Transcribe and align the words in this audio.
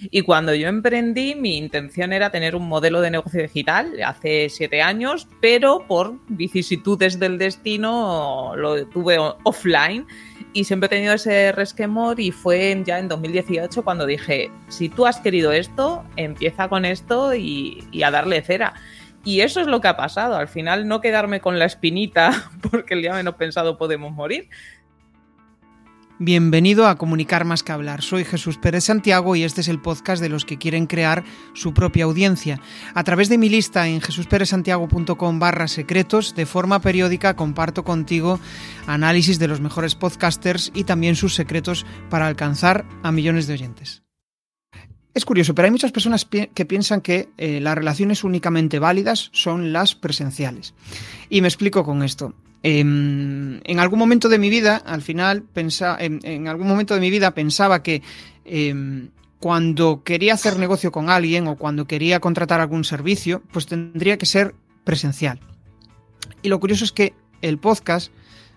Y 0.00 0.22
cuando 0.22 0.54
yo 0.54 0.68
emprendí, 0.68 1.34
mi 1.34 1.56
intención 1.56 2.12
era 2.12 2.30
tener 2.30 2.54
un 2.54 2.68
modelo 2.68 3.00
de 3.00 3.10
negocio 3.10 3.42
digital 3.42 4.00
hace 4.04 4.48
siete 4.48 4.80
años, 4.80 5.26
pero 5.40 5.88
por 5.88 6.14
vicisitudes 6.28 7.18
del 7.18 7.36
destino 7.36 8.52
lo 8.54 8.86
tuve 8.86 9.18
offline 9.42 10.06
y 10.52 10.62
siempre 10.62 10.86
he 10.86 10.90
tenido 10.90 11.14
ese 11.14 11.50
resquemor 11.50 12.20
y 12.20 12.30
fue 12.30 12.80
ya 12.86 13.00
en 13.00 13.08
2018 13.08 13.82
cuando 13.82 14.06
dije, 14.06 14.52
si 14.68 14.88
tú 14.88 15.04
has 15.04 15.18
querido 15.18 15.50
esto, 15.50 16.04
empieza 16.14 16.68
con 16.68 16.84
esto 16.84 17.34
y, 17.34 17.84
a 18.04 18.12
darle 18.12 18.40
cera. 18.42 18.74
Y 19.24 19.40
eso 19.40 19.60
es 19.60 19.66
lo 19.66 19.80
que 19.80 19.88
ha 19.88 19.96
pasado. 19.96 20.36
Al 20.36 20.46
final 20.46 20.86
no 20.86 21.00
quedarme 21.00 21.40
con 21.40 21.58
la 21.58 21.64
espinita 21.64 22.50
porque 22.70 22.94
el 22.94 23.02
día 23.02 23.14
menos 23.14 23.34
pensado 23.34 23.76
podemos 23.76 24.12
morir, 24.12 24.48
Bienvenido 26.20 26.88
a 26.88 26.96
Comunicar 26.96 27.44
más 27.44 27.62
que 27.62 27.70
hablar. 27.70 28.02
Soy 28.02 28.24
Jesús 28.24 28.58
Pérez 28.58 28.82
Santiago 28.82 29.36
y 29.36 29.44
este 29.44 29.60
es 29.60 29.68
el 29.68 29.80
podcast 29.80 30.20
de 30.20 30.28
los 30.28 30.44
que 30.44 30.58
quieren 30.58 30.88
crear 30.88 31.22
su 31.54 31.72
propia 31.72 32.06
audiencia. 32.06 32.60
A 32.92 33.04
través 33.04 33.28
de 33.28 33.38
mi 33.38 33.48
lista 33.48 33.86
en 33.86 34.00
jesusperezsantiago.com 34.00 35.38
barra 35.38 35.68
secretos, 35.68 36.34
de 36.34 36.44
forma 36.44 36.80
periódica 36.80 37.36
comparto 37.36 37.84
contigo 37.84 38.40
análisis 38.88 39.38
de 39.38 39.46
los 39.46 39.60
mejores 39.60 39.94
podcasters 39.94 40.72
y 40.74 40.82
también 40.82 41.14
sus 41.14 41.36
secretos 41.36 41.86
para 42.10 42.26
alcanzar 42.26 42.84
a 43.04 43.12
millones 43.12 43.46
de 43.46 43.52
oyentes. 43.52 44.02
Es 45.14 45.24
curioso, 45.24 45.54
pero 45.54 45.66
hay 45.66 45.72
muchas 45.72 45.92
personas 45.92 46.24
que 46.24 46.66
piensan 46.66 47.00
que 47.00 47.28
eh, 47.38 47.60
las 47.60 47.76
relaciones 47.76 48.24
únicamente 48.24 48.80
válidas 48.80 49.30
son 49.32 49.72
las 49.72 49.94
presenciales. 49.94 50.74
Y 51.30 51.42
me 51.42 51.48
explico 51.48 51.84
con 51.84 52.02
esto. 52.02 52.34
Em, 52.62 53.60
en 53.64 53.78
algún 53.78 53.98
momento 53.98 54.28
de 54.28 54.38
mi 54.38 54.50
vida, 54.50 54.76
al 54.76 55.02
final, 55.02 55.44
en, 55.54 56.48
algún 56.48 56.66
momento 56.66 56.94
de 56.94 57.00
mi 57.00 57.10
vida 57.10 57.32
pensaba 57.32 57.82
que 57.82 58.02
em, 58.44 59.10
cuando 59.38 60.02
quería 60.02 60.34
hacer 60.34 60.58
negocio 60.58 60.90
con 60.90 61.08
alguien 61.10 61.46
o 61.46 61.56
cuando 61.56 61.86
quería 61.86 62.18
contratar 62.20 62.60
algún 62.60 62.84
servicio, 62.84 63.42
pues 63.52 63.66
tendría 63.66 64.18
que 64.18 64.26
ser 64.26 64.54
presencial. 64.84 65.40
Y 66.42 66.48
lo 66.48 66.58
curioso 66.58 66.84
es 66.84 66.92
que 66.92 67.14
el 67.42 67.58
podcast 67.58 68.12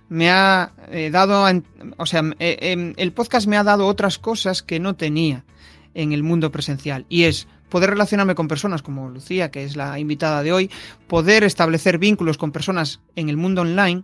me 0.09 0.30
ha 0.31 0.73
eh, 0.90 1.09
dado, 1.12 1.45
o 1.97 2.06
sea, 2.06 2.23
em, 2.40 2.94
el 2.97 3.14
podcast 3.14 3.47
me 3.47 3.58
ha 3.58 3.64
dado 3.64 3.86
otras 3.86 4.18
cosas 4.18 4.64
que 4.64 4.80
no 4.80 4.95
tenía 4.95 5.45
en 5.94 6.12
el 6.12 6.23
mundo 6.23 6.52
presencial. 6.52 7.06
Y 7.08 7.23
es 7.23 7.47
poder 7.72 7.89
relacionarme 7.89 8.36
con 8.36 8.47
personas 8.47 8.83
como 8.83 9.09
Lucía, 9.09 9.50
que 9.50 9.64
es 9.64 9.75
la 9.75 9.97
invitada 9.97 10.44
de 10.44 10.52
hoy, 10.52 10.69
poder 11.08 11.44
establecer 11.44 11.97
vínculos 11.97 12.38
con 12.38 12.52
personas 12.52 13.00
en 13.16 13.30
el 13.30 13.38
mundo 13.38 13.61
online 13.61 14.03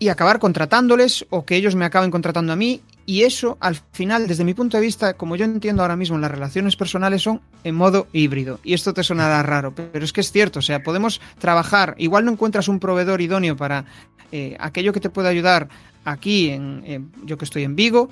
y 0.00 0.08
acabar 0.08 0.38
contratándoles 0.38 1.26
o 1.28 1.44
que 1.44 1.56
ellos 1.56 1.76
me 1.76 1.84
acaben 1.84 2.10
contratando 2.10 2.52
a 2.52 2.56
mí. 2.56 2.80
Y 3.04 3.22
eso, 3.24 3.58
al 3.60 3.76
final, 3.92 4.26
desde 4.26 4.44
mi 4.44 4.54
punto 4.54 4.76
de 4.76 4.82
vista, 4.82 5.14
como 5.14 5.36
yo 5.36 5.44
entiendo 5.44 5.82
ahora 5.82 5.96
mismo, 5.96 6.16
las 6.16 6.30
relaciones 6.30 6.74
personales 6.76 7.22
son 7.22 7.42
en 7.64 7.74
modo 7.74 8.06
híbrido. 8.12 8.60
Y 8.64 8.72
esto 8.72 8.94
te 8.94 9.02
sonará 9.02 9.42
raro, 9.42 9.74
pero 9.74 10.04
es 10.04 10.12
que 10.12 10.22
es 10.22 10.32
cierto. 10.32 10.60
O 10.60 10.62
sea, 10.62 10.82
podemos 10.82 11.20
trabajar, 11.38 11.96
igual 11.98 12.24
no 12.24 12.32
encuentras 12.32 12.68
un 12.68 12.80
proveedor 12.80 13.20
idóneo 13.20 13.56
para 13.56 13.84
eh, 14.32 14.56
aquello 14.58 14.92
que 14.92 15.00
te 15.00 15.10
puede 15.10 15.28
ayudar 15.28 15.68
aquí, 16.04 16.50
en, 16.50 17.12
yo 17.24 17.36
que 17.36 17.44
estoy 17.44 17.64
en 17.64 17.76
Vigo, 17.76 18.08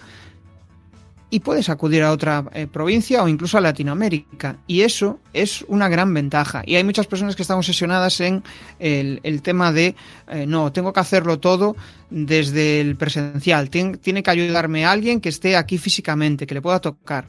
y 1.31 1.41
puedes 1.41 1.69
acudir 1.69 2.03
a 2.03 2.13
otra 2.13 2.45
eh, 2.53 2.67
provincia 2.67 3.23
o 3.23 3.29
incluso 3.29 3.59
a 3.59 3.61
Latinoamérica. 3.61 4.57
Y 4.67 4.81
eso 4.81 5.21
es 5.33 5.65
una 5.69 5.89
gran 5.89 6.13
ventaja. 6.15 6.63
Y 6.65 6.77
hay 6.77 6.85
muchas 6.85 7.07
personas 7.07 7.37
que 7.37 7.43
están 7.43 7.59
obsesionadas 7.59 8.21
en 8.21 8.43
el, 8.79 9.43
tema 9.43 9.73
de, 9.73 9.95
eh, 10.29 10.47
no, 10.47 10.73
tengo 10.73 10.93
que 10.93 11.01
hacerlo 11.01 11.39
todo 11.39 11.77
desde 12.09 12.81
el 12.81 12.97
presencial. 12.97 13.69
tiene 13.69 14.23
que 14.23 14.31
ayudarme 14.31 14.87
alguien 14.87 15.21
que 15.21 15.29
esté 15.29 15.57
aquí 15.57 15.77
físicamente, 15.77 16.47
que 16.47 16.55
le 16.55 16.63
pueda 16.63 16.81
tocar. 16.81 17.29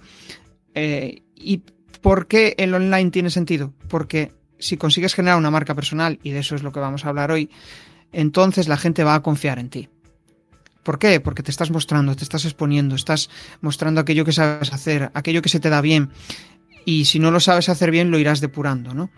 Eh, 0.73 1.23
¿Y 1.35 1.61
por 2.01 2.27
qué 2.27 2.55
el 2.57 2.73
online 2.73 3.11
tiene 3.11 3.29
sentido? 3.29 3.73
Porque 3.89 4.31
si 4.59 4.77
consigues 4.77 5.13
generar 5.13 5.37
una 5.37 5.51
marca 5.51 5.75
personal, 5.75 6.19
y 6.23 6.31
de 6.31 6.39
eso 6.39 6.55
es 6.55 6.63
lo 6.63 6.71
que 6.71 6.79
vamos 6.79 7.05
a 7.05 7.09
hablar 7.09 7.31
hoy, 7.31 7.49
entonces 8.13 8.67
la 8.67 8.77
gente 8.77 9.03
va 9.03 9.15
a 9.15 9.21
confiar 9.21 9.59
en 9.59 9.69
ti. 9.69 9.89
¿Por 10.89 10.97
qué? 10.97 11.19
Porque 11.19 11.43
te 11.43 11.51
estás 11.51 11.69
mostrando, 11.69 12.15
te 12.15 12.23
estás 12.23 12.45
exponiendo, 12.45 12.95
estás 12.95 13.29
mostrando 13.61 14.01
aquello 14.01 14.25
que 14.25 14.31
sabes 14.31 14.73
hacer, 14.73 15.11
aquello 15.13 15.43
que 15.43 15.49
se 15.49 15.59
te 15.59 15.69
da 15.69 15.81
bien. 15.81 16.09
Y 16.83 17.05
si 17.05 17.19
no 17.19 17.29
lo 17.29 17.39
sabes 17.39 17.69
hacer 17.69 17.91
bien, 17.91 18.09
lo 18.09 18.17
irás 18.17 18.41
depurando, 18.41 18.95
¿no? 18.95 19.11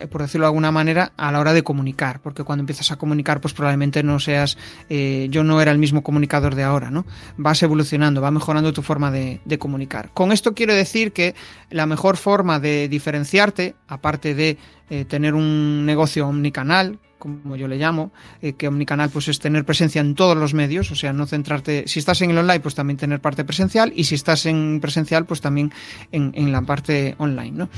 Eh, 0.00 0.06
por 0.06 0.20
decirlo 0.20 0.44
de 0.44 0.48
alguna 0.48 0.70
manera, 0.70 1.14
a 1.16 1.32
la 1.32 1.40
hora 1.40 1.54
de 1.54 1.62
comunicar, 1.62 2.20
porque 2.20 2.44
cuando 2.44 2.60
empiezas 2.60 2.92
a 2.92 2.96
comunicar, 2.96 3.40
pues 3.40 3.54
probablemente 3.54 4.02
no 4.02 4.20
seas, 4.20 4.58
eh, 4.90 5.28
yo 5.30 5.44
no 5.44 5.62
era 5.62 5.72
el 5.72 5.78
mismo 5.78 6.02
comunicador 6.02 6.56
de 6.56 6.62
ahora, 6.62 6.90
¿no? 6.90 7.06
Vas 7.38 7.62
evolucionando, 7.62 8.20
va 8.20 8.30
mejorando 8.30 8.74
tu 8.74 8.82
forma 8.82 9.10
de, 9.10 9.40
comunicar. 9.58 10.10
Con 10.12 10.30
esto 10.30 10.52
quiero 10.52 10.74
decir 10.74 11.12
que 11.12 11.34
la 11.70 11.86
mejor 11.86 12.18
forma 12.18 12.60
de 12.60 12.86
diferenciarte, 12.90 13.76
aparte 13.88 14.34
de 14.34 14.58
eh, 14.90 15.06
tener 15.06 15.32
un 15.32 15.86
negocio 15.86 16.28
omnicanal, 16.28 16.98
como 17.24 17.56
yo 17.56 17.68
le 17.68 17.76
llamo, 17.76 18.12
eh, 18.42 18.52
que 18.52 18.68
Omnicanal 18.68 19.08
pues 19.08 19.28
es 19.28 19.38
tener 19.38 19.64
presencia 19.64 20.02
en 20.02 20.14
todos 20.14 20.36
los 20.36 20.52
medios, 20.52 20.90
o 20.90 20.94
sea, 20.94 21.14
no 21.14 21.26
centrarte, 21.26 21.84
si 21.86 21.98
estás 21.98 22.20
en 22.20 22.30
el 22.30 22.38
online, 22.38 22.60
pues 22.60 22.74
también 22.74 22.98
tener 22.98 23.20
parte 23.20 23.44
presencial, 23.44 23.94
y 23.96 24.04
si 24.04 24.14
estás 24.14 24.44
en 24.44 24.78
presencial, 24.80 25.24
pues 25.24 25.40
también 25.40 25.72
en, 26.12 26.52
la 26.52 26.60
parte 26.62 27.14
online, 27.16 27.52
¿no? 27.52 27.68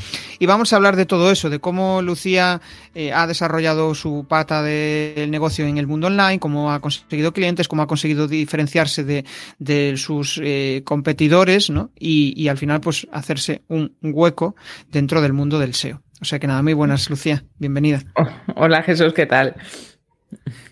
Y 0.40 0.46
vamos 0.46 0.72
a 0.72 0.76
hablar 0.76 0.96
de 0.96 1.06
todo 1.06 1.30
eso, 1.30 1.48
de 1.48 1.60
cómo 1.60 2.02
Lucía 2.02 2.60
eh, 2.94 3.12
ha 3.12 3.28
desarrollado 3.28 3.94
su 3.94 4.26
pata 4.28 4.62
del 4.62 5.30
negocio 5.30 5.64
en 5.64 5.78
el 5.78 5.86
mundo 5.86 6.08
online, 6.08 6.40
cómo 6.40 6.72
ha 6.72 6.80
conseguido 6.80 7.32
clientes, 7.32 7.68
cómo 7.68 7.82
ha 7.82 7.86
conseguido 7.86 8.26
diferenciarse 8.26 9.04
de, 9.04 9.94
sus 9.96 10.40
eh, 10.42 10.82
competidores, 10.84 11.70
¿no? 11.70 11.90
Y, 11.96 12.34
y 12.36 12.48
al 12.48 12.58
final, 12.58 12.80
pues 12.80 13.06
hacerse 13.12 13.62
un 13.68 13.94
hueco 14.02 14.56
dentro 14.90 15.22
del 15.22 15.32
mundo 15.32 15.60
del 15.60 15.74
SEO. 15.74 16.02
O 16.20 16.24
sea 16.24 16.38
que 16.38 16.46
nada, 16.46 16.62
muy 16.62 16.72
buenas, 16.72 17.10
Lucía. 17.10 17.44
Bienvenida. 17.58 18.02
Hola 18.56 18.82
Jesús, 18.82 19.12
¿qué 19.12 19.26
tal? 19.26 19.54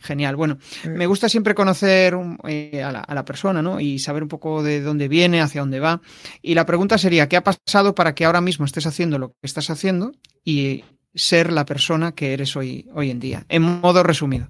Genial. 0.03 0.37
Bueno, 0.37 0.59
me 0.89 1.07
gusta 1.07 1.29
siempre 1.29 1.55
conocer 1.55 2.17
eh, 2.49 2.83
a, 2.83 2.93
la, 2.93 3.25
persona, 3.25 3.63
¿no? 3.63 3.81
Y 3.81 3.99
saber 3.99 4.23
un 4.23 4.29
poco 4.29 4.63
de 4.63 4.81
dónde 4.81 5.09
viene, 5.09 5.41
hacia 5.41 5.61
dónde 5.61 5.81
va. 5.81 6.01
Y 6.43 6.55
la 6.55 6.67
pregunta 6.67 6.99
sería, 6.99 7.29
¿qué 7.29 7.37
ha 7.37 7.45
pasado 7.45 7.95
para 7.95 8.15
que 8.15 8.25
ahora 8.25 8.41
mismo 8.41 8.65
estés 8.65 8.87
haciendo 8.87 9.19
lo 9.19 9.31
que 9.31 9.37
estás 9.43 9.71
haciendo 9.71 10.13
y 10.45 10.85
ser 11.15 11.53
la 11.53 11.65
persona 11.65 12.13
que 12.13 12.33
eres 12.33 12.57
hoy, 12.57 12.89
hoy 12.95 13.11
en 13.11 13.21
día? 13.21 13.45
En 13.49 13.63
modo 13.63 14.03
resumido. 14.03 14.49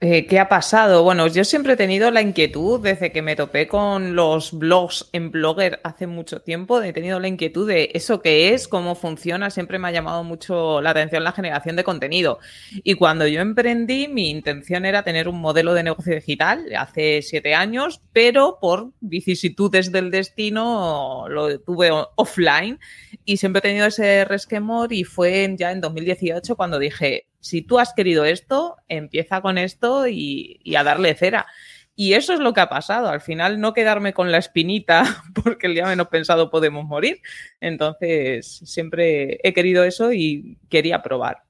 Eh, 0.00 0.26
¿Qué 0.28 0.38
ha 0.38 0.48
pasado? 0.48 1.02
Bueno, 1.02 1.26
yo 1.26 1.42
siempre 1.42 1.72
he 1.72 1.76
tenido 1.76 2.12
la 2.12 2.22
inquietud, 2.22 2.80
desde 2.80 3.10
que 3.10 3.20
me 3.20 3.34
topé 3.34 3.66
con 3.66 4.14
los 4.14 4.56
blogs 4.56 5.08
en 5.12 5.32
Blogger 5.32 5.80
hace 5.82 6.06
mucho 6.06 6.40
tiempo, 6.40 6.80
he 6.80 6.92
tenido 6.92 7.18
la 7.18 7.26
inquietud 7.26 7.66
de 7.66 7.90
eso 7.94 8.22
que 8.22 8.54
es, 8.54 8.68
cómo 8.68 8.94
funciona, 8.94 9.50
siempre 9.50 9.80
me 9.80 9.88
ha 9.88 9.90
llamado 9.90 10.22
mucho 10.22 10.80
la 10.80 10.90
atención 10.90 11.24
la 11.24 11.32
generación 11.32 11.74
de 11.74 11.82
contenido. 11.82 12.38
Y 12.84 12.94
cuando 12.94 13.26
yo 13.26 13.40
emprendí, 13.40 14.06
mi 14.06 14.30
intención 14.30 14.84
era 14.86 15.02
tener 15.02 15.26
un 15.26 15.40
modelo 15.40 15.74
de 15.74 15.82
negocio 15.82 16.14
digital 16.14 16.64
hace 16.78 17.20
siete 17.22 17.56
años, 17.56 18.00
pero 18.12 18.58
por 18.60 18.92
vicisitudes 19.00 19.90
del 19.90 20.12
destino 20.12 21.26
lo 21.28 21.58
tuve 21.58 21.90
offline 22.14 22.78
y 23.24 23.38
siempre 23.38 23.58
he 23.58 23.62
tenido 23.62 23.86
ese 23.86 24.24
resquemor 24.24 24.92
y 24.92 25.02
fue 25.02 25.56
ya 25.58 25.72
en 25.72 25.80
2018 25.80 26.54
cuando 26.54 26.78
dije, 26.78 27.27
si 27.40 27.62
tú 27.62 27.78
has 27.78 27.92
querido 27.92 28.24
esto, 28.24 28.76
empieza 28.88 29.40
con 29.40 29.58
esto 29.58 30.06
y, 30.08 30.60
a 30.76 30.84
darle 30.84 31.14
cera. 31.14 31.46
Y 31.94 32.12
eso 32.12 32.32
es 32.32 32.40
lo 32.40 32.52
que 32.52 32.60
ha 32.60 32.68
pasado. 32.68 33.08
Al 33.08 33.20
final, 33.20 33.60
no 33.60 33.72
quedarme 33.72 34.12
con 34.12 34.30
la 34.30 34.38
espinita, 34.38 35.04
porque 35.34 35.66
el 35.66 35.74
día 35.74 35.86
menos 35.86 36.08
pensado 36.08 36.50
podemos 36.50 36.84
morir. 36.84 37.20
Entonces, 37.60 38.60
siempre 38.64 39.40
he 39.42 39.52
querido 39.52 39.84
eso 39.84 40.12
y 40.12 40.58
quería 40.68 41.02
probar. 41.02 41.42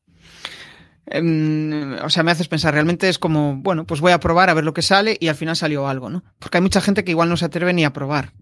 Em, 1.06 1.94
o 2.02 2.10
sea, 2.10 2.22
me 2.22 2.30
haces 2.30 2.48
pensar, 2.48 2.74
realmente 2.74 3.08
es 3.08 3.18
como, 3.18 3.56
bueno, 3.56 3.86
pues 3.86 4.00
voy 4.00 4.12
a 4.12 4.20
probar 4.20 4.50
a 4.50 4.54
ver 4.54 4.64
lo 4.64 4.74
que 4.74 4.82
sale 4.82 5.16
y 5.18 5.28
al 5.28 5.36
final 5.36 5.56
salió 5.56 5.88
algo, 5.88 6.10
¿no? 6.10 6.22
Porque 6.38 6.58
hay 6.58 6.62
mucha 6.62 6.82
gente 6.82 7.02
que 7.02 7.12
igual 7.12 7.30
no 7.30 7.36
se 7.38 7.46
atreve 7.46 7.72
ni 7.72 7.84
a 7.84 7.92
probar. 7.92 8.32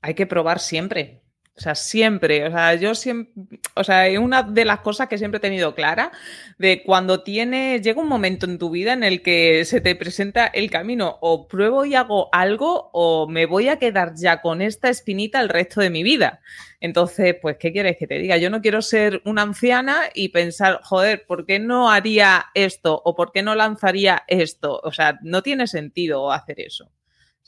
Hay 0.00 0.14
que 0.14 0.26
probar 0.26 0.60
siempre. 0.60 1.22
O 1.58 1.60
sea, 1.60 1.74
siempre, 1.74 2.46
o 2.46 2.52
sea, 2.52 2.76
yo 2.76 2.94
siempre, 2.94 3.58
o 3.74 3.82
sea, 3.82 4.08
una 4.20 4.44
de 4.44 4.64
las 4.64 4.78
cosas 4.78 5.08
que 5.08 5.18
siempre 5.18 5.38
he 5.38 5.40
tenido 5.40 5.74
clara, 5.74 6.12
de 6.56 6.84
cuando 6.84 7.24
tiene, 7.24 7.80
llega 7.80 8.00
un 8.00 8.06
momento 8.06 8.46
en 8.46 8.58
tu 8.58 8.70
vida 8.70 8.92
en 8.92 9.02
el 9.02 9.22
que 9.22 9.64
se 9.64 9.80
te 9.80 9.96
presenta 9.96 10.46
el 10.46 10.70
camino, 10.70 11.18
o 11.20 11.48
pruebo 11.48 11.84
y 11.84 11.96
hago 11.96 12.28
algo, 12.32 12.90
o 12.92 13.26
me 13.26 13.46
voy 13.46 13.68
a 13.68 13.80
quedar 13.80 14.14
ya 14.14 14.40
con 14.40 14.62
esta 14.62 14.88
espinita 14.88 15.40
el 15.40 15.48
resto 15.48 15.80
de 15.80 15.90
mi 15.90 16.04
vida. 16.04 16.42
Entonces, 16.78 17.34
pues, 17.42 17.56
¿qué 17.58 17.72
quieres 17.72 17.96
que 17.96 18.06
te 18.06 18.20
diga? 18.20 18.36
Yo 18.36 18.50
no 18.50 18.62
quiero 18.62 18.80
ser 18.80 19.20
una 19.24 19.42
anciana 19.42 20.02
y 20.14 20.28
pensar, 20.28 20.78
joder, 20.84 21.26
¿por 21.26 21.44
qué 21.44 21.58
no 21.58 21.90
haría 21.90 22.46
esto? 22.54 23.02
¿O 23.04 23.16
por 23.16 23.32
qué 23.32 23.42
no 23.42 23.56
lanzaría 23.56 24.22
esto? 24.28 24.80
O 24.84 24.92
sea, 24.92 25.18
no 25.22 25.42
tiene 25.42 25.66
sentido 25.66 26.30
hacer 26.30 26.60
eso. 26.60 26.92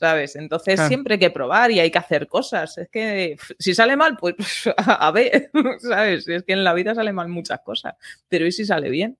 ¿Sabes? 0.01 0.35
Entonces 0.35 0.81
siempre 0.87 1.13
hay 1.13 1.19
que 1.19 1.29
probar 1.29 1.69
y 1.69 1.79
hay 1.79 1.91
que 1.91 1.99
hacer 1.99 2.27
cosas. 2.27 2.75
Es 2.79 2.89
que 2.89 3.37
si 3.59 3.75
sale 3.75 3.95
mal, 3.95 4.17
pues 4.17 4.35
a 4.77 5.11
ver, 5.11 5.51
¿sabes? 5.79 6.27
Es 6.27 6.43
que 6.43 6.53
en 6.53 6.63
la 6.63 6.73
vida 6.73 6.95
salen 6.95 7.15
mal 7.15 7.29
muchas 7.29 7.59
cosas, 7.61 7.93
pero 8.27 8.47
¿y 8.47 8.51
si 8.51 8.65
sale 8.65 8.89
bien? 8.89 9.17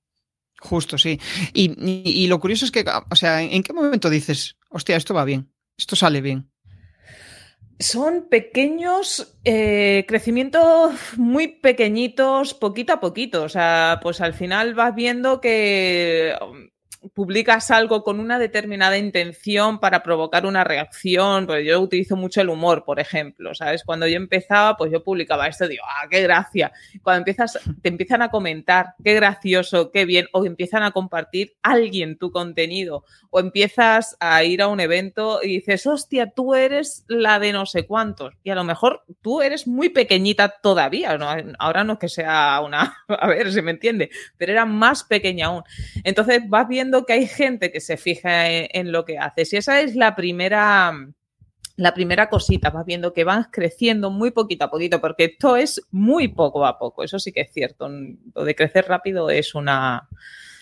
Justo, 0.59 0.97
sí. 0.97 1.19
Y, 1.53 2.27
lo 2.27 2.39
curioso 2.39 2.65
es 2.65 2.71
que, 2.71 2.83
o 3.09 3.15
sea, 3.15 3.41
¿en 3.41 3.63
qué 3.63 3.73
momento 3.73 4.09
dices, 4.09 4.57
hostia, 4.69 4.95
esto 4.95 5.13
va 5.13 5.25
bien, 5.25 5.51
esto 5.75 5.95
sale 5.95 6.21
bien? 6.21 6.51
Son 7.79 8.27
pequeños 8.29 9.39
eh, 9.43 10.05
crecimientos 10.07 10.93
muy 11.17 11.47
pequeñitos, 11.47 12.53
poquito 12.53 12.93
a 12.93 12.99
poquito. 12.99 13.41
O 13.41 13.49
sea, 13.49 13.99
pues 14.03 14.21
al 14.21 14.35
final 14.35 14.75
vas 14.75 14.93
viendo 14.93 15.41
que 15.41 16.35
publicas 17.13 17.71
algo 17.71 18.03
con 18.03 18.19
una 18.19 18.37
determinada 18.37 18.97
intención 18.97 19.79
para 19.79 20.03
provocar 20.03 20.45
una 20.45 20.63
reacción, 20.63 21.47
pues 21.47 21.65
yo 21.65 21.79
utilizo 21.81 22.15
mucho 22.15 22.41
el 22.41 22.49
humor, 22.49 22.83
por 22.85 22.99
ejemplo, 22.99 23.55
¿sabes? 23.55 23.83
Cuando 23.83 24.07
yo 24.07 24.17
empezaba, 24.17 24.77
pues 24.77 24.91
yo 24.91 25.03
publicaba 25.03 25.47
esto, 25.47 25.67
digo, 25.67 25.83
ah, 25.87 26.07
qué 26.09 26.21
gracia. 26.21 26.71
Cuando 27.01 27.19
empiezas, 27.19 27.59
te 27.81 27.89
empiezan 27.89 28.21
a 28.21 28.29
comentar, 28.29 28.93
qué 29.03 29.15
gracioso, 29.15 29.91
qué 29.91 30.05
bien, 30.05 30.27
o 30.31 30.45
empiezan 30.45 30.83
a 30.83 30.91
compartir 30.91 31.55
alguien 31.63 32.17
tu 32.17 32.31
contenido, 32.31 33.03
o 33.31 33.39
empiezas 33.39 34.15
a 34.19 34.43
ir 34.43 34.61
a 34.61 34.67
un 34.67 34.79
evento 34.79 35.39
y 35.41 35.47
dices, 35.47 35.87
hostia, 35.87 36.31
tú 36.31 36.53
eres 36.53 37.05
la 37.07 37.39
de 37.39 37.51
no 37.51 37.65
sé 37.65 37.87
cuántos, 37.87 38.33
y 38.43 38.51
a 38.51 38.55
lo 38.55 38.63
mejor 38.63 39.03
tú 39.21 39.41
eres 39.41 39.67
muy 39.67 39.89
pequeñita 39.89 40.49
todavía, 40.61 41.17
¿no? 41.17 41.27
ahora 41.57 41.83
no 41.83 41.93
es 41.93 41.99
que 41.99 42.09
sea 42.09 42.61
una, 42.61 42.97
a 43.07 43.27
ver 43.27 43.51
si 43.51 43.61
me 43.61 43.71
entiende, 43.71 44.11
pero 44.37 44.51
era 44.51 44.65
más 44.65 45.03
pequeña 45.03 45.47
aún. 45.47 45.63
Entonces 46.03 46.41
vas 46.47 46.67
viendo 46.67 46.90
que 47.05 47.13
hay 47.13 47.27
gente 47.27 47.71
que 47.71 47.81
se 47.81 47.97
fija 47.97 48.49
en, 48.49 48.91
lo 48.91 49.05
que 49.05 49.17
haces. 49.17 49.53
Y 49.53 49.57
esa 49.57 49.81
es 49.81 49.95
la 49.95 50.15
primera, 50.15 50.93
la 51.75 51.93
primera 51.93 52.29
cosita, 52.29 52.69
vas 52.69 52.85
viendo 52.85 53.13
que 53.13 53.23
vas 53.23 53.47
creciendo 53.51 54.09
muy 54.09 54.31
poquito 54.31 54.65
a 54.65 54.71
poquito, 54.71 55.01
porque 55.01 55.25
esto 55.25 55.55
es 55.55 55.81
muy 55.91 56.27
poco 56.27 56.65
a 56.65 56.77
poco, 56.77 57.03
eso 57.03 57.19
sí 57.19 57.31
que 57.31 57.41
es 57.41 57.51
cierto. 57.51 57.89
Lo 57.89 58.43
de 58.43 58.55
crecer 58.55 58.85
rápido 58.87 59.29
es 59.29 59.55
una, 59.55 60.07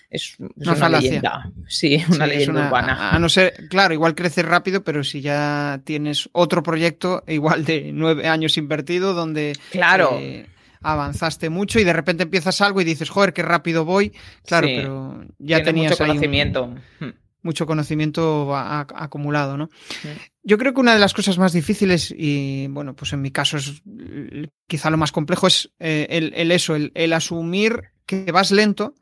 es, 0.09 0.37
una, 0.39 0.89
leyenda. 0.89 1.51
Sí, 1.67 2.03
una 2.09 2.25
leyenda 2.25 2.67
urbana. 2.67 3.11
A 3.11 3.19
no 3.19 3.29
ser, 3.29 3.67
claro, 3.69 3.93
igual 3.93 4.15
crecer 4.15 4.45
rápido, 4.45 4.83
pero 4.83 5.03
si 5.03 5.21
ya 5.21 5.81
tienes 5.83 6.29
otro 6.31 6.63
proyecto 6.63 7.23
igual 7.27 7.65
de 7.65 7.91
nueve 7.93 8.27
años 8.27 8.57
invertido, 8.57 9.13
donde 9.13 9.53
claro. 9.71 10.17
Eh, 10.19 10.47
avanzaste 10.81 11.49
mucho 11.49 11.79
y 11.79 11.83
de 11.83 11.93
repente 11.93 12.23
empiezas 12.23 12.61
algo 12.61 12.81
y 12.81 12.85
dices, 12.85 13.09
joder, 13.09 13.33
qué 13.33 13.41
rápido 13.41 13.85
voy. 13.85 14.13
Claro, 14.45 14.67
pero 14.67 15.25
ya 15.37 15.63
tenías 15.63 15.91
mucho 15.91 16.05
conocimiento. 16.05 16.75
Hmm. 16.99 17.09
mucho 17.41 17.65
conocimiento 17.65 18.55
acumulado, 18.55 19.57
¿no? 19.57 19.69
Yo 20.43 20.57
creo 20.57 20.73
que 20.73 20.81
una 20.81 20.93
de 20.93 20.99
las 20.99 21.13
cosas 21.13 21.37
más 21.37 21.53
difíciles, 21.53 22.13
y 22.15 22.67
bueno, 22.67 22.95
pues 22.95 23.13
en 23.13 23.21
mi 23.21 23.31
caso 23.31 23.57
es 23.57 23.81
quizá 24.67 24.89
lo 24.89 24.97
más 24.97 25.11
complejo, 25.11 25.47
es 25.47 25.71
eh, 25.79 26.07
el, 26.09 26.51
eso, 26.51 26.75
el, 26.75 27.13
asumir 27.13 27.91
que 28.05 28.31
vas 28.31 28.51
lento 28.51 28.95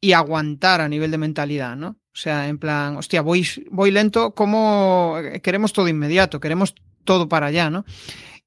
y 0.00 0.12
aguantar 0.12 0.80
a 0.80 0.88
nivel 0.88 1.10
de 1.10 1.18
mentalidad, 1.18 1.76
¿no? 1.76 1.96
O 2.12 2.16
sea, 2.16 2.48
en 2.48 2.58
plan, 2.58 2.96
hostia, 2.96 3.22
voy, 3.22 3.46
voy 3.70 3.90
lento, 3.90 4.34
como 4.34 5.16
queremos 5.42 5.72
todo 5.72 5.88
inmediato, 5.88 6.38
queremos 6.38 6.74
todo 7.04 7.28
para 7.28 7.46
allá, 7.46 7.70
¿no? 7.70 7.84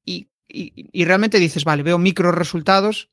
Y 0.05 0.29
y, 0.47 1.05
realmente 1.05 1.39
dices, 1.39 1.63
vale, 1.63 1.83
veo 1.83 1.97
micro 1.97 2.31
resultados, 2.31 3.09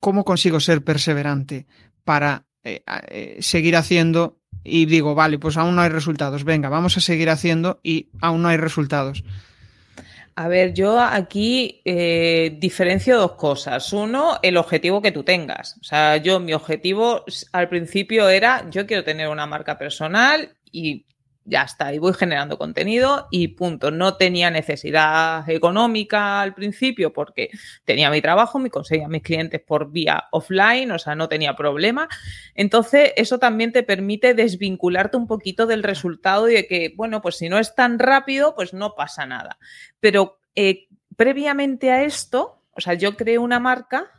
¿cómo 0.00 0.24
consigo 0.24 0.60
ser 0.60 0.82
perseverante 0.82 1.66
para 2.04 2.46
eh, 2.64 2.82
eh, 3.08 3.38
seguir 3.40 3.76
haciendo? 3.76 4.38
Y 4.64 4.86
digo, 4.86 5.14
vale, 5.14 5.38
pues 5.38 5.56
aún 5.56 5.76
no 5.76 5.82
hay 5.82 5.90
resultados, 5.90 6.44
venga, 6.44 6.68
vamos 6.68 6.96
a 6.96 7.00
seguir 7.00 7.30
haciendo 7.30 7.80
y 7.82 8.08
aún 8.20 8.42
no 8.42 8.48
hay 8.48 8.56
resultados. 8.56 9.24
A 10.36 10.48
ver, 10.48 10.72
yo 10.72 10.98
aquí 10.98 11.82
eh, 11.84 12.56
diferencio 12.58 13.18
dos 13.18 13.32
cosas. 13.32 13.92
Uno, 13.92 14.38
el 14.42 14.56
objetivo 14.56 15.02
que 15.02 15.12
tú 15.12 15.22
tengas. 15.22 15.76
O 15.80 15.84
sea, 15.84 16.16
yo 16.16 16.40
mi 16.40 16.54
objetivo 16.54 17.24
al 17.52 17.68
principio 17.68 18.28
era, 18.28 18.68
yo 18.70 18.86
quiero 18.86 19.04
tener 19.04 19.28
una 19.28 19.46
marca 19.46 19.76
personal 19.76 20.54
y 20.72 21.04
ya 21.50 21.62
está, 21.62 21.92
y 21.92 21.98
voy 21.98 22.14
generando 22.14 22.56
contenido 22.56 23.26
y 23.30 23.48
punto. 23.48 23.90
No 23.90 24.16
tenía 24.16 24.50
necesidad 24.50 25.48
económica 25.50 26.40
al 26.40 26.54
principio 26.54 27.12
porque 27.12 27.50
tenía 27.84 28.08
mi 28.10 28.22
trabajo, 28.22 28.58
me 28.58 28.70
conseguía 28.70 29.08
mis 29.08 29.22
clientes 29.22 29.60
por 29.60 29.90
vía 29.90 30.24
offline, 30.30 30.92
o 30.92 30.98
sea, 30.98 31.14
no 31.14 31.28
tenía 31.28 31.56
problema. 31.56 32.08
Entonces, 32.54 33.12
eso 33.16 33.38
también 33.38 33.72
te 33.72 33.82
permite 33.82 34.32
desvincularte 34.34 35.16
un 35.16 35.26
poquito 35.26 35.66
del 35.66 35.82
resultado 35.82 36.48
y 36.48 36.54
de 36.54 36.66
que, 36.66 36.92
bueno, 36.96 37.20
pues 37.20 37.36
si 37.36 37.48
no 37.48 37.58
es 37.58 37.74
tan 37.74 37.98
rápido, 37.98 38.54
pues 38.54 38.72
no 38.72 38.94
pasa 38.94 39.26
nada. 39.26 39.58
Pero 39.98 40.38
eh, 40.54 40.86
previamente 41.16 41.90
a 41.90 42.04
esto, 42.04 42.62
o 42.72 42.80
sea, 42.80 42.94
yo 42.94 43.16
creé 43.16 43.38
una 43.38 43.58
marca 43.58 44.10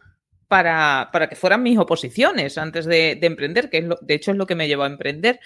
para, 0.51 1.10
para 1.13 1.30
que 1.30 1.38
fueran 1.38 1.63
mis 1.63 1.77
oposiciones 1.77 2.57
antes 2.57 2.86
de, 2.86 3.18
emprender, 3.22 3.69
que 3.69 3.77
es 3.77 3.86
lo, 3.86 3.98
de 4.01 4.16
hecho 4.16 4.31
es 4.31 4.38
lo 4.38 4.45
que 4.45 4.56
me 4.56 4.68
llevó 4.68 4.84
a 4.84 4.88
emprender. 4.88 5.39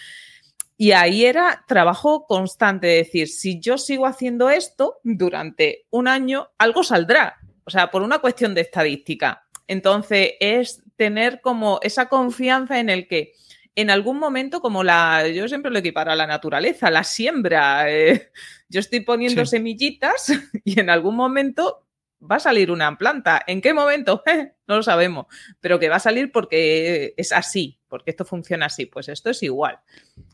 Y 0.77 0.91
ahí 0.91 1.25
era 1.25 1.63
trabajo 1.67 2.25
constante, 2.25 2.87
decir, 2.87 3.29
si 3.29 3.59
yo 3.59 3.77
sigo 3.77 4.05
haciendo 4.05 4.49
esto 4.49 4.99
durante 5.03 5.85
un 5.89 6.07
año, 6.07 6.49
algo 6.57 6.83
saldrá. 6.83 7.37
O 7.63 7.69
sea, 7.69 7.91
por 7.91 8.01
una 8.01 8.19
cuestión 8.19 8.53
de 8.53 8.61
estadística. 8.61 9.45
Entonces, 9.67 10.33
es 10.39 10.83
tener 10.95 11.41
como 11.41 11.79
esa 11.81 12.07
confianza 12.07 12.79
en 12.79 12.89
el 12.89 13.07
que 13.07 13.33
en 13.75 13.89
algún 13.89 14.19
momento, 14.19 14.61
como 14.61 14.83
la, 14.83 15.27
yo 15.27 15.47
siempre 15.47 15.71
lo 15.71 15.79
equiparo 15.79 16.11
a 16.11 16.15
la 16.15 16.27
naturaleza, 16.27 16.89
la 16.89 17.03
siembra, 17.03 17.91
eh, 17.91 18.31
yo 18.69 18.79
estoy 18.79 19.01
poniendo 19.01 19.45
semillitas 19.45 20.31
y 20.63 20.79
en 20.79 20.89
algún 20.89 21.15
momento 21.15 21.84
va 22.29 22.37
a 22.37 22.39
salir 22.39 22.71
una 22.71 22.97
planta. 22.97 23.41
¿En 23.45 23.61
qué 23.61 23.73
momento? 23.73 24.23
no 24.67 24.77
lo 24.77 24.83
sabemos, 24.83 25.27
pero 25.59 25.79
que 25.79 25.89
va 25.89 25.97
a 25.97 25.99
salir 25.99 26.31
porque 26.31 27.13
es 27.17 27.31
así, 27.31 27.79
porque 27.87 28.11
esto 28.11 28.25
funciona 28.25 28.67
así. 28.67 28.85
Pues 28.85 29.09
esto 29.09 29.29
es 29.29 29.43
igual. 29.43 29.79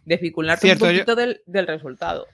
Desvincularte 0.05 0.71
un 0.71 0.77
poquito 0.77 1.15
del, 1.15 1.41
del, 1.45 1.67
resultado. 1.67 2.27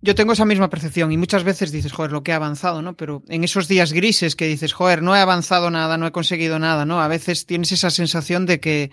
Yo 0.00 0.14
tengo 0.14 0.32
esa 0.32 0.44
misma 0.44 0.68
percepción 0.68 1.12
y 1.12 1.16
muchas 1.16 1.44
veces 1.44 1.70
dices, 1.70 1.92
joder, 1.92 2.10
lo 2.10 2.24
que 2.24 2.32
he 2.32 2.34
avanzado, 2.34 2.82
¿no? 2.82 2.96
Pero 2.96 3.22
en 3.28 3.44
esos 3.44 3.68
días 3.68 3.92
grises 3.92 4.34
que 4.34 4.46
dices, 4.46 4.72
joder, 4.72 5.00
no 5.00 5.14
he 5.14 5.20
avanzado 5.20 5.70
nada, 5.70 5.96
no 5.96 6.06
he 6.06 6.12
conseguido 6.12 6.58
nada, 6.58 6.84
¿no? 6.84 7.00
A 7.00 7.08
veces 7.08 7.46
tienes 7.46 7.70
esa 7.70 7.90
sensación 7.90 8.44
de 8.44 8.58
que 8.58 8.90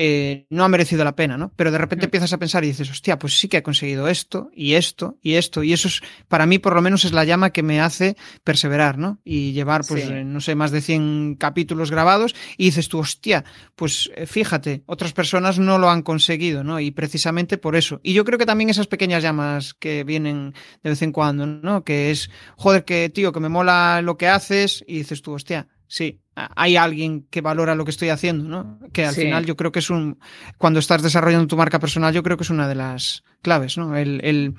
eh, 0.00 0.46
no 0.50 0.62
ha 0.62 0.68
merecido 0.68 1.02
la 1.02 1.16
pena, 1.16 1.36
¿no? 1.36 1.52
Pero 1.56 1.72
de 1.72 1.78
repente 1.78 2.04
empiezas 2.04 2.32
a 2.32 2.38
pensar 2.38 2.62
y 2.62 2.68
dices, 2.68 2.88
hostia, 2.88 3.18
pues 3.18 3.36
sí 3.36 3.48
que 3.48 3.56
ha 3.56 3.64
conseguido 3.64 4.06
esto 4.06 4.48
y 4.54 4.74
esto 4.74 5.18
y 5.22 5.34
esto. 5.34 5.64
Y 5.64 5.72
eso 5.72 5.88
es, 5.88 6.02
para 6.28 6.46
mí 6.46 6.60
por 6.60 6.76
lo 6.76 6.82
menos 6.82 7.04
es 7.04 7.10
la 7.10 7.24
llama 7.24 7.50
que 7.50 7.64
me 7.64 7.80
hace 7.80 8.16
perseverar, 8.44 8.96
¿no? 8.96 9.18
Y 9.24 9.50
llevar, 9.50 9.82
pues, 9.88 10.04
eh, 10.04 10.22
no 10.22 10.40
sé, 10.40 10.54
más 10.54 10.70
de 10.70 10.82
100 10.82 11.34
capítulos 11.34 11.90
grabados 11.90 12.36
y 12.56 12.66
dices 12.66 12.88
tú, 12.88 13.00
hostia, 13.00 13.44
pues 13.74 14.08
eh, 14.14 14.26
fíjate, 14.26 14.84
otras 14.86 15.12
personas 15.12 15.58
no 15.58 15.78
lo 15.78 15.90
han 15.90 16.02
conseguido, 16.02 16.62
¿no? 16.62 16.78
Y 16.78 16.92
precisamente 16.92 17.58
por 17.58 17.74
eso. 17.74 17.98
Y 18.04 18.12
yo 18.12 18.24
creo 18.24 18.38
que 18.38 18.46
también 18.46 18.70
esas 18.70 18.86
pequeñas 18.86 19.24
llamas 19.24 19.74
que 19.74 20.04
vienen 20.04 20.54
de 20.84 20.90
vez 20.90 21.02
en 21.02 21.10
cuando, 21.10 21.44
¿no? 21.44 21.82
Que 21.82 22.12
es, 22.12 22.30
joder, 22.56 22.84
que 22.84 23.10
tío, 23.10 23.32
que 23.32 23.40
me 23.40 23.48
mola 23.48 24.00
lo 24.00 24.16
que 24.16 24.28
haces 24.28 24.84
y 24.86 24.98
dices 24.98 25.22
tú, 25.22 25.32
hostia, 25.32 25.66
sí, 25.88 26.20
hay 26.56 26.76
alguien 26.76 27.26
que 27.30 27.40
valora 27.40 27.74
lo 27.74 27.84
que 27.84 27.90
estoy 27.90 28.10
haciendo, 28.10 28.44
¿no? 28.44 28.78
Que 28.92 29.04
al 29.04 29.14
final 29.14 29.44
yo 29.46 29.56
creo 29.56 29.72
que 29.72 29.78
es 29.80 29.90
un, 29.90 30.18
cuando 30.56 30.80
estás 30.80 31.02
desarrollando 31.02 31.46
tu 31.46 31.56
marca 31.56 31.78
personal, 31.78 32.14
yo 32.14 32.22
creo 32.22 32.36
que 32.36 32.44
es 32.44 32.50
una 32.50 32.68
de 32.68 32.74
las 32.74 33.24
claves, 33.42 33.76
¿no? 33.76 33.96
El, 33.96 34.54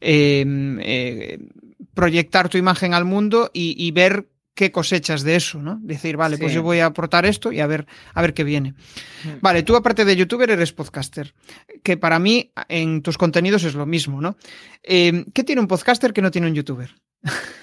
em, 0.00 0.78
eh, 0.80 1.38
proyectar 1.94 2.48
tu 2.48 2.58
imagen 2.58 2.94
al 2.94 3.04
mundo 3.04 3.50
y, 3.52 3.90
ver 3.90 4.28
qué 4.54 4.70
cosechas 4.70 5.22
de 5.22 5.36
eso, 5.36 5.60
¿no? 5.60 5.78
Decir, 5.82 6.16
vale, 6.16 6.36
pues 6.38 6.52
yo 6.52 6.62
voy 6.62 6.80
a 6.80 6.86
aportar 6.86 7.24
esto 7.24 7.52
y 7.52 7.60
a 7.60 7.66
ver, 7.66 7.86
a 8.14 8.22
ver 8.22 8.34
qué 8.34 8.44
viene. 8.44 8.74
Vale, 9.40 9.62
tú 9.62 9.76
aparte 9.76 10.04
de 10.04 10.16
youtuber 10.16 10.50
eres 10.50 10.72
podcaster, 10.72 11.34
que 11.82 11.96
para 11.96 12.18
mí 12.18 12.52
en 12.68 13.02
tus 13.02 13.18
contenidos 13.18 13.64
es 13.64 13.74
lo 13.74 13.86
mismo, 13.86 14.20
¿no? 14.20 14.36
Em, 14.82 15.24
¿Qué 15.32 15.44
tiene 15.44 15.60
un 15.60 15.68
podcaster 15.68 16.12
que 16.12 16.22
no 16.22 16.30
tiene 16.30 16.46
un 16.48 16.54
youtuber? 16.54 16.94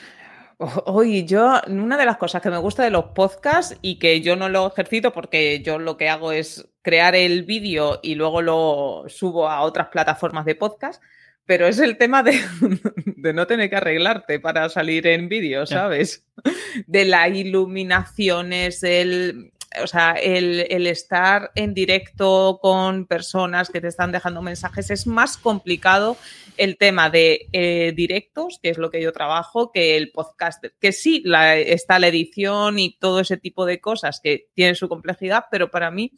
Oye, 0.85 1.25
yo, 1.25 1.61
una 1.67 1.97
de 1.97 2.05
las 2.05 2.17
cosas 2.17 2.41
que 2.41 2.49
me 2.49 2.57
gusta 2.57 2.83
de 2.83 2.89
los 2.89 3.05
podcasts 3.05 3.77
y 3.81 3.99
que 3.99 4.21
yo 4.21 4.35
no 4.35 4.49
lo 4.49 4.67
ejercito 4.67 5.13
porque 5.13 5.61
yo 5.61 5.79
lo 5.79 5.97
que 5.97 6.09
hago 6.09 6.31
es 6.31 6.67
crear 6.81 7.15
el 7.15 7.43
vídeo 7.43 7.99
y 8.01 8.15
luego 8.15 8.41
lo 8.41 9.03
subo 9.07 9.49
a 9.49 9.61
otras 9.61 9.87
plataformas 9.89 10.45
de 10.45 10.55
podcast, 10.55 11.01
pero 11.45 11.67
es 11.67 11.79
el 11.79 11.97
tema 11.97 12.23
de, 12.23 12.39
no 13.33 13.47
tener 13.47 13.69
que 13.69 13.75
arreglarte 13.75 14.39
para 14.39 14.69
salir 14.69 15.05
en 15.07 15.29
vídeo, 15.29 15.65
¿sabes? 15.65 16.25
De 16.87 17.05
las 17.05 17.29
iluminaciones, 17.29 18.83
el, 18.83 19.51
o 19.81 19.88
sea, 19.88 20.13
el, 20.13 20.65
el, 20.69 20.88
estar 20.88 21.51
en 21.55 21.74
directo 21.74 22.59
con 22.62 23.05
personas 23.05 23.69
que 23.69 23.81
te 23.81 23.88
están 23.88 24.12
dejando 24.12 24.41
mensajes 24.41 24.89
es 24.89 25.07
más 25.07 25.38
complicado 25.38 26.17
el 26.57 26.77
tema 26.77 27.09
de 27.09 27.47
eh, 27.51 27.93
directos, 27.95 28.59
que 28.62 28.69
es 28.69 28.77
lo 28.77 28.89
que 28.89 29.01
yo 29.01 29.12
trabajo, 29.12 29.71
que 29.71 29.97
el 29.97 30.12
podcast, 30.12 30.63
que 30.79 30.91
sí 30.91 31.24
está 31.65 32.00
la 32.00 32.07
edición 32.07 32.79
y 32.79 32.97
todo 32.97 33.19
ese 33.19 33.38
tipo 33.38 33.65
de 33.65 33.79
cosas 33.79 34.19
que 34.21 34.47
tiene 34.53 34.75
su 34.75 34.89
complejidad, 34.89 35.45
pero 35.51 35.69
para 35.69 35.91
mí 35.91 36.13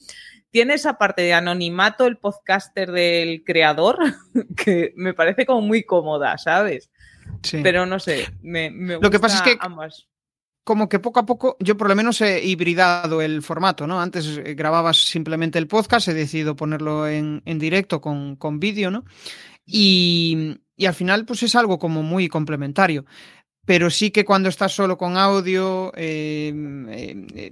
tiene 0.51 0.75
esa 0.75 0.97
parte 0.97 1.21
de 1.21 1.33
anonimato 1.33 2.05
el 2.05 2.17
podcaster 2.17 2.91
del 2.91 3.43
creador 3.43 3.97
que 4.55 4.93
me 4.95 5.13
parece 5.13 5.45
como 5.45 5.61
muy 5.61 5.83
cómoda, 5.83 6.37
¿sabes? 6.37 6.89
Sí. 7.43 7.59
Pero 7.61 7.85
no 7.85 7.99
sé, 7.99 8.27
me, 8.41 8.71
me 8.71 8.97
Lo 8.99 9.11
que 9.11 9.19
pasa 9.19 9.37
es 9.37 9.41
que 9.43 9.57
como 10.69 10.87
que 10.87 10.99
poco 10.99 11.19
a 11.19 11.25
poco, 11.25 11.57
yo 11.59 11.77
por 11.77 11.89
lo 11.89 11.95
menos 11.95 12.21
he 12.21 12.45
hibridado 12.45 13.23
el 13.23 13.41
formato, 13.41 13.87
¿no? 13.87 13.99
Antes 13.99 14.37
eh, 14.37 14.53
grababas 14.53 14.97
simplemente 14.97 15.57
el 15.57 15.65
podcast, 15.65 16.07
he 16.09 16.13
decidido 16.13 16.55
ponerlo 16.55 17.07
en, 17.07 17.41
en 17.45 17.57
directo 17.57 17.99
con, 18.01 18.35
con 18.35 18.59
vídeo, 18.59 18.91
¿no? 18.91 19.03
Y, 19.65 20.59
al 20.85 20.93
final, 20.93 21.25
pues 21.25 21.41
es 21.41 21.55
algo 21.55 21.79
como 21.79 22.03
muy 22.03 22.29
complementario. 22.29 23.05
pero 23.65 23.89
sí 23.89 24.11
que 24.11 24.25
cuando 24.25 24.47
estás 24.47 24.71
solo 24.71 24.95
con 24.95 25.17
audio, 25.17 25.91
eh, 25.95 26.53
eh, 26.89 27.51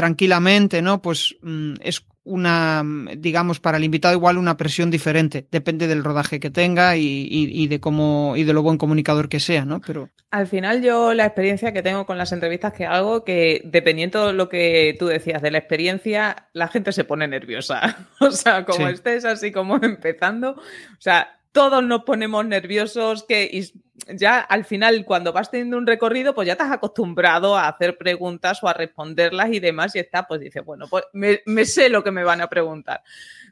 tranquilamente, 0.00 0.80
¿no? 0.80 1.02
Pues 1.02 1.36
mm, 1.42 1.74
es 1.82 2.06
una, 2.24 2.82
digamos, 3.18 3.60
para 3.60 3.76
el 3.76 3.84
invitado 3.84 4.14
igual 4.14 4.38
una 4.38 4.56
presión 4.56 4.90
diferente. 4.90 5.46
Depende 5.50 5.86
del 5.88 6.02
rodaje 6.02 6.40
que 6.40 6.48
tenga 6.48 6.96
y, 6.96 7.66
de 7.66 7.80
cómo 7.80 8.32
y 8.34 8.44
de 8.44 8.54
lo 8.54 8.62
buen 8.62 8.78
comunicador 8.78 9.28
que 9.28 9.40
sea, 9.40 9.66
¿no? 9.66 9.82
Pero 9.86 10.08
al 10.30 10.46
final 10.46 10.80
yo 10.80 11.12
la 11.12 11.26
experiencia 11.26 11.74
que 11.74 11.82
tengo 11.82 12.06
con 12.06 12.16
las 12.16 12.32
entrevistas 12.32 12.72
que 12.72 12.86
hago, 12.86 13.24
que 13.24 13.60
dependiendo 13.66 14.28
de 14.28 14.32
lo 14.32 14.48
que 14.48 14.96
tú 14.98 15.06
decías 15.06 15.42
de 15.42 15.50
la 15.50 15.58
experiencia, 15.58 16.48
la 16.54 16.68
gente 16.68 16.92
se 16.92 17.04
pone 17.04 17.28
nerviosa. 17.28 18.08
o 18.20 18.30
sea, 18.30 18.64
como 18.64 18.88
estés 18.88 19.26
así 19.26 19.52
como 19.52 19.76
empezando, 19.82 20.52
o 20.52 21.00
sea, 21.00 21.39
todos 21.52 21.82
nos 21.82 22.04
ponemos 22.04 22.46
nerviosos 22.46 23.24
que 23.24 23.66
ya 24.14 24.38
al 24.38 24.64
final 24.64 25.04
cuando 25.04 25.32
vas 25.32 25.50
teniendo 25.50 25.76
un 25.78 25.86
recorrido 25.86 26.34
pues 26.34 26.46
ya 26.46 26.54
has 26.54 26.72
acostumbrado 26.72 27.56
a 27.56 27.68
hacer 27.68 27.98
preguntas 27.98 28.62
o 28.62 28.68
a 28.68 28.72
responderlas 28.72 29.52
y 29.52 29.60
demás 29.60 29.94
y 29.94 29.98
está 29.98 30.26
pues 30.26 30.40
dices 30.40 30.64
bueno 30.64 30.86
pues 30.88 31.04
me, 31.12 31.64
sé 31.64 31.88
lo 31.88 32.04
que 32.04 32.10
me 32.10 32.24
van 32.24 32.40
a 32.40 32.48
preguntar 32.48 33.02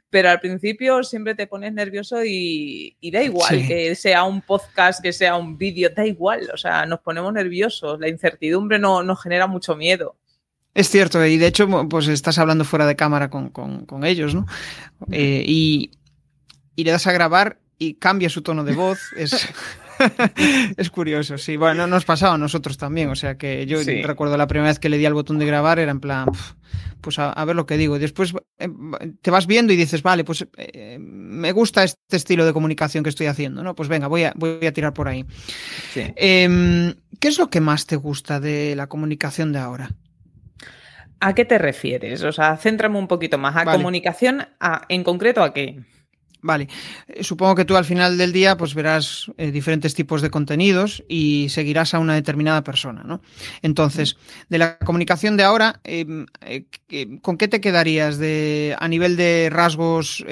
pero 0.09 0.29
al 0.29 0.39
principio 0.39 1.03
siempre 1.03 1.35
te 1.35 1.45
pones 1.45 1.73
nervioso 1.73 2.23
y, 2.25 2.95
da 3.11 3.21
igual 3.21 3.67
que 3.67 3.93
sea 3.95 4.23
un 4.23 4.41
podcast 4.41 5.01
que 5.03 5.13
sea 5.13 5.35
un 5.35 5.57
vídeo 5.57 5.89
da 5.95 6.05
igual 6.05 6.49
o 6.53 6.57
sea 6.57 6.85
nos 6.85 7.01
ponemos 7.01 7.33
nerviosos 7.33 7.99
la 7.99 8.07
incertidumbre 8.07 8.79
no, 8.79 9.03
nos 9.03 9.21
genera 9.21 9.47
mucho 9.47 9.75
miedo. 9.75 10.15
Es 10.75 10.87
cierto, 10.87 11.25
y 11.25 11.37
de 11.37 11.47
hecho, 11.47 11.67
pues 11.89 12.07
estás 12.07 12.37
hablando 12.37 12.63
fuera 12.63 12.85
de 12.85 12.95
cámara 12.95 13.29
con, 13.29 14.03
ellos, 14.03 14.35
¿no? 14.35 14.45
Eh, 15.11 15.43
y, 15.45 15.91
y 16.75 16.83
le 16.83 16.91
das 16.91 17.07
a 17.07 17.11
grabar 17.11 17.59
y 17.79 17.95
cambia 17.95 18.29
su 18.29 18.41
tono 18.41 18.63
de 18.63 18.75
voz. 18.75 18.99
Es, 19.15 19.47
es 20.77 20.89
curioso, 20.89 21.37
sí. 21.37 21.57
Bueno, 21.57 21.87
nos 21.87 22.05
pasaba 22.05 22.35
a 22.35 22.37
nosotros 22.37 22.77
también. 22.77 23.09
O 23.09 23.15
sea 23.15 23.37
que 23.37 23.65
yo 23.65 23.79
recuerdo 24.03 24.37
la 24.37 24.47
primera 24.47 24.69
vez 24.69 24.79
que 24.79 24.89
le 24.89 24.97
di 24.97 25.05
al 25.05 25.13
botón 25.13 25.39
de 25.39 25.45
grabar, 25.45 25.79
era 25.79 25.91
en 25.91 26.01
plan, 26.01 26.27
pues 27.01 27.17
a, 27.19 27.43
ver 27.45 27.55
lo 27.55 27.65
que 27.65 27.77
digo. 27.77 27.95
Y 27.95 27.99
después 27.99 28.33
eh, 28.59 28.69
te 29.21 29.31
vas 29.31 29.47
viendo 29.47 29.71
y 29.71 29.77
dices, 29.77 30.03
vale, 30.03 30.25
pues 30.25 30.45
eh, 30.57 30.97
me 30.99 31.53
gusta 31.53 31.85
este 31.85 32.17
estilo 32.17 32.45
de 32.45 32.53
comunicación 32.53 33.03
que 33.03 33.09
estoy 33.09 33.27
haciendo, 33.27 33.63
¿no? 33.63 33.75
Pues 33.75 33.87
venga, 33.87 34.07
voy 34.07 34.25
a, 34.25 34.33
voy 34.35 34.65
a 34.65 34.73
tirar 34.73 34.93
por 34.93 35.07
ahí. 35.07 35.25
Em, 35.95 36.93
¿Qué 37.19 37.29
es 37.29 37.39
lo 37.39 37.49
que 37.49 37.61
más 37.61 37.85
te 37.85 37.95
gusta 37.95 38.41
de 38.41 38.75
la 38.75 38.87
comunicación 38.87 39.53
de 39.53 39.59
ahora? 39.59 39.91
¿A 41.21 41.33
qué 41.33 41.43
te 41.45 41.57
refieres? 41.57 42.23
O 42.23 42.31
sea, 42.31 42.55
céntrame 42.57 42.97
un 42.97 43.07
poquito 43.07 43.37
más. 43.37 43.55
¿A 43.55 43.65
comunicación? 43.65 44.47
¿En 44.87 45.03
concreto 45.03 45.43
a 45.43 45.53
qué? 45.53 45.79
Vale, 46.41 46.69
eh, 47.07 47.23
supongo 47.23 47.55
que 47.55 47.65
tú 47.65 47.75
al 47.75 47.83
final 47.83 48.17
del 48.17 48.31
día 48.31 48.55
pues 48.55 48.73
verás 48.73 49.29
eh, 49.37 49.51
diferentes 49.51 49.93
tipos 49.93 50.21
de 50.21 50.29
contenidos 50.29 51.03
y 51.09 51.47
seguirás 51.49 51.93
a 51.93 51.99
una 51.99 52.15
determinada 52.15 52.63
persona, 52.63 53.03
¿no? 53.03 53.21
Entonces, 53.61 54.15
de 54.47 54.57
la 54.57 54.77
comunicación 54.77 55.35
de 55.35 55.43
ahora, 55.43 55.81
em, 55.83 56.27
eh, 56.41 56.65
¿con 57.21 57.37
qué 57.37 57.49
te 57.49 57.59
quedarías 57.59 58.17
de, 58.17 58.75
a 58.79 58.87
nivel 58.87 59.17
de 59.17 59.49
rasgos 59.51 60.23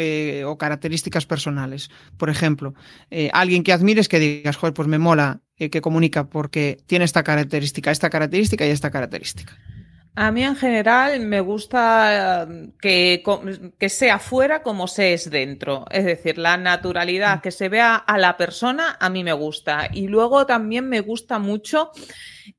o 0.46 0.58
características 0.58 1.26
personales? 1.26 1.90
Por 2.18 2.30
ejemplo, 2.30 2.74
alguien 3.34 3.64
que 3.64 3.74
admires 3.74 4.08
que 4.08 4.20
digas, 4.20 4.56
joder, 4.56 4.74
pues 4.74 4.88
me 4.88 5.00
mola 5.00 5.42
que 5.58 5.82
comunica 5.82 6.30
porque 6.30 6.78
tiene 6.86 7.06
esta 7.06 7.24
característica, 7.24 7.92
esta 7.92 8.10
característica 8.10 8.66
y 8.66 8.70
esta 8.70 8.92
característica. 8.92 9.58
A 10.20 10.32
mí 10.32 10.44
en 10.44 10.56
general 10.56 11.20
me 11.20 11.42
gusta 11.42 12.42
eh, 12.50 12.72
que, 12.82 13.24
que, 13.78 13.88
sea 13.88 14.18
fuera 14.18 14.64
como 14.64 14.88
se 14.88 15.14
es 15.14 15.30
dentro. 15.30 15.86
Es 15.92 16.06
decir, 16.06 16.40
la 16.40 16.58
naturalidad, 16.58 17.40
que 17.40 17.52
se 17.52 17.70
vea 17.70 17.98
a 17.98 18.18
la 18.18 18.36
persona, 18.36 18.98
a 19.00 19.12
mí 19.12 19.24
me 19.24 19.34
gusta. 19.34 19.90
Y 19.94 20.08
luego 20.08 20.48
también 20.48 20.90
me 20.90 21.02
gusta 21.02 21.38
mucho 21.38 21.92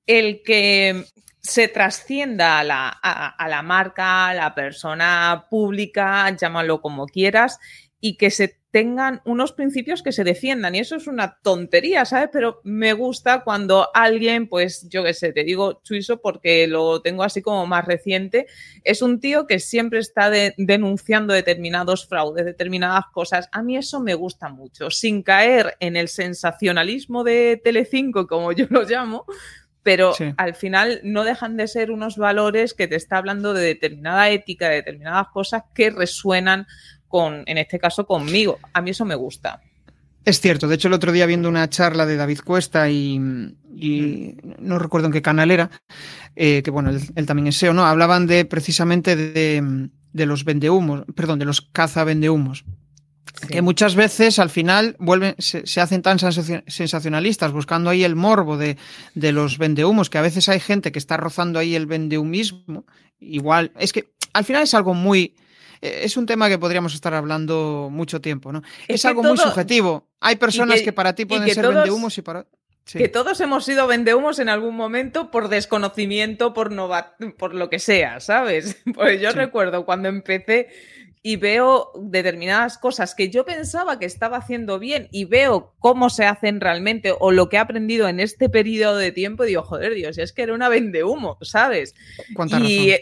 el 0.07 0.45
que 0.45 1.05
se 1.41 1.67
trascienda 1.67 2.61
a 2.61 2.63
la, 2.63 2.89
a 2.91 3.49
la 3.49 3.63
marca, 3.63 4.29
a 4.29 4.35
la 4.35 4.55
persona 4.55 5.47
pública, 5.51 6.31
llámalo 6.37 6.81
como 6.81 7.07
quieras, 7.07 7.59
y 8.01 8.17
que 8.17 8.31
se 8.31 8.58
tengan 8.71 9.23
unos 9.25 9.53
principios 9.53 10.03
que 10.03 10.13
se 10.13 10.25
defiendan. 10.25 10.75
Y 10.75 10.81
eso 10.81 10.97
es 10.97 11.07
una 11.07 11.39
tontería, 11.43 12.05
¿sabes? 12.05 12.29
Pero 12.33 12.61
me 12.65 12.93
gusta 12.93 13.43
cuando 13.43 13.89
alguien, 13.95 14.49
pues 14.49 14.89
yo 14.89 15.03
qué 15.05 15.15
sé, 15.15 15.33
te 15.33 15.45
digo 15.45 15.81
Chuiso 15.83 16.21
porque 16.21 16.67
lo 16.67 17.01
tengo 17.01 17.23
así 17.23 17.41
como 17.41 17.67
más 17.67 17.87
reciente, 17.87 18.47
es 18.85 19.01
un 19.01 19.21
tío 19.21 19.47
que 19.47 19.59
siempre 19.59 20.01
está 20.01 20.31
denunciando 20.31 21.33
determinados 21.33 22.07
fraudes, 22.07 22.45
determinadas 22.45 23.07
cosas. 23.13 23.49
A 23.53 23.63
mí 23.63 23.77
eso 23.77 24.01
me 24.01 24.15
gusta 24.15 24.49
mucho, 24.49 24.91
sin 24.91 25.23
caer 25.23 25.77
en 25.81 25.97
el 25.97 26.09
sensacionalismo 26.09 27.25
de 27.25 27.61
Telecinco, 27.63 28.27
como 28.27 28.53
yo 28.53 28.67
lo 28.69 28.83
llamo, 28.83 29.25
pero 29.83 30.13
al 30.37 30.55
final 30.55 31.01
no 31.03 31.25
dejan 31.25 31.57
de 31.57 31.67
ser 31.67 31.91
unos 31.91 32.19
valores 32.19 32.75
que 32.75 32.89
te 32.89 32.97
está 32.97 33.17
hablando 33.17 33.55
de 33.55 33.65
determinada 33.65 34.29
ética, 34.29 34.69
de 34.69 34.77
determinadas 34.77 35.29
cosas 35.29 35.63
que 35.75 35.89
resuenan 35.89 36.67
con, 37.09 37.43
en 37.47 37.59
este 37.59 37.79
caso, 37.79 38.07
conmigo. 38.07 38.59
A 38.73 38.81
mí 38.81 38.91
eso 38.91 39.05
me 39.05 39.15
gusta. 39.15 39.61
Es 40.25 40.41
cierto, 40.41 40.69
de 40.69 40.75
hecho 40.75 40.89
el 40.89 40.95
otro 40.95 41.11
día 41.11 41.25
viendo 41.27 41.49
una 41.49 41.71
charla 41.71 42.05
de 42.05 42.17
David 42.17 42.41
Cuesta 42.45 42.91
y, 42.91 43.19
no 43.19 44.79
recuerdo 44.79 45.07
en 45.07 45.13
qué 45.13 45.23
canal 45.23 45.51
era, 45.51 45.71
eh, 46.37 46.63
que 46.63 46.71
bueno, 46.71 46.91
él, 46.91 47.27
también 47.27 47.47
es 47.47 47.57
SEO, 47.57 47.73
¿no? 47.73 47.87
Hablaban 47.87 48.27
de 48.27 48.45
precisamente 48.45 49.17
de, 49.17 49.89
de 50.13 50.27
los 50.27 50.45
vendehumos, 50.45 51.05
perdón, 51.15 51.39
de 51.39 51.47
los 51.47 51.63
caza 51.63 52.05
vendehumos. 52.05 52.65
Que 53.49 53.63
muchas 53.63 53.95
veces 53.95 54.39
al 54.39 54.51
final 54.51 54.97
vuelven, 54.99 55.35
se, 55.39 55.81
hacen 55.81 56.03
tan 56.03 56.19
sensacionalistas 56.19 57.53
buscando 57.53 57.89
ahí 57.89 58.03
el 58.03 58.17
morbo 58.17 58.57
de, 58.57 58.77
de, 59.15 59.33
los 59.33 59.59
vendehumos, 59.59 60.11
que 60.11 60.19
a 60.19 60.23
veces 60.23 60.49
hay 60.49 60.59
gente 60.59 60.91
que 60.91 60.99
está 60.99 61.17
rozando 61.17 61.59
ahí 61.59 61.77
el 61.77 61.87
vendehumismo. 61.87 62.85
Igual, 63.21 63.73
es 63.79 63.93
que 63.93 64.13
al 64.33 64.45
final 64.45 64.65
es 64.65 64.75
algo 64.75 64.93
muy, 64.93 65.35
es 65.81 66.17
un 66.17 66.27
tema 66.27 66.49
que 66.49 66.59
podríamos 66.59 66.95
estar 66.95 67.15
hablando 67.15 67.89
mucho 67.91 68.21
tiempo, 68.21 68.53
¿no? 68.53 68.63
Es, 68.87 69.05
algo 69.05 69.23
muy 69.23 69.37
subjetivo. 69.37 70.09
Hay 70.21 70.37
personas 70.37 70.83
que, 70.83 70.93
para 70.93 71.15
ti 71.15 71.25
pueden 71.25 71.49
ser 71.51 71.67
vendehumos 71.67 72.17
y 72.19 72.23
para... 72.23 72.47
Que 72.85 73.09
todos 73.09 73.39
hemos 73.43 73.67
sido 73.67 73.87
vendehumos 73.87 74.39
en 74.39 74.49
algún 74.49 74.75
momento 74.75 75.31
por 75.31 75.49
desconocimiento, 75.49 76.55
por, 76.55 76.73
no 76.73 76.89
por 77.37 77.55
lo 77.55 77.69
que 77.69 77.79
sea, 77.79 78.21
¿sabes? 78.21 78.83
Pues 78.95 79.21
yo 79.21 79.31
recuerdo 79.33 79.85
cuando 79.85 80.09
empecé 80.09 80.69
y 81.23 81.37
veo 81.37 81.91
determinadas 82.01 82.79
cosas 82.79 83.15
que 83.15 83.29
yo 83.29 83.45
pensaba 83.45 83.99
que 83.99 84.07
estaba 84.07 84.39
haciendo 84.39 84.79
bien 84.79 85.09
y 85.11 85.27
veo 85.27 85.75
cómo 85.79 86.09
se 86.09 86.25
hacen 86.25 86.61
realmente 86.61 87.13
o 87.19 87.33
lo 87.33 87.49
que 87.49 87.57
he 87.57 87.59
aprendido 87.59 88.09
en 88.09 88.21
este 88.21 88.49
periodo 88.49 88.97
de 88.97 89.13
tiempo 89.13 89.45
y 89.45 89.49
digo, 89.49 89.63
joder, 89.63 89.95
Dios, 89.95 90.17
es 90.17 90.33
que 90.33 90.43
era 90.43 90.55
una 90.55 90.69
vendehumo, 90.69 91.37
¿sabes? 91.43 91.95
y, 92.63 92.95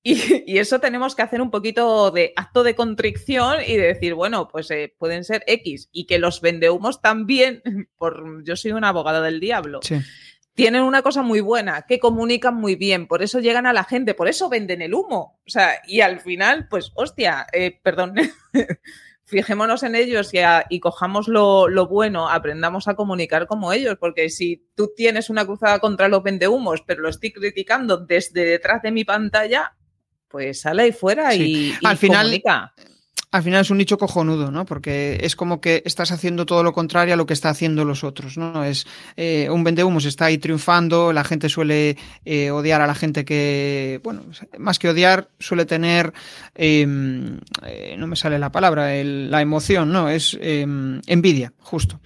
y, 0.46 0.58
eso 0.58 0.80
tenemos 0.80 1.14
que 1.14 1.22
hacer 1.22 1.42
un 1.42 1.50
poquito 1.50 2.10
de 2.10 2.32
acto 2.36 2.62
de 2.62 2.74
contrición 2.74 3.58
y 3.66 3.76
de 3.76 3.88
decir, 3.88 4.14
bueno, 4.14 4.48
pues 4.48 4.70
eh, 4.70 4.94
pueden 4.98 5.24
ser 5.24 5.44
X 5.46 5.90
y 5.92 6.06
que 6.06 6.18
los 6.18 6.40
vendehumos 6.40 7.02
también, 7.02 7.62
por, 7.96 8.42
yo 8.44 8.56
soy 8.56 8.72
una 8.72 8.88
abogada 8.88 9.20
del 9.20 9.40
diablo, 9.40 9.80
tienen 10.54 10.82
una 10.82 11.02
cosa 11.02 11.22
muy 11.22 11.40
buena, 11.40 11.82
que 11.82 11.98
comunican 11.98 12.54
muy 12.54 12.76
bien, 12.76 13.06
por 13.06 13.22
eso 13.22 13.40
llegan 13.40 13.66
a 13.66 13.72
la 13.72 13.84
gente, 13.84 14.14
por 14.14 14.28
eso 14.28 14.48
venden 14.48 14.82
el 14.82 14.94
humo. 14.94 15.40
O 15.46 15.50
sea, 15.50 15.80
y 15.86 16.00
al 16.00 16.20
final, 16.20 16.66
pues, 16.68 16.92
hostia, 16.94 17.46
eh, 17.52 17.78
perdón. 17.82 18.14
fijémonos 19.30 19.84
en 19.84 19.94
ellos 19.94 20.34
y, 20.34 20.38
y 20.70 20.80
cojamos 20.80 21.28
lo, 21.28 21.68
lo, 21.68 21.86
bueno, 21.86 22.28
aprendamos 22.28 22.88
a 22.88 22.94
comunicar 22.94 23.46
como 23.46 23.72
ellos, 23.72 23.96
porque 24.00 24.28
si 24.28 24.68
tú 24.74 24.90
tienes 24.96 25.30
una 25.30 25.46
cruzada 25.46 25.78
contra 25.78 26.08
los 26.08 26.24
vendehumos, 26.24 26.82
pero 26.82 27.02
lo 27.02 27.08
estoy 27.08 27.32
criticando 27.32 27.96
desde 27.96 28.44
detrás 28.44 28.82
de 28.82 28.90
mi 28.90 29.04
pantalla, 29.04 29.76
pues 30.30 30.60
sale 30.60 30.82
ahí 30.82 30.92
fuera 30.92 31.34
y, 31.34 31.74
al 31.84 31.96
final, 31.96 32.40
Al 33.32 33.42
final 33.42 33.60
es 33.60 33.70
un 33.70 33.78
nicho 33.78 33.98
cojonudo, 33.98 34.50
¿no? 34.50 34.64
Porque 34.64 35.18
es 35.22 35.34
como 35.34 35.60
que 35.60 35.82
estás 35.84 36.12
haciendo 36.12 36.46
todo 36.46 36.62
lo 36.62 36.72
contrario 36.72 37.14
a 37.14 37.16
lo 37.16 37.26
que 37.26 37.34
está 37.34 37.50
haciendo 37.50 37.84
los 37.84 38.04
otros, 38.04 38.38
¿no? 38.38 38.64
Es 38.64 38.86
eh, 39.16 39.48
un 39.50 39.64
vendehumos 39.64 40.04
está 40.04 40.26
ahí 40.26 40.38
triunfando, 40.38 41.12
la 41.12 41.24
gente 41.24 41.48
suele 41.48 41.96
eh, 42.24 42.50
odiar 42.50 42.80
a 42.80 42.86
la 42.86 42.94
gente 42.94 43.24
que, 43.24 44.00
bueno, 44.04 44.22
más 44.58 44.78
que 44.78 44.88
odiar, 44.88 45.28
suele 45.40 45.66
tener, 45.66 46.12
em, 46.54 47.38
eh, 47.66 47.96
no 47.98 48.06
me 48.06 48.16
sale 48.16 48.38
la 48.38 48.52
palabra, 48.52 48.92
la 49.02 49.40
emoción, 49.40 49.92
¿no? 49.92 50.08
Es 50.08 50.38
em, 50.40 51.00
envidia, 51.06 51.52
justo 51.58 52.00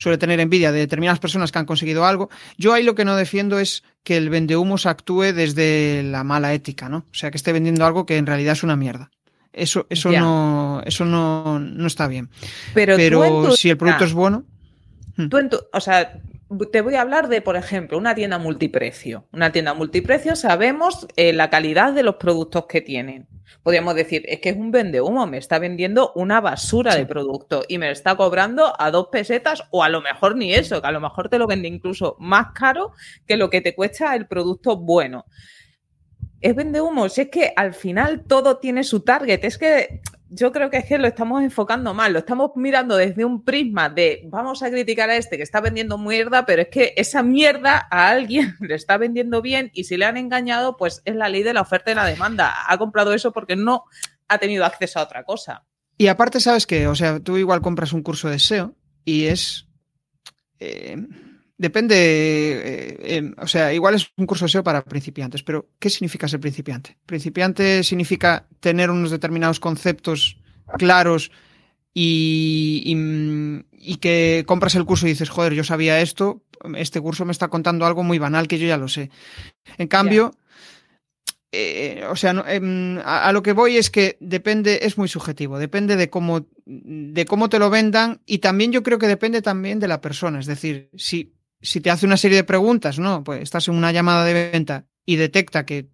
suele 0.00 0.16
tener 0.16 0.40
envidia 0.40 0.72
de 0.72 0.78
determinadas 0.78 1.20
personas 1.20 1.52
que 1.52 1.58
han 1.58 1.66
conseguido 1.66 2.06
algo. 2.06 2.30
Yo 2.56 2.72
ahí 2.72 2.82
lo 2.82 2.94
que 2.94 3.04
no 3.04 3.16
defiendo 3.16 3.58
es 3.58 3.84
que 4.02 4.16
el 4.16 4.30
vendehumos 4.30 4.86
actúe 4.86 5.32
desde 5.32 6.02
la 6.02 6.24
mala 6.24 6.54
ética, 6.54 6.88
¿no? 6.88 6.98
O 6.98 7.14
sea, 7.14 7.30
que 7.30 7.36
esté 7.36 7.52
vendiendo 7.52 7.84
algo 7.84 8.06
que 8.06 8.16
en 8.16 8.26
realidad 8.26 8.52
es 8.52 8.62
una 8.62 8.76
mierda. 8.76 9.10
Eso, 9.52 9.86
eso 9.90 10.10
no, 10.12 10.80
eso 10.86 11.04
no, 11.04 11.58
no, 11.58 11.86
está 11.86 12.06
bien. 12.06 12.30
Pero, 12.72 12.96
si 13.56 13.68
el 13.68 13.76
producto 13.76 14.04
es 14.04 14.12
bueno. 14.12 14.44
Tú 15.28 15.38
en 15.38 15.50
o 15.72 15.80
sea, 15.80 16.20
te 16.70 16.80
voy 16.80 16.96
a 16.96 17.02
hablar 17.02 17.28
de, 17.28 17.40
por 17.42 17.56
ejemplo, 17.56 17.96
una 17.96 18.14
tienda 18.14 18.38
multiprecio. 18.38 19.26
Una 19.32 19.52
tienda 19.52 19.74
multiprecio, 19.74 20.34
sabemos 20.34 21.06
eh, 21.16 21.32
la 21.32 21.48
calidad 21.48 21.92
de 21.92 22.02
los 22.02 22.16
productos 22.16 22.66
que 22.66 22.80
tienen. 22.80 23.28
Podríamos 23.62 23.94
decir, 23.94 24.24
es 24.26 24.40
que 24.40 24.50
es 24.50 24.56
un 24.56 24.70
vende 24.70 25.00
humo, 25.00 25.26
me 25.26 25.36
está 25.36 25.58
vendiendo 25.58 26.12
una 26.14 26.40
basura 26.40 26.94
de 26.96 27.06
producto 27.06 27.62
y 27.68 27.78
me 27.78 27.90
está 27.90 28.16
cobrando 28.16 28.72
a 28.78 28.90
dos 28.90 29.08
pesetas 29.12 29.62
o 29.70 29.84
a 29.84 29.88
lo 29.88 30.00
mejor 30.00 30.36
ni 30.36 30.54
eso, 30.54 30.80
que 30.80 30.88
a 30.88 30.92
lo 30.92 31.00
mejor 31.00 31.28
te 31.28 31.38
lo 31.38 31.46
vende 31.46 31.68
incluso 31.68 32.16
más 32.18 32.48
caro 32.52 32.92
que 33.26 33.36
lo 33.36 33.50
que 33.50 33.60
te 33.60 33.74
cuesta 33.74 34.14
el 34.14 34.26
producto 34.26 34.76
bueno. 34.76 35.26
Es 36.40 36.54
vende 36.54 36.80
humo, 36.80 37.08
si 37.08 37.22
es 37.22 37.28
que 37.28 37.52
al 37.54 37.74
final 37.74 38.24
todo 38.26 38.58
tiene 38.58 38.82
su 38.82 39.00
target, 39.00 39.44
es 39.44 39.58
que 39.58 40.00
yo 40.30 40.52
creo 40.52 40.70
que 40.70 40.78
es 40.78 40.86
que 40.86 40.96
lo 40.96 41.08
estamos 41.08 41.42
enfocando 41.42 41.92
mal, 41.92 42.12
lo 42.12 42.20
estamos 42.20 42.52
mirando 42.54 42.96
desde 42.96 43.24
un 43.24 43.44
prisma 43.44 43.90
de 43.90 44.22
vamos 44.26 44.62
a 44.62 44.70
criticar 44.70 45.10
a 45.10 45.16
este 45.16 45.36
que 45.36 45.42
está 45.42 45.60
vendiendo 45.60 45.98
mierda, 45.98 46.46
pero 46.46 46.62
es 46.62 46.68
que 46.68 46.94
esa 46.96 47.22
mierda 47.22 47.86
a 47.90 48.08
alguien 48.08 48.56
le 48.60 48.74
está 48.74 48.96
vendiendo 48.96 49.42
bien 49.42 49.70
y 49.74 49.84
si 49.84 49.96
le 49.96 50.06
han 50.06 50.16
engañado, 50.16 50.76
pues 50.76 51.02
es 51.04 51.16
la 51.16 51.28
ley 51.28 51.42
de 51.42 51.52
la 51.52 51.60
oferta 51.60 51.90
y 51.90 51.94
la 51.94 52.06
demanda. 52.06 52.54
Ha 52.68 52.78
comprado 52.78 53.12
eso 53.12 53.32
porque 53.32 53.56
no 53.56 53.84
ha 54.28 54.38
tenido 54.38 54.64
acceso 54.64 55.00
a 55.00 55.02
otra 55.02 55.24
cosa. 55.24 55.64
Y 55.98 56.06
aparte, 56.06 56.40
sabes 56.40 56.66
que, 56.66 56.86
o 56.86 56.94
sea, 56.94 57.20
tú 57.20 57.36
igual 57.36 57.60
compras 57.60 57.92
un 57.92 58.02
curso 58.02 58.28
de 58.28 58.38
SEO 58.38 58.74
y 59.04 59.26
es... 59.26 59.66
Eh, 60.58 60.96
depende, 61.60 61.94
eh, 63.02 63.34
o 63.36 63.46
sea, 63.46 63.74
igual 63.74 63.94
es 63.94 64.10
un 64.16 64.24
curso 64.24 64.46
de 64.46 64.48
SEO 64.48 64.64
para 64.64 64.82
principiantes, 64.82 65.42
pero 65.42 65.68
¿qué 65.78 65.90
significa 65.90 66.26
ser 66.26 66.40
principiante? 66.40 66.96
Principiante 67.04 67.84
significa 67.84 68.46
tener 68.60 68.90
unos 68.90 69.10
determinados 69.10 69.60
conceptos 69.60 70.38
claros 70.78 71.30
y, 71.92 72.96
y, 73.76 73.96
que 73.96 74.44
compras 74.46 74.74
el 74.74 74.86
curso 74.86 75.06
y 75.06 75.10
dices, 75.10 75.28
joder, 75.28 75.52
yo 75.52 75.62
sabía 75.62 76.00
esto, 76.00 76.42
este 76.76 76.98
curso 76.98 77.26
me 77.26 77.32
está 77.32 77.48
contando 77.48 77.84
algo 77.84 78.04
muy 78.04 78.18
banal 78.18 78.48
que 78.48 78.58
yo 78.58 78.66
ya 78.66 78.78
lo 78.78 78.88
sé. 78.88 79.10
En 79.76 79.88
cambio, 79.88 80.32
eh, 81.52 82.06
o 82.08 82.16
sea, 82.16 82.30
em, 82.48 82.96
a, 83.00 83.28
a, 83.28 83.32
lo 83.32 83.42
que 83.42 83.52
voy 83.52 83.76
es 83.76 83.90
que 83.90 84.16
depende, 84.20 84.78
es 84.84 84.96
muy 84.96 85.08
subjetivo, 85.08 85.58
depende 85.58 85.96
de 85.96 86.08
cómo, 86.08 86.46
de 86.64 87.26
cómo 87.26 87.50
te 87.50 87.58
lo 87.58 87.68
vendan 87.68 88.22
y 88.24 88.38
también 88.38 88.72
yo 88.72 88.82
creo 88.82 88.98
que 88.98 89.08
depende 89.08 89.42
también 89.42 89.78
de 89.78 89.88
la 89.88 90.00
persona, 90.00 90.40
es 90.40 90.46
decir, 90.46 90.88
si 90.96 91.34
si 91.60 91.80
te 91.80 91.90
hace 91.90 92.06
una 92.06 92.16
serie 92.16 92.38
de 92.38 92.44
preguntas, 92.44 92.98
¿no? 92.98 93.22
Pues 93.24 93.42
estás 93.42 93.68
en 93.68 93.74
una 93.74 93.92
llamada 93.92 94.24
de 94.24 94.50
venta 94.50 94.86
y 95.04 95.16
detecta 95.16 95.64
que, 95.64 95.88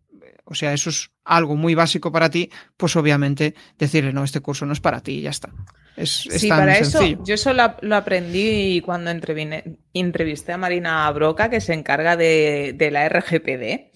o 0.44 0.54
sea, 0.54 0.72
eso 0.72 0.90
es 0.90 1.10
algo 1.24 1.56
muy 1.56 1.74
básico 1.74 2.12
para 2.12 2.30
ti, 2.30 2.50
pues 2.76 2.94
obviamente 2.96 3.54
decirle, 3.78 4.12
no, 4.12 4.24
este 4.24 4.40
curso 4.40 4.64
no 4.64 4.72
es 4.72 4.80
para 4.80 5.00
ti 5.00 5.18
y 5.18 5.22
ya 5.22 5.30
está. 5.30 5.50
Es, 5.96 6.28
sí, 6.30 6.48
para 6.48 6.78
eso, 6.78 7.00
yo 7.24 7.34
eso 7.34 7.52
lo, 7.52 7.96
aprendí 7.96 8.82
cuando 8.84 9.10
entrevisté 9.10 10.52
a 10.52 10.58
Marina 10.58 11.10
Broca, 11.10 11.48
que 11.48 11.60
se 11.60 11.72
encarga 11.72 12.16
de, 12.16 12.74
de 12.76 12.90
la 12.90 13.08
RGPD. 13.08 13.92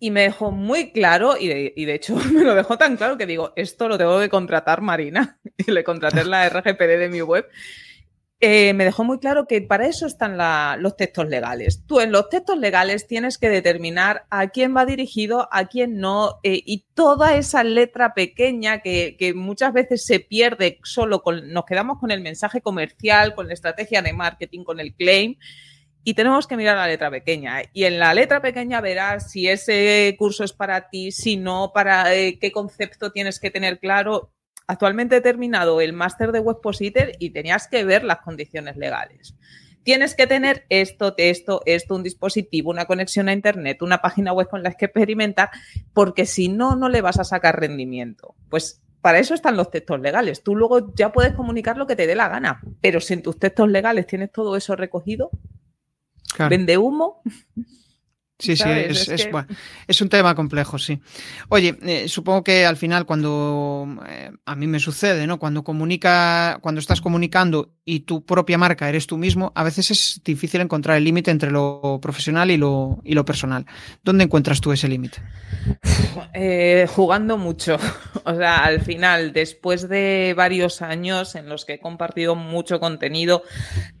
Y 0.00 0.10
me 0.10 0.22
dejó 0.22 0.50
muy 0.50 0.90
claro, 0.90 1.36
y 1.38 1.46
de, 1.46 1.72
y 1.76 1.84
de, 1.84 1.94
hecho 1.94 2.16
me 2.32 2.44
lo 2.44 2.54
dejó 2.54 2.76
tan 2.76 2.96
claro 2.96 3.16
que 3.16 3.26
digo, 3.26 3.52
esto 3.56 3.88
lo 3.88 3.96
tengo 3.96 4.20
que 4.20 4.28
contratar 4.28 4.80
Marina. 4.80 5.38
Y 5.66 5.72
le 5.72 5.82
contraté 5.82 6.24
la 6.24 6.48
RGPD 6.48 6.98
de 6.98 7.08
mi 7.08 7.20
web. 7.20 7.44
Eh, 8.40 8.72
me 8.72 8.84
dejó 8.84 9.02
muy 9.02 9.18
claro 9.18 9.46
que 9.48 9.60
para 9.62 9.88
eso 9.88 10.06
están 10.06 10.38
los 10.80 10.96
textos 10.96 11.28
legales. 11.28 11.82
Tú 11.86 12.00
en 12.00 12.12
los 12.12 12.28
textos 12.28 12.56
legales 12.56 13.08
tienes 13.08 13.36
que 13.36 13.48
determinar 13.48 14.26
a 14.30 14.46
quién 14.48 14.76
va 14.76 14.86
dirigido, 14.86 15.48
a 15.50 15.66
quién 15.66 15.98
no, 15.98 16.38
eh, 16.44 16.62
y 16.64 16.86
toda 16.94 17.36
esa 17.36 17.64
letra 17.64 18.14
pequeña 18.14 18.80
que, 18.80 19.32
muchas 19.34 19.72
veces 19.72 20.06
se 20.06 20.20
pierde 20.20 20.78
solo 20.84 21.20
con, 21.22 21.52
nos 21.52 21.64
quedamos 21.64 21.98
con 21.98 22.12
el 22.12 22.20
mensaje 22.20 22.60
comercial, 22.60 23.34
con 23.34 23.48
la 23.48 23.54
estrategia 23.54 24.02
de 24.02 24.12
marketing, 24.12 24.62
con 24.62 24.78
el 24.78 24.94
claim, 24.94 25.34
y 26.04 26.14
tenemos 26.14 26.46
que 26.46 26.56
mirar 26.56 26.76
la 26.76 26.86
letra 26.86 27.10
pequeña. 27.10 27.62
Y 27.72 27.84
en 27.84 27.98
la 27.98 28.14
letra 28.14 28.40
pequeña 28.40 28.80
verás 28.80 29.32
si 29.32 29.48
ese 29.48 30.14
curso 30.16 30.44
es 30.44 30.52
para 30.52 30.88
ti, 30.90 31.10
si 31.10 31.36
no, 31.36 31.72
para 31.74 32.14
eh, 32.14 32.38
qué 32.40 32.52
concepto 32.52 33.10
tienes 33.10 33.40
que 33.40 33.50
tener 33.50 33.80
claro 33.80 34.30
actualmente 34.68 35.16
he 35.16 35.20
terminado 35.20 35.80
el 35.80 35.92
máster 35.92 36.30
de 36.30 36.40
Webpositor 36.40 37.12
y 37.18 37.30
tenías 37.30 37.66
que 37.66 37.84
ver 37.84 38.04
las 38.04 38.18
condiciones 38.18 38.76
legales. 38.76 39.34
Tienes 39.82 40.14
que 40.14 40.26
tener 40.26 40.66
esto, 40.68 41.14
esto, 41.16 41.62
esto, 41.64 41.94
un 41.94 42.02
dispositivo, 42.02 42.70
una 42.70 42.84
conexión 42.84 43.28
a 43.28 43.32
Internet, 43.32 43.80
una 43.80 44.02
página 44.02 44.32
web 44.32 44.48
con 44.48 44.62
la 44.62 44.72
que 44.72 44.84
experimentar, 44.84 45.48
porque 45.94 46.26
si 46.26 46.48
no, 46.48 46.76
no 46.76 46.90
le 46.90 47.00
vas 47.00 47.18
a 47.18 47.24
sacar 47.24 47.58
rendimiento. 47.58 48.36
Pues 48.50 48.82
para 49.00 49.18
eso 49.18 49.32
están 49.34 49.56
los 49.56 49.70
textos 49.70 50.00
legales. 50.00 50.42
Tú 50.42 50.54
luego 50.54 50.94
ya 50.94 51.12
puedes 51.12 51.32
comunicar 51.32 51.78
lo 51.78 51.86
que 51.86 51.96
te 51.96 52.06
dé 52.06 52.14
la 52.14 52.28
gana, 52.28 52.60
pero 52.82 53.00
si 53.00 53.14
en 53.14 53.22
tus 53.22 53.38
textos 53.38 53.70
legales 53.70 54.06
tienes 54.06 54.30
todo 54.30 54.56
eso 54.56 54.76
recogido, 54.76 55.30
vende 56.50 56.76
humo. 56.76 57.22
Sí, 58.40 58.56
sí, 58.56 58.68
es, 58.68 59.08
es, 59.08 59.28
bueno, 59.32 59.48
es, 59.88 60.00
un 60.00 60.08
tema 60.08 60.32
complejo, 60.36 60.78
sí. 60.78 61.00
Oye, 61.48 61.76
eh, 61.82 62.06
supongo 62.06 62.44
que 62.44 62.64
al 62.64 62.76
final 62.76 63.04
cuando 63.04 63.98
eh, 64.08 64.30
a 64.46 64.54
mí 64.54 64.68
me 64.68 64.78
sucede, 64.78 65.26
¿no? 65.26 65.40
Cuando 65.40 65.64
comunica, 65.64 66.58
cuando 66.60 66.78
estás 66.78 67.00
comunicando 67.00 67.72
y 67.84 68.00
tu 68.00 68.24
propia 68.24 68.56
marca 68.56 68.88
eres 68.88 69.08
tú 69.08 69.18
mismo, 69.18 69.50
a 69.56 69.64
veces 69.64 69.90
es 69.90 70.20
difícil 70.24 70.60
encontrar 70.60 70.98
el 70.98 71.04
límite 71.04 71.32
entre 71.32 71.50
lo 71.50 71.98
profesional 72.00 72.52
y 72.52 72.56
lo, 72.56 73.00
y 73.02 73.14
lo 73.14 73.24
personal. 73.24 73.66
¿Dónde 74.04 74.22
encuentras 74.22 74.60
tú 74.60 74.70
ese 74.70 74.86
límite? 74.86 75.18
Eh, 76.32 76.86
jugando 76.88 77.36
mucho. 77.36 77.76
O 78.24 78.34
sea, 78.34 78.58
al 78.58 78.82
final, 78.82 79.32
después 79.32 79.88
de 79.88 80.34
varios 80.36 80.82
años 80.82 81.34
en 81.34 81.48
los 81.48 81.64
que 81.64 81.74
he 81.74 81.80
compartido 81.80 82.34
mucho 82.34 82.78
contenido, 82.78 83.42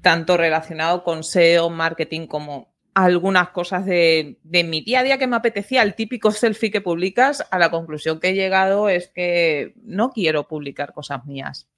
tanto 0.02 0.36
relacionado 0.36 1.02
con 1.02 1.24
SEO, 1.24 1.70
marketing 1.70 2.26
como 2.26 2.77
algunas 3.04 3.50
cosas 3.50 3.86
de, 3.86 4.38
mi 4.42 4.80
día 4.82 5.00
a 5.00 5.02
día 5.04 5.18
que 5.18 5.26
me 5.26 5.36
apetecía, 5.36 5.82
el 5.82 5.94
típico 5.94 6.30
selfie 6.30 6.70
que 6.70 6.80
publicas, 6.80 7.46
a 7.50 7.58
la 7.58 7.70
conclusión 7.70 8.18
que 8.18 8.30
he 8.30 8.34
llegado 8.34 8.88
es 8.88 9.08
que 9.08 9.74
no 9.84 10.10
quiero 10.10 10.48
publicar 10.48 10.92
cosas 10.92 11.24
mías, 11.24 11.68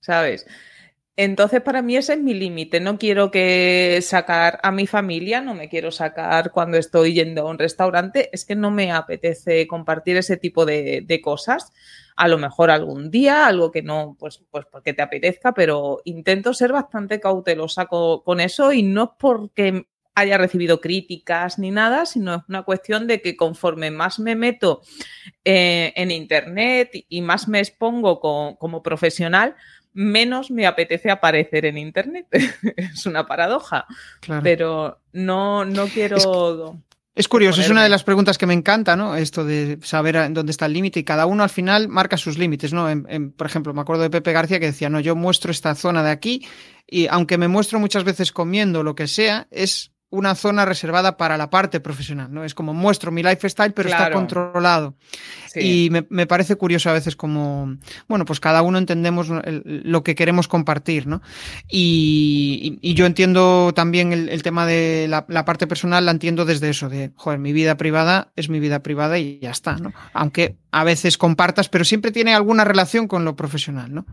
¿sabes? 0.00 0.46
Entonces, 1.18 1.62
para 1.62 1.80
mí 1.80 1.96
ese 1.96 2.12
es 2.12 2.20
mi 2.20 2.34
límite. 2.34 2.78
No 2.78 2.98
quiero 2.98 3.30
que 3.30 3.98
sacar 4.02 4.60
a 4.62 4.70
mi 4.70 4.86
familia, 4.86 5.40
no 5.40 5.54
me 5.54 5.68
quiero 5.70 5.90
sacar 5.90 6.52
cuando 6.52 6.76
estoy 6.76 7.14
yendo 7.14 7.42
a 7.42 7.50
un 7.50 7.58
restaurante. 7.58 8.28
Es 8.32 8.44
que 8.44 8.54
no 8.54 8.70
me 8.70 8.92
apetece 8.92 9.66
compartir 9.66 10.18
ese 10.18 10.36
tipo 10.36 10.66
de, 10.66 11.20
cosas. 11.24 11.72
A 12.16 12.28
lo 12.28 12.36
mejor 12.38 12.70
algún 12.70 13.10
día, 13.10 13.46
algo 13.46 13.70
que 13.70 13.82
no, 13.82 14.16
pues, 14.18 14.44
pues 14.50 14.66
porque 14.70 14.92
te 14.92 15.02
apetezca, 15.02 15.54
pero 15.54 16.02
intento 16.04 16.52
ser 16.52 16.72
bastante 16.72 17.18
cautelosa 17.18 17.86
con, 17.86 18.20
con 18.20 18.40
eso 18.40 18.72
y 18.72 18.82
no 18.82 19.04
es 19.04 19.10
porque 19.18 19.86
haya 20.16 20.38
recibido 20.38 20.80
críticas 20.80 21.58
ni 21.58 21.70
nada, 21.70 22.06
sino 22.06 22.36
es 22.36 22.42
una 22.48 22.62
cuestión 22.62 23.06
de 23.06 23.20
que 23.20 23.36
conforme 23.36 23.90
más 23.90 24.18
me 24.18 24.34
meto 24.34 24.80
eh, 25.44 25.92
en 25.94 26.10
Internet 26.10 26.90
y 27.08 27.20
más 27.20 27.48
me 27.48 27.60
expongo 27.60 28.18
como 28.18 28.82
profesional, 28.82 29.54
menos 29.92 30.50
me 30.50 30.66
apetece 30.66 31.10
aparecer 31.10 31.66
en 31.66 31.76
Internet. 31.76 32.26
es 32.76 33.04
una 33.04 33.26
paradoja, 33.26 33.86
pero 34.42 35.00
no, 35.12 35.66
no 35.66 35.86
quiero... 35.86 36.80
Es... 37.14 37.28
curioso, 37.28 37.60
es 37.60 37.68
una 37.68 37.82
de 37.82 37.88
las 37.90 38.04
preguntas 38.04 38.38
que 38.38 38.46
me 38.46 38.54
encanta, 38.54 38.96
¿no? 38.96 39.16
Esto 39.16 39.44
de 39.44 39.78
saber 39.82 40.32
dónde 40.32 40.50
está 40.50 40.64
el 40.64 40.72
límite 40.72 41.00
y 41.00 41.04
cada 41.04 41.26
uno 41.26 41.42
al 41.42 41.50
final 41.50 41.88
marca 41.88 42.16
sus 42.16 42.38
límites, 42.38 42.72
¿no? 42.72 42.88
por 43.36 43.46
ejemplo, 43.46 43.74
me 43.74 43.82
acuerdo 43.82 44.02
de 44.02 44.10
Pepe 44.10 44.32
García 44.32 44.60
que 44.60 44.66
decía, 44.66 44.88
no, 44.88 45.00
yo 45.00 45.14
muestro 45.14 45.50
esta 45.50 45.74
zona 45.74 46.02
de 46.02 46.10
aquí 46.10 46.46
y 46.86 47.06
aunque 47.08 47.38
me 47.38 47.48
muestro 47.48 47.78
muchas 47.78 48.04
veces 48.04 48.32
comiendo 48.32 48.82
lo 48.82 48.94
que 48.94 49.08
sea, 49.08 49.48
es 49.50 49.95
una 50.10 50.34
zona 50.34 50.64
reservada 50.64 51.16
para 51.16 51.36
la 51.36 51.50
parte 51.50 51.80
profesional, 51.80 52.32
¿no? 52.32 52.44
Es 52.44 52.54
como 52.54 52.72
muestro 52.72 53.10
mi 53.10 53.22
lifestyle, 53.22 53.72
pero 53.72 53.88
está 53.88 54.10
controlado. 54.10 54.94
Y 55.54 55.90
me, 55.90 56.26
parece 56.26 56.56
curioso 56.56 56.90
a 56.90 56.92
veces 56.92 57.16
como, 57.16 57.76
bueno, 58.08 58.24
pues 58.24 58.40
cada 58.40 58.62
uno 58.62 58.78
entendemos 58.78 59.28
lo 59.28 60.04
que 60.04 60.14
queremos 60.14 60.48
compartir, 60.48 61.06
¿no? 61.06 61.22
Y, 61.68 62.78
yo 62.94 63.04
entiendo 63.06 63.72
también 63.74 64.12
el, 64.12 64.42
tema 64.42 64.66
de 64.66 65.06
la, 65.08 65.24
la, 65.28 65.44
parte 65.44 65.66
personal, 65.66 66.04
la 66.04 66.12
entiendo 66.12 66.44
desde 66.44 66.70
eso, 66.70 66.88
de, 66.88 67.10
joder, 67.16 67.38
mi 67.38 67.52
vida 67.52 67.76
privada 67.76 68.32
es 68.36 68.48
mi 68.48 68.60
vida 68.60 68.82
privada 68.82 69.18
y 69.18 69.38
ya 69.40 69.50
está, 69.50 69.76
¿no? 69.76 69.92
Aunque 70.12 70.56
a 70.70 70.84
veces 70.84 71.18
compartas, 71.18 71.68
pero 71.68 71.84
siempre 71.84 72.12
tiene 72.12 72.34
alguna 72.34 72.64
relación 72.64 73.08
con 73.08 73.24
lo 73.24 73.34
profesional, 73.34 73.92
¿no? 73.92 74.06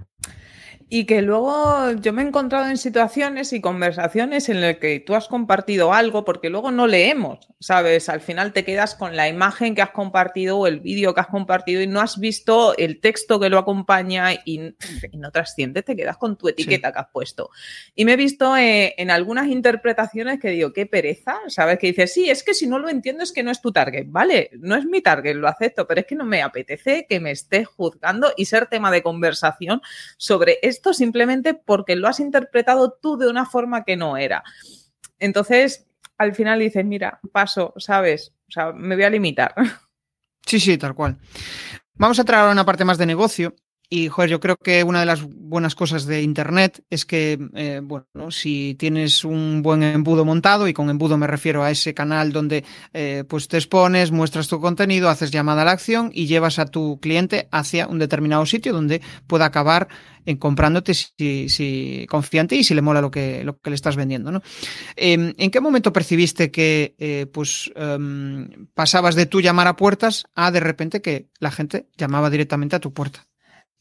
Y 0.90 1.06
que 1.06 1.22
luego 1.22 1.92
yo 1.94 2.14
me 2.14 2.22
he 2.22 2.28
encontrado 2.28 2.70
en 2.70 2.78
situaciones 2.78 3.54
y 3.54 3.62
conversaciones 3.62 4.50
en 4.50 4.62
las 4.62 4.78
que 4.78 5.00
tú 5.00 5.16
has 5.16 5.28
compartido 5.28 5.94
algo, 5.94 6.24
porque 6.26 6.50
luego 6.50 6.72
no 6.72 6.88
leemos, 6.88 7.48
¿sabes? 7.60 8.10
Al 8.10 8.22
final 8.22 8.54
te 8.54 8.64
quedas 8.64 8.96
con 8.96 9.16
la 9.16 9.28
imagen 9.28 9.76
que 9.76 9.82
has 9.82 9.92
compartido 9.92 10.58
o 10.60 10.68
el 10.68 10.80
vídeo 10.80 11.14
que 11.14 11.22
has 11.22 11.28
compartido 11.28 11.82
y 11.82 11.88
no 11.88 12.02
has 12.02 12.20
visto 12.20 12.78
el 12.78 13.00
texto 13.00 13.40
que 13.40 13.50
lo 13.50 13.58
acompaña 13.58 14.34
y, 14.46 14.76
no 15.14 15.32
trasciende, 15.32 15.84
te 15.84 15.96
quedas 15.96 16.18
con 16.18 16.38
tu 16.38 16.48
etiqueta 16.48 16.92
que 16.92 17.00
has 17.00 17.10
puesto. 17.12 17.50
Y 17.96 18.06
me 18.06 18.14
he 18.14 18.18
visto 18.18 18.56
eh, 18.58 18.94
en 18.98 19.12
algunas 19.12 19.48
interpretaciones 19.48 20.40
que 20.40 20.50
digo, 20.50 20.74
qué 20.74 20.86
pereza, 20.86 21.40
¿sabes? 21.48 21.80
Que 21.80 21.88
dices, 21.88 22.14
sí, 22.14 22.30
es 22.30 22.44
que 22.44 22.54
si 22.54 22.68
no 22.68 22.80
lo 22.80 22.90
entiendo 22.90 23.24
es 23.24 23.32
que 23.32 23.44
no 23.44 23.52
es 23.52 23.62
tu 23.62 23.72
target, 23.72 24.06
¿vale? 24.08 24.50
No 24.60 24.76
es 24.76 24.86
mi 24.86 25.02
target, 25.02 25.36
lo 25.36 25.48
acepto, 25.48 25.88
pero 25.88 26.02
es 26.02 26.08
que 26.08 26.16
no 26.16 26.26
me 26.26 26.42
apetece 26.42 27.06
que 27.08 27.20
me 27.20 27.32
estés 27.32 27.68
juzgando 27.68 28.32
y 28.38 28.46
ser 28.46 28.68
tema 28.68 28.92
de 28.92 29.02
conversación 29.02 29.82
sobre 30.18 30.60
esto 30.74 30.94
simplemente 30.94 31.54
porque 31.54 31.96
lo 31.96 32.08
has 32.08 32.20
interpretado 32.20 32.98
tú 33.02 33.18
de 33.18 33.30
una 33.30 33.46
forma 33.46 33.84
que 33.84 33.96
no 33.96 34.18
era. 34.18 34.44
Entonces, 35.20 35.86
al 36.18 36.36
final 36.36 36.60
dices, 36.60 36.84
mira, 36.86 37.20
paso, 37.32 37.74
¿sabes? 37.78 38.34
O 38.50 38.52
sea, 38.52 38.72
me 38.72 38.96
voy 38.96 39.04
a 39.06 39.10
limitar. 39.10 39.54
Sí, 40.46 40.60
sí, 40.60 40.78
tal 40.78 40.94
cual. 40.94 41.18
Vamos 41.94 42.20
a 42.20 42.26
traer 42.26 42.52
una 42.52 42.66
parte 42.66 42.84
más 42.84 42.98
de 42.98 43.06
negocio 43.06 43.56
y, 43.96 44.10
joder, 44.10 44.32
yo 44.32 44.40
creo 44.40 44.58
que 44.58 44.84
una 44.84 45.02
de 45.02 45.06
las 45.06 45.22
buenas 45.22 45.76
cosas 45.76 46.08
de 46.08 46.24
Internet 46.24 46.84
es 46.90 47.06
que, 47.06 47.38
eh, 47.54 47.80
bueno, 47.84 48.32
si 48.32 48.76
tienes 48.80 49.24
un 49.24 49.62
buen 49.62 49.84
embudo 49.84 50.26
montado, 50.26 50.68
y 50.68 50.74
con 50.74 50.90
embudo 50.90 51.16
me 51.16 51.28
refiero 51.28 51.62
a 51.62 51.70
ese 51.70 51.94
canal 51.94 52.32
donde 52.32 52.64
eh, 52.92 53.24
pues 53.30 53.48
te 53.48 53.58
expones, 53.58 54.10
muestras 54.10 54.48
tu 54.48 54.60
contenido, 54.60 55.10
haces 55.10 55.30
llamada 55.30 55.62
a 55.62 55.66
la 55.66 55.74
acción 55.74 56.10
y 56.12 56.26
llevas 56.26 56.58
a 56.58 56.66
tu 56.66 57.00
cliente 57.00 57.48
hacia 57.52 57.86
un 57.86 58.00
determinado 58.00 58.48
sitio 58.48 58.74
donde 58.74 59.00
pueda 59.28 59.46
acabar 59.46 59.88
en 60.26 60.38
comprándote 60.38 60.96
si, 60.96 61.48
si 61.48 62.08
ti 62.48 62.56
y 62.56 62.64
si 62.64 62.74
le 62.74 62.82
mola 62.82 63.00
lo 63.00 63.12
que, 63.12 63.44
lo 63.44 63.60
que 63.60 63.70
le 63.70 63.76
estás 63.76 63.96
vendiendo. 63.96 64.32
¿no? 64.32 64.42
Em, 64.96 65.36
¿En 65.38 65.52
qué 65.52 65.62
momento 65.62 65.94
percibiste 65.94 66.50
que 66.50 66.96
eh, 66.98 67.28
pues, 67.32 67.72
em, 67.76 68.68
pasabas 68.74 69.14
de 69.14 69.28
tú 69.28 69.40
llamar 69.40 69.68
a 69.68 69.76
puertas 69.76 70.26
a 70.34 70.50
de 70.50 70.62
repente 70.62 71.04
que 71.04 71.28
la 71.40 71.52
gente 71.52 71.86
llamaba 71.96 72.32
directamente 72.32 72.76
a 72.76 72.80
tu 72.80 72.92
puerta? 72.92 73.28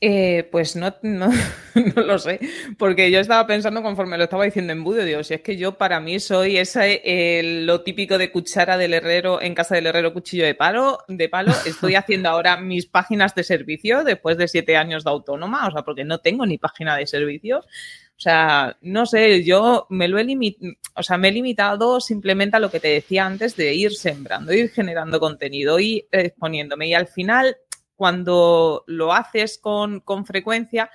Eh, 0.05 0.49
pues 0.51 0.75
no, 0.75 0.93
no, 1.03 1.29
no, 1.95 2.03
lo 2.03 2.19
sé, 2.19 2.41
porque 2.77 3.09
yo 3.13 3.21
estaba 3.21 3.47
pensando 3.47 3.85
conforme 3.85 4.19
lo 4.19 4.25
estaba 4.25 4.45
diciendo 4.45 4.73
en 4.73 4.83
Budio, 4.83 5.05
digo, 5.05 5.23
si 5.23 5.35
es 5.35 5.43
que 5.43 5.57
yo 5.57 5.79
para 5.79 6.01
mí 6.01 6.19
soy 6.19 6.57
ese, 6.57 7.41
lo 7.63 7.83
típico 7.83 8.19
de 8.19 8.33
cuchara 8.33 8.77
del 8.77 8.95
herrero 8.95 9.41
en 9.41 9.55
casa 9.55 9.77
del 9.77 9.87
herrero 9.87 10.13
cuchillo 10.13 10.45
de 10.45 10.57
palo, 10.57 10.99
de 11.07 11.29
palo, 11.29 11.53
estoy 11.67 11.95
haciendo 11.95 12.31
ahora 12.31 12.57
mis 12.57 12.87
páginas 12.87 13.37
de 13.37 13.45
servicio 13.45 14.03
después 14.03 14.37
de 14.39 14.49
siete 14.49 14.77
años 14.77 15.05
de 15.05 15.11
autónoma, 15.11 15.69
o 15.69 15.71
sea, 15.71 15.83
porque 15.83 16.05
no 16.05 16.19
tengo 16.19 16.47
ni 16.47 16.59
página 16.59 16.97
de 16.97 17.07
servicio. 17.07 17.59
O 17.61 18.21
sea, 18.23 18.77
no 18.83 19.07
sé, 19.07 19.43
yo 19.43 19.87
me 19.89 20.07
lo 20.07 20.19
he 20.19 20.25
limitado, 20.25 20.75
o 20.95 21.03
sea, 21.03 21.17
me 21.17 21.29
he 21.29 21.33
limitado 21.33 22.01
simplemente 22.01 22.57
a 22.57 22.61
lo 22.61 22.71
que 22.71 22.79
te 22.79 22.89
decía 22.89 23.27
antes 23.27 23.57
de 23.57 23.75
ir 23.75 23.95
sembrando, 23.95 24.53
ir 24.53 24.71
generando 24.71 25.19
contenido, 25.19 25.81
y 25.81 26.07
exponiéndome. 26.11 26.89
Y 26.89 26.95
al 26.95 27.09
final 27.09 27.57
cuando 27.97 28.85
lo 28.87 29.13
haces 29.13 29.59
con, 29.59 30.01
con 30.01 30.27
frecuencia, 30.27 30.91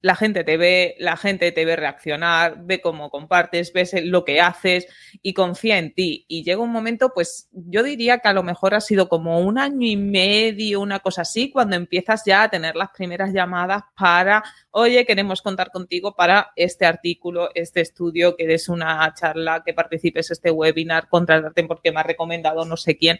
la 0.00 0.14
gente 0.14 0.44
te 0.44 0.56
ve, 0.56 0.94
la 1.00 1.16
gente 1.16 1.50
te 1.50 1.64
ve 1.64 1.74
reaccionar, 1.74 2.64
ve 2.64 2.80
cómo 2.80 3.10
compartes, 3.10 3.72
ves 3.72 3.94
lo 4.04 4.24
que 4.24 4.40
haces 4.40 4.86
y 5.22 5.34
confía 5.34 5.78
en 5.78 5.92
ti. 5.92 6.24
Y 6.28 6.44
llega 6.44 6.62
un 6.62 6.70
momento, 6.70 7.12
pues 7.12 7.48
yo 7.52 7.82
diría 7.82 8.18
que 8.18 8.28
a 8.28 8.32
lo 8.32 8.44
mejor 8.44 8.74
ha 8.74 8.80
sido 8.80 9.08
como 9.08 9.40
un 9.40 9.58
año 9.58 9.86
y 9.86 9.96
medio, 9.96 10.80
una 10.80 11.00
cosa 11.00 11.22
así, 11.22 11.50
cuando 11.50 11.74
empiezas 11.74 12.22
ya 12.24 12.44
a 12.44 12.50
tener 12.50 12.76
las 12.76 12.90
primeras 12.90 13.32
llamadas 13.32 13.82
para, 13.96 14.44
oye, 14.70 15.04
queremos 15.04 15.42
contar 15.42 15.72
contigo 15.72 16.14
para 16.14 16.52
este 16.54 16.86
artículo, 16.86 17.50
este 17.54 17.80
estudio, 17.80 18.36
que 18.36 18.46
des 18.46 18.68
una 18.68 19.12
charla, 19.14 19.62
que 19.64 19.74
participes 19.74 20.30
en 20.30 20.34
este 20.34 20.50
webinar, 20.52 21.08
contratarte 21.08 21.64
porque 21.64 21.90
me 21.90 22.00
ha 22.00 22.04
recomendado 22.04 22.64
no 22.64 22.76
sé 22.76 22.96
quién 22.96 23.18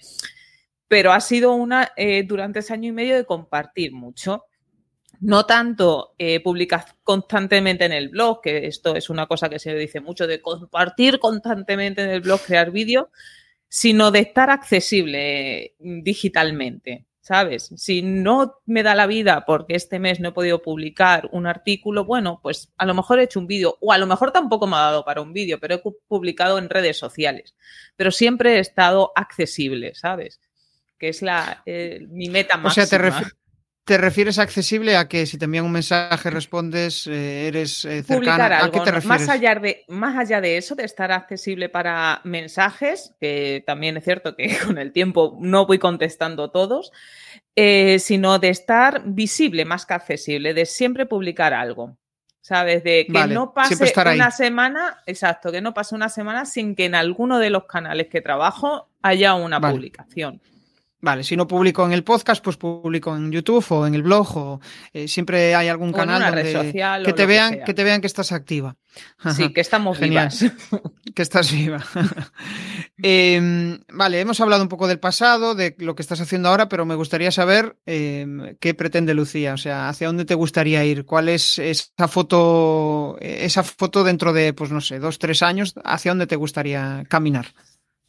pero 0.88 1.12
ha 1.12 1.20
sido 1.20 1.52
una 1.52 1.92
eh, 1.96 2.24
durante 2.24 2.60
ese 2.60 2.72
año 2.72 2.88
y 2.88 2.92
medio 2.92 3.14
de 3.14 3.26
compartir 3.26 3.92
mucho. 3.92 4.46
No 5.20 5.46
tanto 5.46 6.14
eh, 6.16 6.40
publicar 6.40 6.84
constantemente 7.02 7.84
en 7.84 7.92
el 7.92 8.08
blog, 8.08 8.40
que 8.40 8.66
esto 8.66 8.94
es 8.94 9.10
una 9.10 9.26
cosa 9.26 9.48
que 9.48 9.58
se 9.58 9.74
dice 9.74 10.00
mucho, 10.00 10.26
de 10.26 10.40
compartir 10.40 11.18
constantemente 11.18 12.02
en 12.02 12.10
el 12.10 12.20
blog, 12.20 12.40
crear 12.40 12.70
vídeos, 12.70 13.08
sino 13.68 14.10
de 14.10 14.20
estar 14.20 14.50
accesible 14.50 15.74
mm, 15.78 16.02
digitalmente. 16.02 17.04
¿Sabes? 17.20 17.70
Si 17.76 18.00
no 18.00 18.62
me 18.64 18.82
da 18.82 18.94
la 18.94 19.06
vida 19.06 19.44
porque 19.44 19.74
este 19.74 19.98
mes 19.98 20.18
no 20.18 20.30
he 20.30 20.32
podido 20.32 20.62
publicar 20.62 21.28
un 21.30 21.46
artículo, 21.46 22.06
bueno, 22.06 22.40
pues 22.42 22.72
a 22.78 22.86
lo 22.86 22.94
mejor 22.94 23.20
he 23.20 23.24
hecho 23.24 23.38
un 23.38 23.46
vídeo 23.46 23.76
o 23.82 23.92
a 23.92 23.98
lo 23.98 24.06
mejor 24.06 24.32
tampoco 24.32 24.66
me 24.66 24.76
ha 24.76 24.80
dado 24.80 25.04
para 25.04 25.20
un 25.20 25.34
vídeo, 25.34 25.60
pero 25.60 25.74
he 25.74 25.82
publicado 26.06 26.56
en 26.56 26.70
redes 26.70 26.96
sociales. 26.96 27.54
Pero 27.96 28.12
siempre 28.12 28.54
he 28.54 28.60
estado 28.60 29.12
accesible, 29.14 29.94
¿sabes? 29.94 30.40
Que 30.98 31.08
es 31.08 31.22
la, 31.22 31.62
eh, 31.64 32.06
mi 32.10 32.28
meta 32.28 32.56
máxima. 32.56 32.84
O 32.84 32.86
sea, 32.86 33.22
te, 33.84 33.96
refieres 33.96 34.38
accesible 34.38 34.96
a 34.96 35.08
que 35.08 35.24
si 35.24 35.38
te 35.38 35.46
envían 35.46 35.64
un 35.64 35.72
mensaje 35.72 36.28
respondes, 36.28 37.06
eh, 37.06 37.48
eres 37.48 37.86
eh. 37.86 38.04
¿A 38.06 38.70
qué 38.70 38.80
te 38.80 38.90
refieres? 38.90 39.04
Más 39.06 39.28
allá, 39.30 39.54
de, 39.54 39.84
más 39.88 40.14
allá 40.18 40.42
de 40.42 40.58
eso, 40.58 40.74
de 40.74 40.84
estar 40.84 41.10
accesible 41.10 41.70
para 41.70 42.20
mensajes, 42.24 43.14
que 43.18 43.64
también 43.66 43.96
es 43.96 44.04
cierto 44.04 44.36
que 44.36 44.58
con 44.66 44.76
el 44.76 44.92
tiempo 44.92 45.38
no 45.40 45.66
voy 45.66 45.78
contestando 45.78 46.50
todos, 46.50 46.92
sino 47.56 48.38
de 48.38 48.50
estar 48.50 49.02
visible 49.06 49.64
más 49.64 49.86
que 49.86 49.94
accesible, 49.94 50.52
de 50.52 50.66
siempre 50.66 51.06
publicar 51.06 51.54
algo. 51.54 51.96
¿Sabes? 52.40 52.82
De 52.82 53.06
que 53.06 53.26
no 53.26 53.52
pase 53.52 53.92
una 54.14 54.30
semana, 54.30 55.02
exacto, 55.04 55.52
que 55.52 55.60
no 55.60 55.74
pase 55.74 55.94
una 55.94 56.08
semana 56.08 56.46
sin 56.46 56.74
que 56.74 56.86
en 56.86 56.94
alguno 56.94 57.38
de 57.38 57.50
los 57.50 57.64
canales 57.64 58.06
que 58.06 58.22
trabajo 58.22 58.88
haya 59.02 59.34
una 59.34 59.60
publicación. 59.60 60.40
Vale, 61.00 61.22
si 61.22 61.36
no 61.36 61.46
publico 61.46 61.86
en 61.86 61.92
el 61.92 62.02
podcast, 62.02 62.42
pues 62.42 62.56
publico 62.56 63.14
en 63.14 63.30
YouTube 63.30 63.64
o 63.70 63.86
en 63.86 63.94
el 63.94 64.02
blog 64.02 64.36
o 64.36 64.60
eh, 64.92 65.06
siempre 65.06 65.54
hay 65.54 65.68
algún 65.68 65.92
canal 65.92 66.20
donde 66.20 66.42
que 67.04 67.12
te 67.12 67.24
vean 67.24 67.60
que, 67.64 67.72
te 67.72 67.84
vean 67.84 68.00
que 68.00 68.08
estás 68.08 68.32
activa. 68.32 68.74
Sí, 69.36 69.52
que 69.52 69.60
estamos 69.60 70.00
vivas. 70.00 70.44
que 71.14 71.22
estás 71.22 71.52
viva. 71.52 71.84
Em, 73.00 73.78
vale, 73.92 74.18
hemos 74.18 74.40
hablado 74.40 74.60
un 74.60 74.68
poco 74.68 74.88
del 74.88 74.98
pasado, 74.98 75.54
de 75.54 75.76
lo 75.78 75.94
que 75.94 76.02
estás 76.02 76.20
haciendo 76.20 76.48
ahora, 76.48 76.68
pero 76.68 76.84
me 76.84 76.96
gustaría 76.96 77.30
saber 77.30 77.76
em, 77.86 78.56
qué 78.58 78.74
pretende 78.74 79.14
Lucía, 79.14 79.54
o 79.54 79.56
sea, 79.56 79.88
hacia 79.88 80.08
dónde 80.08 80.24
te 80.24 80.34
gustaría 80.34 80.84
ir, 80.84 81.04
cuál 81.04 81.28
es 81.28 81.60
esa 81.60 82.08
foto, 82.08 83.16
esa 83.20 83.62
foto 83.62 84.02
dentro 84.02 84.32
de, 84.32 84.52
pues 84.52 84.72
no 84.72 84.80
sé, 84.80 84.98
dos, 84.98 85.20
tres 85.20 85.42
años, 85.42 85.74
hacia 85.84 86.10
dónde 86.10 86.26
te 86.26 86.34
gustaría 86.34 87.04
caminar. 87.08 87.54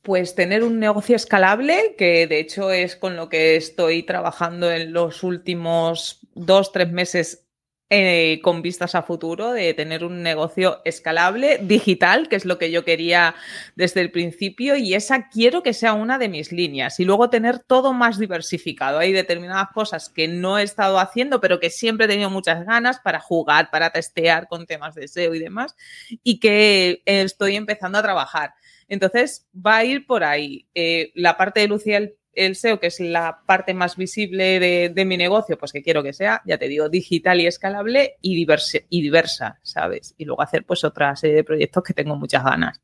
Pues 0.10 0.34
tener 0.34 0.64
un 0.64 0.80
negocio 0.80 1.16
escalable, 1.16 1.94
que 1.96 2.26
de 2.26 2.40
hecho 2.40 2.72
es 2.72 2.96
con 2.96 3.16
lo 3.16 3.30
que 3.30 3.56
estoy 3.56 4.02
trabajando 4.02 4.72
en 4.72 4.92
los 4.92 5.22
últimos 5.22 6.22
dos, 6.34 6.72
tres 6.72 6.92
meses 6.92 7.46
eh, 7.92 8.40
con 8.42 8.64
vistas 8.64 8.96
a 8.96 9.04
futuro, 9.04 9.52
de 9.52 9.72
tener 9.76 10.04
un 10.04 10.24
negocio 10.24 10.82
escalable, 10.84 11.60
digital, 11.62 12.28
que 12.28 12.38
es 12.38 12.46
lo 12.46 12.58
que 12.58 12.72
yo 12.72 12.84
quería 12.84 13.36
desde 13.76 14.02
el 14.02 14.10
principio, 14.10 14.76
y 14.76 14.96
esa 14.96 15.30
quiero 15.30 15.62
que 15.62 15.76
sea 15.76 15.94
una 15.94 16.18
de 16.18 16.28
mis 16.28 16.52
líneas. 16.52 17.00
Y 17.00 17.06
luego 17.06 17.30
tener 17.30 17.60
todo 17.60 17.94
más 17.94 18.18
diversificado. 18.18 18.98
Hay 18.98 19.12
determinadas 19.12 19.68
cosas 19.76 20.10
que 20.10 20.28
no 20.28 20.58
he 20.58 20.64
estado 20.64 20.98
haciendo, 20.98 21.40
pero 21.40 21.60
que 21.60 21.70
siempre 21.70 22.08
he 22.08 22.10
tenido 22.10 22.32
muchas 22.32 22.66
ganas 22.66 23.00
para 23.00 23.20
jugar, 23.20 23.70
para 23.70 23.92
testear 23.92 24.48
con 24.48 24.66
temas 24.66 24.96
de 24.96 25.08
SEO 25.08 25.36
y 25.36 25.40
demás, 25.40 25.76
y 26.24 26.40
que 26.40 27.04
estoy 27.06 27.58
empezando 27.58 28.00
a 28.00 28.02
trabajar. 28.02 28.56
Entonces, 28.90 29.48
va 29.56 29.78
a 29.78 29.86
ir 29.86 30.06
por 30.06 30.24
ahí. 30.24 30.68
Eh, 30.74 31.12
la 31.16 31.38
parte 31.38 31.62
de 31.62 31.68
Lucía 31.68 32.02
el, 32.34 32.56
SEO, 32.56 32.80
que 32.80 32.88
es 32.88 33.00
la 33.00 33.42
parte 33.46 33.74
más 33.74 33.96
visible 33.96 34.60
de, 34.60 35.06
mi 35.06 35.18
negocio, 35.18 35.58
pues 35.58 35.72
que 35.72 35.82
quiero 35.82 36.04
que 36.04 36.14
sea, 36.14 36.42
ya 36.46 36.58
te 36.58 36.68
digo, 36.68 36.90
digital 36.90 37.40
y 37.40 37.48
escalable 37.48 38.18
y, 38.22 38.46
y 38.90 39.02
diversa, 39.02 39.60
¿sabes? 39.62 40.16
Y 40.18 40.26
luego 40.26 40.42
hacer 40.42 40.66
pues 40.66 40.84
otra 40.84 41.16
serie 41.16 41.38
de 41.38 41.44
proyectos 41.44 41.84
que 41.84 41.94
tengo 41.94 42.16
muchas 42.16 42.44
ganas. 42.44 42.82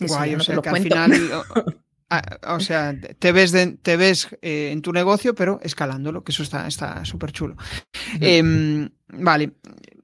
Guay, 0.00 0.34
o 0.34 0.40
sea, 0.40 0.60
que 0.60 0.68
al 0.68 0.82
final... 0.82 1.12
O, 2.48 2.60
sea, 2.60 2.94
te 3.18 3.32
ves, 3.32 3.54
te 3.82 3.96
ves 3.96 4.28
eh, 4.42 4.70
en 4.72 4.82
tu 4.82 4.92
negocio, 4.92 5.34
pero 5.34 5.60
escalándolo, 5.62 6.24
que 6.24 6.32
eso 6.32 6.42
está 6.42 7.04
súper 7.04 7.32
chulo. 7.32 7.56
Em, 8.20 8.88
vale, 9.08 9.52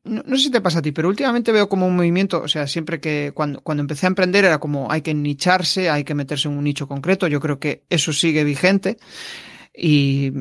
no, 0.04 0.36
sé 0.36 0.44
si 0.44 0.50
te 0.50 0.60
pasa 0.60 0.78
a 0.78 0.82
ti, 0.82 0.92
pero 0.92 1.08
últimamente 1.08 1.52
veo 1.52 1.68
como 1.68 1.86
un 1.86 1.96
movimiento, 1.96 2.40
o 2.42 2.48
sea, 2.48 2.66
siempre 2.66 3.00
que 3.00 3.32
cuando, 3.34 3.60
cuando 3.60 3.80
empecé 3.80 4.06
a 4.06 4.08
emprender 4.08 4.44
era 4.44 4.58
como 4.58 4.90
hay 4.90 5.02
que 5.02 5.14
nicharse, 5.14 5.90
hay 5.90 6.04
que 6.04 6.14
meterse 6.14 6.48
en 6.48 6.56
un 6.56 6.64
nicho 6.64 6.86
concreto, 6.86 7.26
yo 7.26 7.40
creo 7.40 7.58
que 7.58 7.82
eso 7.90 8.12
sigue 8.12 8.44
vigente 8.44 8.98
y 9.76 10.32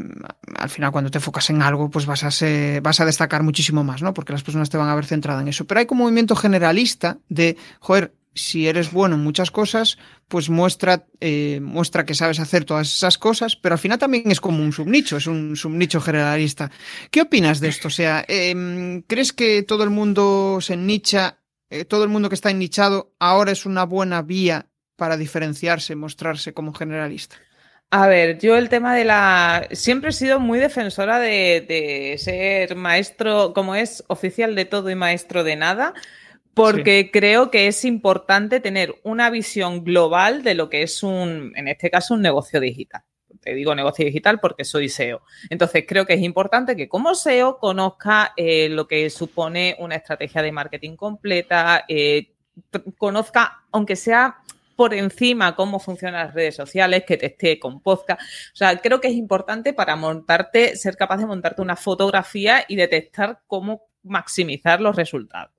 al 0.58 0.70
final 0.70 0.92
cuando 0.92 1.12
te 1.12 1.18
enfocas 1.18 1.50
en 1.50 1.62
algo 1.62 1.90
pues 1.90 2.06
vas 2.06 2.24
a 2.24 2.32
ser, 2.32 2.82
vas 2.82 3.00
a 3.00 3.06
destacar 3.06 3.44
muchísimo 3.44 3.84
más, 3.84 4.02
¿no? 4.02 4.14
Porque 4.14 4.34
las 4.34 4.44
personas 4.44 4.70
te 4.70 4.78
van 4.78 4.88
a 4.88 4.96
ver 4.96 5.06
centrada 5.06 5.42
en 5.42 5.50
eso. 5.50 5.66
Pero 5.66 5.80
hay 5.80 5.86
como 5.86 6.04
un 6.04 6.10
movimiento 6.10 6.36
generalista 6.36 7.18
de, 7.28 7.58
joder, 7.80 8.14
si 8.36 8.68
eres 8.68 8.92
bueno 8.92 9.16
en 9.16 9.24
muchas 9.24 9.50
cosas, 9.50 9.98
pues 10.28 10.50
muestra, 10.50 11.08
eh, 11.22 11.60
muestra 11.62 12.06
que 12.06 12.14
sabes 12.14 12.40
hacer 12.40 12.66
todas 12.66 12.94
esas 12.94 13.18
cosas, 13.18 13.56
pero 13.56 13.74
al 13.74 13.80
final 13.80 13.98
también 13.98 14.30
es 14.30 14.42
como 14.42 14.62
un 14.62 14.74
subnicho, 14.74 15.18
es 15.18 15.26
un 15.26 15.56
subnicho 15.56 16.02
generalista. 16.02 16.70
¿Qué 17.10 17.22
opinas 17.22 17.62
de 17.62 17.70
esto? 17.70 17.88
O 17.88 17.92
sea, 17.92 18.26
em, 18.28 19.02
¿crees 19.04 19.32
que 19.32 19.64
todo 19.64 19.86
el 19.86 19.90
mundo 19.90 20.60
se 20.62 20.76
nicha, 20.76 21.40
eh, 21.70 21.86
todo 21.86 22.04
el 22.04 22.10
mundo 22.10 22.28
que 22.28 22.36
está 22.36 22.52
nichado 22.52 23.14
ahora 23.20 23.54
es 23.54 23.66
una 23.66 23.86
buena 23.86 24.22
vía 24.22 24.68
para 24.98 25.16
diferenciarse, 25.16 25.96
mostrarse 25.96 26.54
como 26.54 26.74
generalista? 26.74 27.38
A 27.92 28.08
ver, 28.08 28.40
yo 28.40 28.58
el 28.58 28.68
tema 28.68 28.96
de 28.96 29.06
la... 29.06 29.68
Siempre 29.72 30.10
he 30.10 30.14
sido 30.14 30.40
muy 30.42 30.60
defensora 30.60 31.20
de, 31.20 31.64
de 31.66 32.18
ser 32.18 32.76
maestro, 32.76 33.54
como 33.54 33.76
es 33.76 34.04
oficial 34.08 34.56
de 34.56 34.66
todo 34.66 34.90
y 34.90 34.96
maestro 34.96 35.46
de 35.46 35.56
nada 35.56 35.94
porque 36.56 37.12
creo 37.12 37.52
que 37.52 37.68
es 37.68 37.84
importante 37.84 38.62
tener 38.62 38.96
una 39.04 39.30
visión 39.30 39.84
global 39.84 40.42
de 40.42 40.56
lo 40.56 40.70
que 40.70 40.84
es 40.84 41.04
un, 41.04 41.52
en 41.56 41.68
este 41.68 41.92
caso, 41.92 42.14
un 42.14 42.22
negocio 42.22 42.62
digital. 42.62 43.04
Te 43.42 43.54
digo 43.54 43.76
negocio 43.76 44.06
digital 44.06 44.40
porque 44.40 44.64
soy 44.64 44.88
SEO. 44.88 45.22
Entonces, 45.50 45.84
creo 45.86 46.06
que 46.06 46.14
es 46.14 46.22
importante 46.22 46.78
que 46.78 46.88
como 46.88 47.14
SEO 47.14 47.60
conozca 47.60 48.34
eh, 48.38 48.70
lo 48.70 48.88
que 48.88 49.10
supone 49.10 49.76
una 49.80 49.96
estrategia 49.96 50.42
de 50.42 50.54
marketing 50.54 50.96
completa, 50.96 51.84
eh, 51.90 52.32
conozca, 52.98 53.66
aunque 53.74 53.98
sea 53.98 54.38
por 54.78 54.94
encima 54.94 55.56
cómo 55.58 55.80
funcionan 55.80 56.28
las 56.28 56.34
redes 56.34 56.56
sociales, 56.56 57.04
que 57.06 57.18
te 57.18 57.28
esté 57.28 57.60
con 57.60 57.82
podcast. 57.82 58.22
O 58.22 58.56
sea, 58.56 58.78
creo 58.78 59.02
que 59.02 59.10
es 59.10 59.16
importante 59.16 59.74
para 59.74 59.98
montarte, 59.98 60.78
ser 60.78 60.96
capaz 60.96 61.18
de 61.18 61.26
montarte 61.26 61.62
una 61.62 61.76
fotografía 61.76 62.64
y 62.66 62.78
detectar 62.78 63.42
cómo 63.46 63.82
maximizar 64.04 64.80
los 64.80 64.96
resultados. 64.96 65.55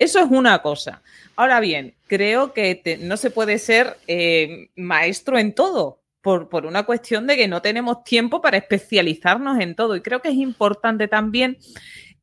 Eso 0.00 0.18
es 0.18 0.30
una 0.30 0.60
cosa. 0.62 1.02
Ahora 1.36 1.60
bien, 1.60 1.94
creo 2.06 2.54
que 2.54 2.98
no 3.02 3.18
se 3.18 3.30
puede 3.30 3.58
ser 3.58 3.98
eh, 4.08 4.70
maestro 4.74 5.38
en 5.38 5.54
todo. 5.54 5.98
Por, 6.22 6.50
por, 6.50 6.66
una 6.66 6.82
cuestión 6.82 7.26
de 7.26 7.34
que 7.34 7.48
no 7.48 7.62
tenemos 7.62 8.04
tiempo 8.04 8.42
para 8.42 8.58
especializarnos 8.58 9.58
en 9.58 9.74
todo. 9.74 9.96
Y 9.96 10.02
creo 10.02 10.20
que 10.20 10.28
es 10.28 10.34
importante 10.34 11.08
también 11.08 11.56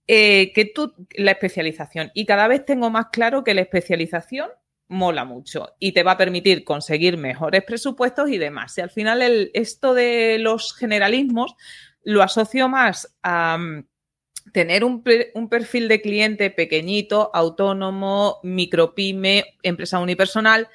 eh, 0.08 0.52
que 0.54 0.66
tú, 0.66 0.94
la 1.16 1.32
especialización. 1.32 2.12
Y 2.14 2.26
cada 2.26 2.48
vez 2.48 2.66
tengo 2.66 2.90
más 2.90 3.08
claro 3.12 3.44
que 3.44 3.54
la 3.54 3.62
especialización 3.62 4.50
mola 4.88 5.26
mucho 5.26 5.76
y 5.80 5.92
te 5.92 6.04
va 6.04 6.14
a 6.14 6.18
permitir 6.18 6.64
conseguir 6.64 7.18
mejores 7.18 7.64
presupuestos 7.64 8.30
y 8.30 8.38
demás. 8.38 8.78
Y 8.78 8.82
al 8.82 8.90
final 8.90 9.22
el, 9.22 9.52
esto 9.54 9.94
de 9.94 10.38
los 10.40 10.76
generalismos 10.76 11.56
lo 12.04 12.24
asocio 12.24 12.70
más 12.70 13.16
a 13.22 13.58
tener 14.54 14.84
un, 14.84 15.04
perfil 15.04 15.88
de 15.88 16.02
cliente 16.02 16.50
pequeñito, 16.50 17.32
autónomo, 17.34 18.40
micropyme, 18.44 19.58
empresa 19.64 20.00
unipersonal, 20.00 20.68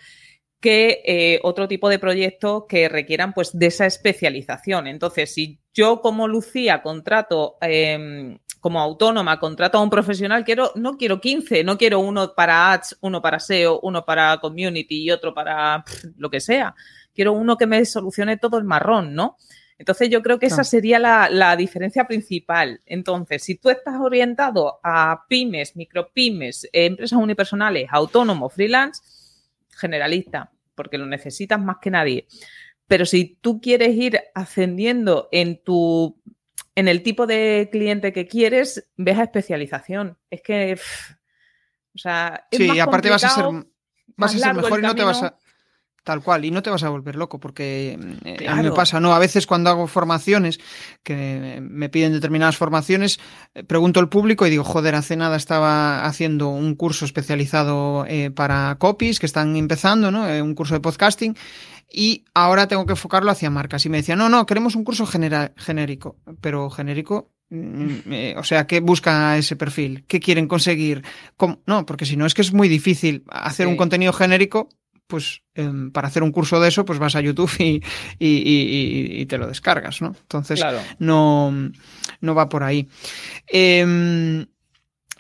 que 0.61 1.03
eh, 1.05 1.41
otro 1.43 1.67
tipo 1.67 1.89
de 1.89 1.99
proyectos 1.99 2.65
que 2.69 2.89
requieran 2.89 3.33
pues 3.33 3.57
de 3.59 3.67
esa 3.67 3.87
especialización. 3.87 4.87
Entonces, 4.87 5.35
si 5.35 5.59
yo 5.75 6.01
como 6.01 6.29
Lucía 6.29 6.83
contrato 6.83 7.57
em, 7.61 8.39
como 8.61 8.81
autónoma, 8.81 9.41
contrato 9.41 9.79
a 9.79 9.83
un 9.83 9.91
profesional, 9.91 10.45
quiero, 10.45 10.71
no 10.77 10.97
quiero 10.97 11.21
15, 11.21 11.65
no 11.65 11.77
quiero 11.77 11.99
uno 11.99 12.33
para 12.37 12.73
ads, 12.73 12.97
uno 13.01 13.21
para 13.21 13.41
SEO, 13.41 13.81
uno 13.81 14.05
para 14.05 14.39
community 14.39 15.03
y 15.03 15.11
otro 15.11 15.35
para 15.35 15.85
lo 16.17 16.31
que 16.31 16.39
sea. 16.39 16.75
Quiero 17.13 17.33
uno 17.33 17.57
que 17.57 17.67
me 17.67 17.85
solucione 17.85 18.37
todo 18.37 18.59
el 18.59 18.65
marrón, 18.65 19.15
¿no? 19.15 19.37
Entonces 19.79 20.11
yo 20.11 20.23
creo 20.23 20.39
que 20.39 20.47
esa 20.47 20.65
sería 20.65 20.99
la, 20.99 21.57
diferencia 21.57 22.07
principal. 22.07 22.81
Entonces, 22.87 23.43
si 23.43 23.57
tú 23.57 23.71
estás 23.71 24.01
orientado 24.01 24.81
a 24.83 25.25
pymes, 25.29 25.77
micropymes, 25.77 26.69
empresas 26.73 27.19
unipersonales, 27.19 27.89
autónomo, 27.91 28.49
freelance, 28.49 29.03
generalista, 29.71 30.53
porque 30.75 30.99
lo 30.99 31.07
necesitas 31.07 31.61
más 31.61 31.77
que 31.81 31.91
nadie. 31.91 32.27
Pero 32.87 33.07
si 33.07 33.39
tú 33.41 33.61
quieres 33.61 33.97
ir 33.97 34.21
ascendiendo 34.35 35.29
en 35.33 35.63
tu 35.63 36.21
en 36.75 36.89
el 36.89 37.03
tipo 37.03 37.27
de 37.27 37.69
cliente 37.71 38.13
que 38.13 38.27
quieres, 38.27 38.89
ves 38.97 39.19
a 39.19 39.25
especialización. 39.25 40.19
Es 40.31 40.43
que, 40.43 40.79
o 41.95 41.99
sea, 41.99 42.47
sí, 42.51 42.71
y 42.75 42.79
aparte 42.79 43.11
vas 43.11 43.25
a 43.25 43.29
ser, 43.29 43.45
vas 44.17 44.35
a 44.35 44.39
ser 44.39 44.55
mejor 44.55 44.79
y 44.79 44.83
no 44.83 44.95
te 44.95 45.05
vas 45.05 45.23
a 45.23 45.37
Tal 46.05 46.21
cual, 46.21 46.45
y 46.45 46.51
no 46.51 46.65
te 46.65 46.71
vas 46.71 46.83
a 46.83 46.89
volver 46.89 47.15
loco, 47.15 47.39
porque 47.39 47.97
eh, 48.25 48.49
a 48.49 48.57
mí 48.57 48.63
me 48.65 48.73
pasa, 48.73 48.99
¿no? 48.99 49.15
A 49.15 49.21
veces 49.21 49.47
cuando 49.47 49.71
hago 49.71 49.87
formaciones, 49.87 50.59
que 51.05 51.61
me 51.63 51.89
piden 51.91 52.13
determinadas 52.13 52.57
formaciones, 52.57 53.21
eh, 53.55 53.63
pregunto 53.63 54.01
al 54.01 54.09
público 54.09 54.45
y 54.45 54.51
digo, 54.51 54.65
joder, 54.65 54.97
hace 54.97 55.17
nada 55.17 55.37
estaba 55.37 56.05
haciendo 56.05 56.49
un 56.49 56.75
curso 56.75 57.05
especializado 57.05 58.05
eh, 58.09 58.33
para 58.33 58.79
copies 58.81 59.21
que 59.21 59.27
están 59.27 59.55
empezando, 59.55 60.11
¿no? 60.11 60.23
un 60.43 60.57
curso 60.57 60.75
de 60.75 60.81
podcasting, 60.81 61.37
y 61.89 62.25
ahora 62.35 62.67
tengo 62.67 62.85
que 62.85 62.95
enfocarlo 62.95 63.31
hacia 63.31 63.51
marcas. 63.51 63.87
Y 63.87 63.89
me 63.89 63.99
decían, 63.99 64.19
no, 64.19 64.29
no, 64.29 64.45
queremos 64.45 64.75
un 64.75 64.83
curso 64.83 65.07
genérico, 65.07 66.17
pero 66.41 66.69
genérico 66.69 67.31
mm, 67.51 68.39
o 68.39 68.43
sea, 68.43 68.67
¿qué 68.67 68.81
busca 68.81 69.39
ese 69.39 69.55
perfil? 69.55 70.05
¿Qué 70.09 70.19
quieren 70.19 70.49
conseguir? 70.49 71.05
No, 71.65 71.87
porque 71.87 72.07
si 72.07 72.17
no 72.17 72.27
es 72.27 72.35
que 72.35 72.43
es 72.43 72.53
muy 72.53 72.69
difícil 72.69 73.23
hacer 73.31 73.69
un 73.69 73.77
contenido 73.77 74.13
genérico 74.13 74.69
pues 75.13 75.43
em, 75.55 75.91
para 75.91 76.09
hacer 76.09 76.23
un 76.23 76.33
curso 76.33 76.59
de 76.59 76.69
eso, 76.69 76.87
pues 76.87 76.99
vas 76.99 77.15
a 77.17 77.21
YouTube 77.21 77.53
y, 78.19 79.27
te 79.27 79.37
lo 79.37 79.47
descargas, 79.47 80.01
¿no? 80.01 80.17
Entonces, 80.23 80.65
no, 80.99 81.53
no 82.23 82.35
va 82.35 82.49
por 82.49 82.63
ahí. 82.63 82.89
Em, 83.47 84.47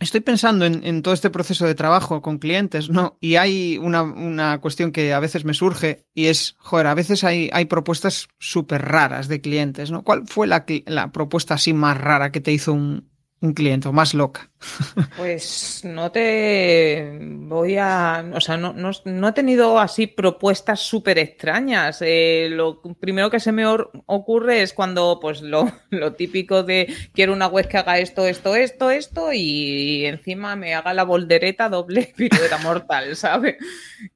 estoy 0.00 0.22
pensando 0.22 0.64
en, 0.64 1.02
todo 1.02 1.12
este 1.12 1.28
proceso 1.28 1.66
de 1.66 1.74
trabajo 1.74 2.22
con 2.22 2.38
clientes, 2.38 2.88
¿no? 2.88 3.18
Y 3.20 3.36
hay 3.36 3.76
una, 3.76 4.58
cuestión 4.62 4.92
que 4.92 5.12
a 5.12 5.20
veces 5.20 5.44
me 5.44 5.52
surge 5.52 6.06
y 6.14 6.28
es, 6.28 6.54
joder, 6.56 6.86
a 6.86 6.94
veces 6.94 7.22
hay, 7.22 7.50
hay 7.52 7.66
propuestas 7.66 8.28
súper 8.38 8.80
raras 8.80 9.28
de 9.28 9.42
clientes, 9.42 9.90
¿no? 9.90 10.04
¿Cuál 10.04 10.26
fue 10.26 10.46
la, 10.46 10.64
la 10.86 11.12
propuesta 11.12 11.52
así 11.52 11.74
más 11.74 11.98
rara 11.98 12.32
que 12.32 12.40
te 12.40 12.50
hizo 12.50 12.72
un, 12.72 13.11
un 13.42 13.52
cliente 13.52 13.88
o 13.88 13.92
más 13.92 14.14
loca? 14.14 14.48
Pues 15.16 15.82
no 15.84 16.10
te 16.12 17.18
voy 17.20 17.76
a, 17.76 18.24
o 18.32 18.40
sea, 18.40 18.56
no, 18.56 18.72
no, 18.72 19.28
he 19.28 19.32
tenido 19.32 19.78
así 19.78 20.06
propuestas 20.06 20.80
súper 20.80 21.18
extrañas. 21.18 21.98
Eh, 22.00 22.48
lo 22.50 22.80
primero 23.00 23.30
que 23.30 23.40
se 23.40 23.52
me 23.52 23.66
ocurre 23.66 24.62
es 24.62 24.72
cuando, 24.72 25.18
pues 25.20 25.42
lo, 25.42 25.70
lo, 25.90 26.12
típico 26.14 26.62
de 26.62 26.92
quiero 27.12 27.32
una 27.32 27.48
web 27.48 27.68
que 27.68 27.78
haga 27.78 27.98
esto, 27.98 28.26
esto, 28.26 28.54
esto, 28.54 28.90
esto 28.90 29.32
y 29.32 30.06
encima 30.06 30.56
me 30.56 30.74
haga 30.74 30.94
la 30.94 31.04
voldereta 31.04 31.68
doble 31.68 32.12
pirueta 32.16 32.58
mortal, 32.58 33.16
¿sabes? 33.16 33.56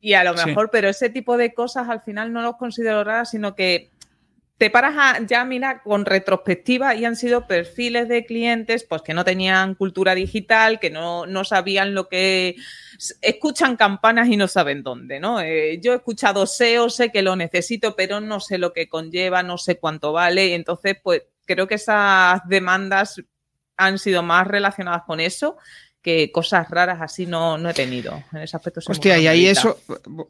Y 0.00 0.14
a 0.14 0.24
lo 0.24 0.34
mejor, 0.34 0.70
pero 0.70 0.88
ese 0.88 1.10
tipo 1.10 1.36
de 1.36 1.52
cosas 1.54 1.88
al 1.88 2.02
final 2.02 2.32
no 2.32 2.42
los 2.42 2.56
considero 2.56 3.04
raras, 3.04 3.30
sino 3.30 3.54
que 3.54 3.90
te 4.58 4.70
paras 4.70 4.94
a, 4.96 5.26
ya 5.26 5.44
mira 5.44 5.82
con 5.82 6.06
retrospectiva 6.06 6.94
y 6.94 7.04
han 7.04 7.16
sido 7.16 7.46
perfiles 7.46 8.08
de 8.08 8.24
clientes 8.24 8.84
pues 8.84 9.02
que 9.02 9.12
no 9.12 9.24
tenían 9.24 9.74
cultura 9.74 10.14
digital, 10.14 10.80
que 10.80 10.88
no, 10.88 11.26
no 11.26 11.44
sabían 11.44 11.94
lo 11.94 12.08
que 12.08 12.56
escuchan 13.20 13.76
campanas 13.76 14.28
y 14.28 14.36
no 14.36 14.48
saben 14.48 14.82
dónde, 14.82 15.20
¿no? 15.20 15.40
Eh, 15.40 15.78
yo 15.82 15.92
he 15.92 15.96
escuchado 15.96 16.46
SEO, 16.46 16.88
sé 16.88 17.10
que 17.10 17.20
lo 17.20 17.36
necesito, 17.36 17.94
pero 17.94 18.20
no 18.20 18.40
sé 18.40 18.56
lo 18.56 18.72
que 18.72 18.88
conlleva, 18.88 19.42
no 19.42 19.58
sé 19.58 19.78
cuánto 19.78 20.12
vale, 20.12 20.54
entonces 20.54 20.96
pues 21.02 21.22
creo 21.44 21.68
que 21.68 21.74
esas 21.74 22.40
demandas 22.48 23.20
han 23.76 23.98
sido 23.98 24.22
más 24.22 24.46
relacionadas 24.46 25.02
con 25.06 25.20
eso 25.20 25.58
que 26.06 26.30
cosas 26.30 26.70
raras 26.70 27.00
así 27.00 27.26
no, 27.26 27.58
no 27.58 27.68
he 27.68 27.74
tenido. 27.74 28.22
En 28.32 28.38
ese 28.38 28.56
aspecto 28.56 28.80
Hostia, 28.86 29.18
y 29.18 29.26
ahí 29.26 29.46
eso, 29.46 29.80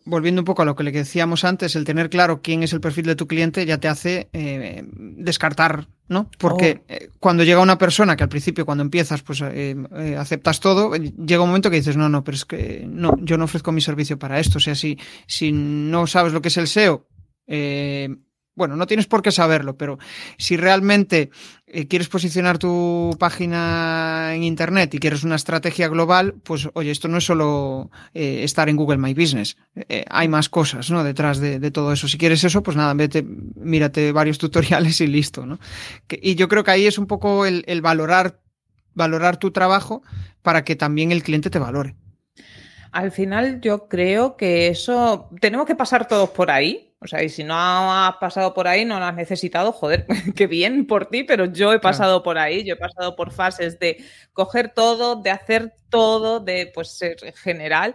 volviendo 0.07 0.41
un 0.41 0.47
poco 0.47 0.63
a 0.63 0.65
lo 0.65 0.75
que 0.75 0.83
le 0.83 0.91
decíamos 0.91 1.45
antes, 1.45 1.77
el 1.77 1.85
tener 1.85 2.09
claro 2.09 2.41
quién 2.41 2.63
es 2.63 2.73
el 2.73 2.81
perfil 2.81 3.05
de 3.05 3.15
tu 3.15 3.27
cliente 3.27 3.67
ya 3.67 3.77
te 3.77 3.87
hace 3.87 4.31
eh, 4.33 4.85
descartar, 4.89 5.87
¿no? 6.09 6.31
Porque 6.39 6.81
oh. 6.81 6.85
eh, 6.89 7.11
cuando 7.21 7.45
llega 7.45 7.61
una 7.61 7.77
persona 7.77 8.17
que 8.17 8.23
al 8.23 8.31
principio, 8.31 8.65
cuando 8.65 8.85
empiezas, 8.85 9.21
pues 9.21 9.43
eh, 9.45 9.77
aceptas 10.19 10.61
todo, 10.61 10.95
llega 10.95 11.43
un 11.43 11.51
momento 11.51 11.69
que 11.69 11.77
dices, 11.77 11.99
no, 11.99 12.09
no, 12.09 12.25
pero 12.25 12.37
es 12.37 12.47
que 12.47 12.87
no, 12.89 13.15
yo 13.21 13.37
no 13.37 13.45
ofrezco 13.45 13.71
mi 13.71 13.83
servicio 13.83 14.19
para 14.19 14.41
esto. 14.41 14.57
O 14.57 14.63
sea, 14.63 14.75
si, 14.75 14.99
si 15.27 15.53
no 15.53 16.07
sabes 16.07 16.33
lo 16.33 16.41
que 16.41 16.49
es 16.49 16.57
el 16.57 16.69
SEO, 16.69 17.07
bueno, 18.57 18.75
no 18.75 18.87
tienes 18.87 19.07
por 19.07 19.23
qué 19.23 19.31
saberlo, 19.31 19.77
pero 19.77 19.99
si 20.39 20.57
realmente 20.57 21.31
eh, 21.67 21.87
quieres 21.87 22.09
posicionar 22.09 22.57
tu 22.57 23.15
página 23.19 24.35
en 24.35 24.43
Internet 24.43 24.95
y 24.95 24.99
quieres 24.99 25.25
una 25.25 25.37
estrategia 25.37 25.89
global, 25.89 26.35
pues 26.43 26.69
oye, 26.73 26.91
esto 26.91 27.07
no 27.07 27.19
es 27.19 27.25
solo 27.25 27.91
eh, 28.15 28.41
estar 28.45 28.71
en 28.71 28.77
Google 28.77 28.97
My 28.97 29.13
Business. 29.13 29.59
Eh, 29.77 30.05
hay 30.09 30.29
más 30.29 30.49
cosas 30.49 30.91
¿no? 30.91 31.05
detrás 31.05 31.39
de, 31.39 31.71
todo 31.71 31.93
eso. 31.93 32.09
Si 32.09 32.17
quieres 32.17 32.43
eso, 32.45 32.63
pues 32.63 32.77
nada, 32.79 32.95
vete, 32.95 33.23
mírate 33.23 34.11
varios 34.11 34.39
tutoriales 34.47 35.01
y 35.03 35.07
listo. 35.07 35.45
¿no? 35.45 35.59
y 36.09 36.35
yo 36.35 36.49
creo 36.49 36.65
que 36.65 36.71
ahí 36.71 36.87
es 36.87 36.97
un 36.97 37.07
poco 37.07 37.45
el, 37.45 37.63
el 37.67 37.83
valorar, 37.83 38.41
valorar 38.95 39.37
tu 39.37 39.51
trabajo 39.51 40.03
para 40.41 40.65
que 40.65 40.77
también 40.77 41.13
el 41.13 41.23
cliente 41.23 41.51
te 41.51 41.59
valore. 41.59 41.95
Al 42.93 43.13
final 43.13 43.61
yo 43.61 43.89
creo 43.89 44.39
que 44.39 44.69
eso 44.69 45.29
tenemos 45.43 45.67
que 45.67 45.75
pasar 45.75 46.09
todos 46.09 46.31
por 46.31 46.51
ahí 46.51 46.86
o 46.99 47.07
sea, 47.07 47.23
y 47.23 47.29
si 47.29 47.45
no 47.45 47.55
has 47.55 48.17
pasado 48.17 48.55
por 48.55 48.67
ahí, 48.67 48.85
no 48.85 48.99
lo 48.99 49.05
has 49.05 49.15
necesitado, 49.15 49.73
joder, 49.73 50.07
qué 50.35 50.47
bien 50.47 50.87
por 50.87 51.07
ti, 51.07 51.25
pero 51.25 51.45
yo 51.47 51.73
he 51.73 51.79
pasado 51.79 52.23
por 52.23 52.39
ahí, 52.39 52.65
yo 52.65 52.75
he 52.75 52.79
pasado 52.79 53.17
por 53.17 53.33
fases 53.33 53.79
de 53.79 54.05
coger 54.33 54.73
todo, 54.75 55.17
de 55.17 55.31
hacer 55.31 55.75
todo, 55.91 56.41
de 56.41 56.71
pues 56.75 56.97
ser 56.97 57.17
general. 57.35 57.95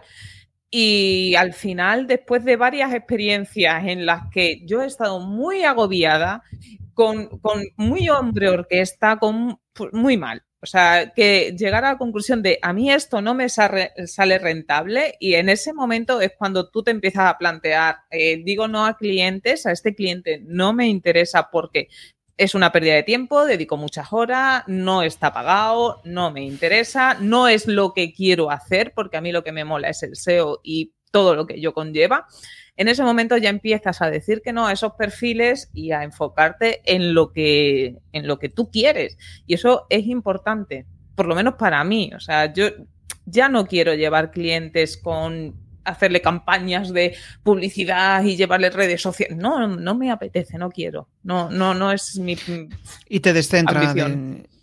Y 0.70 1.34
al 1.34 1.52
final, 1.52 2.06
después 2.06 2.44
de 2.44 2.56
varias 2.56 2.94
experiencias 2.94 3.84
en 3.86 4.06
las 4.06 4.30
que 4.30 4.64
yo 4.64 4.82
he 4.82 4.86
estado 4.86 5.20
muy 5.20 5.64
agobiada, 5.64 6.42
con, 6.94 7.28
con 7.40 7.62
muy 7.76 8.08
hombre 8.08 8.48
orquesta, 8.48 9.18
con 9.18 9.58
muy 9.92 10.16
mal. 10.16 10.42
O 10.62 10.66
sea, 10.66 11.12
que 11.12 11.56
llegar 11.58 11.84
a 11.84 11.92
la 11.92 11.98
conclusión 11.98 12.40
de 12.40 12.60
a 12.62 12.72
mí 12.72 12.92
esto 12.92 13.20
no 13.20 13.34
me 13.34 13.48
sale 13.48 14.38
rentable 14.38 15.16
y 15.18 15.34
en 15.34 15.48
ese 15.48 15.72
momento 15.72 16.20
es 16.20 16.32
cuando 16.38 16.70
tú 16.70 16.84
te 16.84 16.92
empiezas 16.92 17.24
a 17.24 17.36
plantear, 17.36 17.96
eh, 18.12 18.40
digo 18.44 18.68
no 18.68 18.86
a 18.86 18.96
clientes, 18.96 19.66
a 19.66 19.72
este 19.72 19.92
cliente 19.92 20.40
no 20.46 20.72
me 20.72 20.86
interesa 20.86 21.50
porque 21.50 21.88
es 22.36 22.54
una 22.54 22.70
pérdida 22.70 22.94
de 22.94 23.02
tiempo, 23.02 23.44
dedico 23.44 23.76
muchas 23.76 24.12
horas, 24.12 24.62
no 24.68 25.02
está 25.02 25.32
pagado, 25.32 26.00
no 26.04 26.30
me 26.30 26.44
interesa, 26.44 27.14
no 27.14 27.48
es 27.48 27.66
lo 27.66 27.92
que 27.92 28.12
quiero 28.12 28.48
hacer 28.52 28.92
porque 28.94 29.16
a 29.16 29.20
mí 29.20 29.32
lo 29.32 29.42
que 29.42 29.50
me 29.50 29.64
mola 29.64 29.88
es 29.88 30.04
el 30.04 30.14
SEO 30.14 30.60
y 30.62 30.92
todo 31.10 31.34
lo 31.34 31.44
que 31.44 31.60
yo 31.60 31.74
conlleva 31.74 32.28
en 32.82 32.88
ese 32.88 33.02
momento 33.02 33.36
ya 33.36 33.48
empiezas 33.48 34.02
a 34.02 34.10
decir 34.10 34.42
que 34.42 34.52
no 34.52 34.66
a 34.66 34.72
esos 34.72 34.92
perfiles 34.94 35.70
y 35.72 35.92
a 35.92 36.02
enfocarte 36.02 36.82
en 36.84 37.14
lo 37.14 37.32
que, 37.32 37.96
en 38.12 38.26
lo 38.26 38.38
que 38.38 38.48
tú 38.48 38.70
quieres. 38.70 39.16
Y 39.46 39.54
eso 39.54 39.86
es 39.88 40.06
importante, 40.06 40.84
por 41.14 41.26
lo 41.26 41.34
menos 41.34 41.54
para 41.54 41.82
mí. 41.84 42.10
O 42.14 42.20
sea, 42.20 42.52
yo 42.52 42.66
ya 43.24 43.48
no 43.48 43.66
quiero 43.66 43.94
llevar 43.94 44.32
clientes 44.32 44.96
con 44.96 45.54
hacerle 45.84 46.20
campañas 46.20 46.92
de 46.92 47.14
publicidad 47.42 48.22
y 48.24 48.36
llevarle 48.36 48.70
redes 48.70 49.00
sociales. 49.00 49.36
No, 49.36 49.66
no 49.68 49.94
me 49.94 50.10
apetece, 50.10 50.58
no 50.58 50.70
quiero. 50.70 51.08
No, 51.22 51.50
no, 51.50 51.74
no 51.74 51.92
es 51.92 52.18
mi. 52.18 52.36
Y 53.08 53.20
te 53.20 53.32
descentra. 53.32 53.94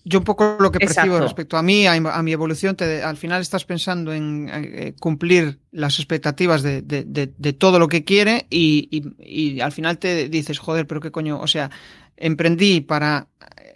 Yo 0.05 0.19
un 0.19 0.25
poco 0.25 0.57
lo 0.59 0.71
que 0.71 0.79
percibo 0.79 1.19
respecto 1.19 1.57
a 1.57 1.63
mí, 1.63 1.85
a, 1.85 1.99
mi 2.23 2.31
evolución, 2.31 2.75
al 3.03 3.17
final 3.17 3.41
estás 3.41 3.65
pensando 3.65 4.13
en 4.13 4.49
eh, 4.51 4.93
cumplir 4.99 5.59
las 5.71 5.99
expectativas 5.99 6.63
de, 6.63 7.53
todo 7.57 7.79
lo 7.79 7.87
que 7.87 8.03
quiere 8.03 8.47
y, 8.49 9.59
al 9.61 9.71
final 9.71 9.97
te 9.97 10.29
dices, 10.29 10.59
joder, 10.59 10.87
pero 10.87 11.01
qué 11.01 11.11
coño, 11.11 11.39
o 11.39 11.47
sea, 11.47 11.69
emprendí 12.19 12.81
para 12.81 13.27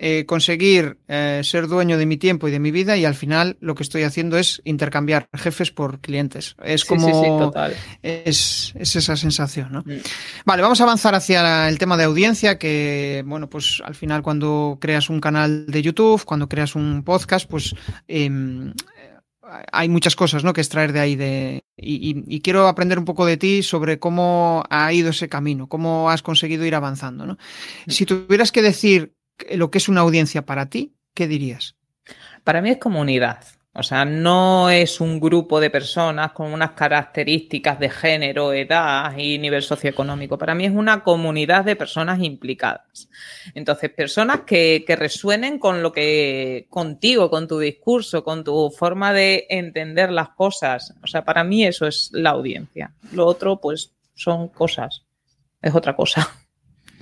eh, 0.06 0.26
conseguir 0.26 0.98
eh, 1.08 1.42
ser 1.46 1.68
dueño 1.68 1.98
de 1.98 2.06
mi 2.06 2.18
tiempo 2.18 2.50
y 2.50 2.52
de 2.52 2.60
mi 2.60 2.72
vida 2.72 2.98
y 2.98 3.06
al 3.06 3.16
final 3.16 3.56
lo 3.62 3.74
que 3.74 3.84
estoy 3.84 4.04
haciendo 4.04 4.38
es 4.38 4.62
intercambiar 4.66 5.30
jefes 5.34 5.72
por 5.72 6.02
clientes. 6.02 6.58
Es 6.62 6.84
como... 6.84 7.54
Es, 8.02 8.74
esa 8.76 9.16
sensación, 9.16 9.72
¿no? 9.72 9.80
Mm. 9.86 10.02
Vale, 10.46 10.62
vamos 10.62 10.82
a 10.82 10.84
avanzar 10.84 11.16
hacia 11.16 11.70
el 11.70 11.78
tema 11.78 11.96
de 11.96 12.04
audiencia, 12.04 12.58
que, 12.58 13.24
bueno, 13.26 13.50
pues 13.50 13.82
al 13.86 13.96
final 13.96 14.24
cuando 14.24 14.78
creas 14.82 15.10
un 15.10 15.22
canal 15.22 15.66
de 15.68 15.82
YouTube, 15.82 16.26
cuando 16.26 16.50
creas 16.50 16.76
un 16.76 17.04
podcast, 17.04 17.50
pues... 17.50 17.74
Em, 18.08 18.74
hay 19.72 19.90
muchas 19.90 20.16
cosas 20.16 20.44
¿no? 20.44 20.54
que 20.54 20.62
extraer 20.62 20.94
de 20.94 21.00
ahí. 21.00 21.16
De, 21.16 21.64
y, 21.78 22.42
quiero 22.42 22.68
aprender 22.68 23.00
un 23.00 23.06
poco 23.06 23.26
de 23.26 23.38
ti 23.38 23.64
sobre 23.64 24.00
cómo 24.00 24.64
ha 24.70 24.92
ido 24.94 25.10
ese 25.10 25.30
camino, 25.30 25.68
cómo 25.68 26.10
has 26.10 26.22
conseguido 26.22 26.66
ir 26.66 26.76
avanzando. 26.76 27.26
¿no? 27.26 27.34
Mm. 27.86 27.92
Si 27.92 28.06
tuvieras 28.06 28.52
que 28.52 28.62
decir 28.62 29.16
lo 29.52 29.72
que 29.72 29.78
es 29.78 29.90
una 29.90 30.02
audiencia 30.02 30.46
para 30.46 30.70
ti, 30.70 30.96
¿qué 31.14 31.28
dirías? 31.28 31.76
Para 32.44 32.62
mí 32.62 32.70
es 32.70 32.78
comunidad. 32.78 33.44
O 33.76 33.82
sea, 33.82 34.06
no 34.06 34.70
es 34.70 35.02
un 35.02 35.20
grupo 35.20 35.60
de 35.60 35.72
personas 35.72 36.32
con 36.32 36.54
unas 36.54 36.72
características 36.72 37.80
de 37.80 37.90
género, 37.90 38.54
edad 38.54 39.18
y 39.18 39.40
nivel 39.40 39.64
socioeconómico. 39.64 40.38
Para 40.38 40.54
mí 40.54 40.66
es 40.66 40.72
una 40.72 41.04
comunidad 41.04 41.66
de 41.66 41.76
personas 41.76 42.20
implicadas. 42.22 43.10
Entonces, 43.56 43.90
personas 43.90 44.42
que, 44.42 44.84
que 44.86 44.96
resuenen 44.96 45.58
con 45.58 45.82
lo 45.82 45.92
que, 45.92 46.68
contigo, 46.70 47.32
con 47.32 47.48
tu 47.48 47.58
discurso, 47.58 48.24
con 48.24 48.44
tu 48.44 48.70
forma 48.70 49.12
de 49.12 49.48
entender 49.50 50.12
las 50.12 50.30
cosas. 50.30 50.94
O 51.02 51.08
sea, 51.08 51.26
para 51.26 51.44
mí 51.44 51.66
eso 51.66 51.88
es 51.88 52.12
la 52.14 52.30
audiencia. 52.30 52.94
Lo 53.12 53.26
otro, 53.26 53.60
pues, 53.60 53.92
son 54.14 54.50
cosas. 54.50 55.02
Es 55.64 55.74
otra 55.74 55.96
cosa. 55.96 56.30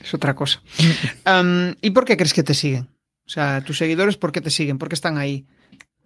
Es 0.02 0.14
otra 0.14 0.34
cosa. 0.34 0.62
¿Y 1.82 1.90
por 1.90 2.06
qué 2.06 2.16
crees 2.16 2.34
que 2.34 2.44
te 2.44 2.54
siguen? 2.54 2.88
O 3.26 3.30
sea, 3.30 3.62
tus 3.62 3.78
seguidores, 3.78 4.16
¿por 4.16 4.32
qué 4.32 4.40
te 4.40 4.50
siguen? 4.50 4.78
¿Por 4.78 4.88
qué 4.88 4.96
están 4.96 5.18
ahí? 5.18 5.46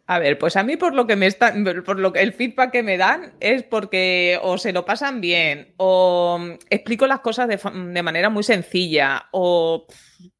A 0.08 0.20
ver, 0.20 0.38
pues 0.38 0.56
a 0.56 0.64
mí 0.64 0.78
por 0.78 0.94
lo 0.94 1.08
que 1.08 1.16
me 1.16 1.26
están, 1.26 1.64
por 1.84 2.00
lo 2.00 2.14
que 2.14 2.22
el 2.22 2.32
feedback 2.32 2.72
que 2.72 2.84
me 2.84 2.96
dan 2.96 3.34
es 3.40 3.64
porque 3.64 4.40
o 4.44 4.60
se 4.60 4.72
lo 4.72 4.86
pasan 4.86 5.20
bien, 5.20 5.74
o 5.78 6.40
explico 6.70 7.08
las 7.08 7.22
cosas 7.22 7.48
de, 7.48 8.04
manera 8.04 8.30
muy 8.30 8.44
sencilla, 8.44 9.26
o 9.32 9.88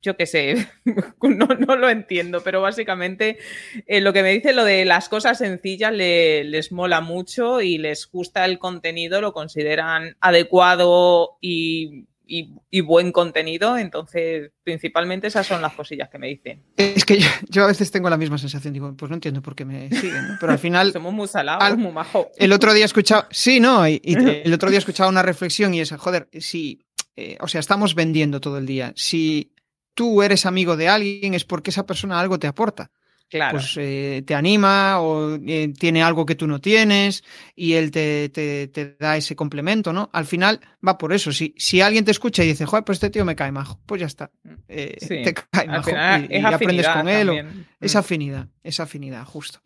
yo 0.04 0.16
qué 0.18 0.28
sé, 0.28 0.68
no, 1.22 1.76
lo 1.78 1.90
entiendo, 1.90 2.42
pero 2.44 2.62
básicamente 2.62 3.40
eh, 3.88 4.02
lo 4.02 4.14
que 4.14 4.22
me 4.22 4.34
dice 4.34 4.54
lo 4.54 4.64
de 4.64 4.86
las 4.86 5.10
cosas 5.10 5.40
sencillas 5.40 5.94
les 5.94 6.72
mola 6.72 7.02
mucho 7.02 7.60
y 7.60 7.80
les 7.80 8.08
gusta 8.12 8.46
el 8.46 8.60
contenido, 8.60 9.20
lo 9.20 9.34
consideran 9.34 10.16
adecuado 10.22 11.38
y 11.42 12.06
y, 12.28 12.82
buen 12.82 13.12
contenido. 13.12 13.78
Entonces, 13.78 14.52
principalmente 14.64 15.28
esas 15.28 15.48
son 15.48 15.62
las 15.62 15.74
cosillas 15.74 16.10
que 16.10 16.18
me 16.18 16.28
dicen. 16.28 16.64
Es 16.78 17.06
que 17.06 17.20
yo, 17.50 17.64
a 17.64 17.68
veces 17.68 17.92
tengo 17.92 18.10
la 18.10 18.18
misma 18.18 18.38
sensación, 18.38 18.74
digo, 18.74 18.94
pues 18.96 19.10
no 19.10 19.16
entiendo 19.16 19.42
por 19.42 19.56
qué 19.56 19.66
me 19.66 19.90
siguen, 19.90 20.38
pero 20.40 20.52
al 20.52 20.60
final... 20.60 20.92
Somos 20.92 21.14
muy 21.14 21.28
salados, 21.28 21.78
muy 21.78 21.92
majo. 21.92 22.30
El 22.38 22.52
otro 22.54 22.74
día 22.74 22.84
he 22.84 22.86
escuchado, 22.86 23.28
sí, 23.32 23.60
no, 23.60 23.88
y, 23.88 24.02
el 24.04 24.54
otro 24.54 24.70
día 24.70 24.78
he 24.78 24.80
escuchado 24.80 25.10
una 25.10 25.24
reflexión 25.24 25.74
y 25.74 25.82
es, 25.82 25.92
joder, 25.92 26.28
si, 26.40 26.86
eh, 27.16 27.38
o 27.40 27.48
sea, 27.48 27.60
estamos 27.60 27.96
vendiendo 27.96 28.40
todo 28.40 28.58
el 28.58 28.66
día. 28.66 28.94
Si 28.96 29.54
tú 29.94 30.22
eres 30.22 30.46
amigo 30.46 30.78
de 30.78 30.90
alguien 30.90 31.34
es 31.34 31.46
porque 31.46 31.72
esa 31.72 31.86
persona 31.86 32.20
algo 32.20 32.38
te 32.38 32.48
aporta. 32.48 32.92
Claro. 33.30 33.58
Pues 33.58 33.76
eh, 33.78 34.24
te 34.26 34.36
anima 34.36 35.00
o 35.02 35.36
eh, 35.36 35.74
tiene 35.78 36.04
algo 36.04 36.28
que 36.28 36.36
tú 36.36 36.46
no 36.46 36.62
tienes 36.62 37.24
y 37.56 37.74
él 37.74 37.90
te, 37.90 38.30
te, 38.30 38.96
da 39.00 39.18
ese 39.18 39.36
complemento, 39.36 39.92
¿no? 39.92 40.12
Al 40.14 40.26
final 40.26 40.62
va 40.86 40.98
por 40.98 41.14
eso. 41.14 41.32
Si, 41.32 41.56
si 41.58 41.82
alguien 41.82 42.06
te 42.06 42.12
escucha 42.12 42.44
y 42.44 42.48
dice, 42.48 42.66
joder, 42.66 42.84
pues 42.84 42.98
este 42.98 43.10
tío 43.10 43.26
me 43.26 43.36
cae 43.36 43.52
majo, 43.52 43.80
pues 43.86 44.02
ya 44.02 44.08
está. 44.08 44.30
Eh, 44.68 44.98
te 45.00 45.34
cae 45.34 45.68
majo 45.68 45.90
y, 45.90 46.38
aprendes 46.38 46.88
con 46.88 47.10
él. 47.10 47.66
esa 47.82 48.00
mm. 48.00 48.02
afinidad, 48.02 48.48
esa 48.64 48.84
afinidad, 48.84 49.26
justo. 49.26 49.62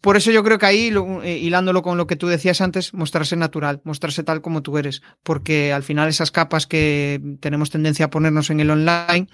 Por 0.00 0.16
eso 0.16 0.30
yo 0.30 0.44
creo 0.44 0.58
que 0.58 0.66
ahí, 0.66 0.94
hilándolo 1.24 1.82
con 1.82 1.98
lo 1.98 2.06
que 2.06 2.16
tú 2.16 2.28
decías 2.28 2.60
antes, 2.60 2.94
mostrarse 2.94 3.34
natural, 3.34 3.80
mostrarse 3.82 4.22
tal 4.22 4.42
como 4.42 4.62
tú 4.62 4.78
eres, 4.78 5.02
porque 5.24 5.72
al 5.72 5.82
final 5.82 6.08
esas 6.08 6.30
capas 6.30 6.68
que 6.68 7.20
tenemos 7.40 7.70
tendencia 7.70 8.06
a 8.06 8.10
ponernos 8.10 8.50
en 8.50 8.60
el 8.60 8.70
online 8.70 9.26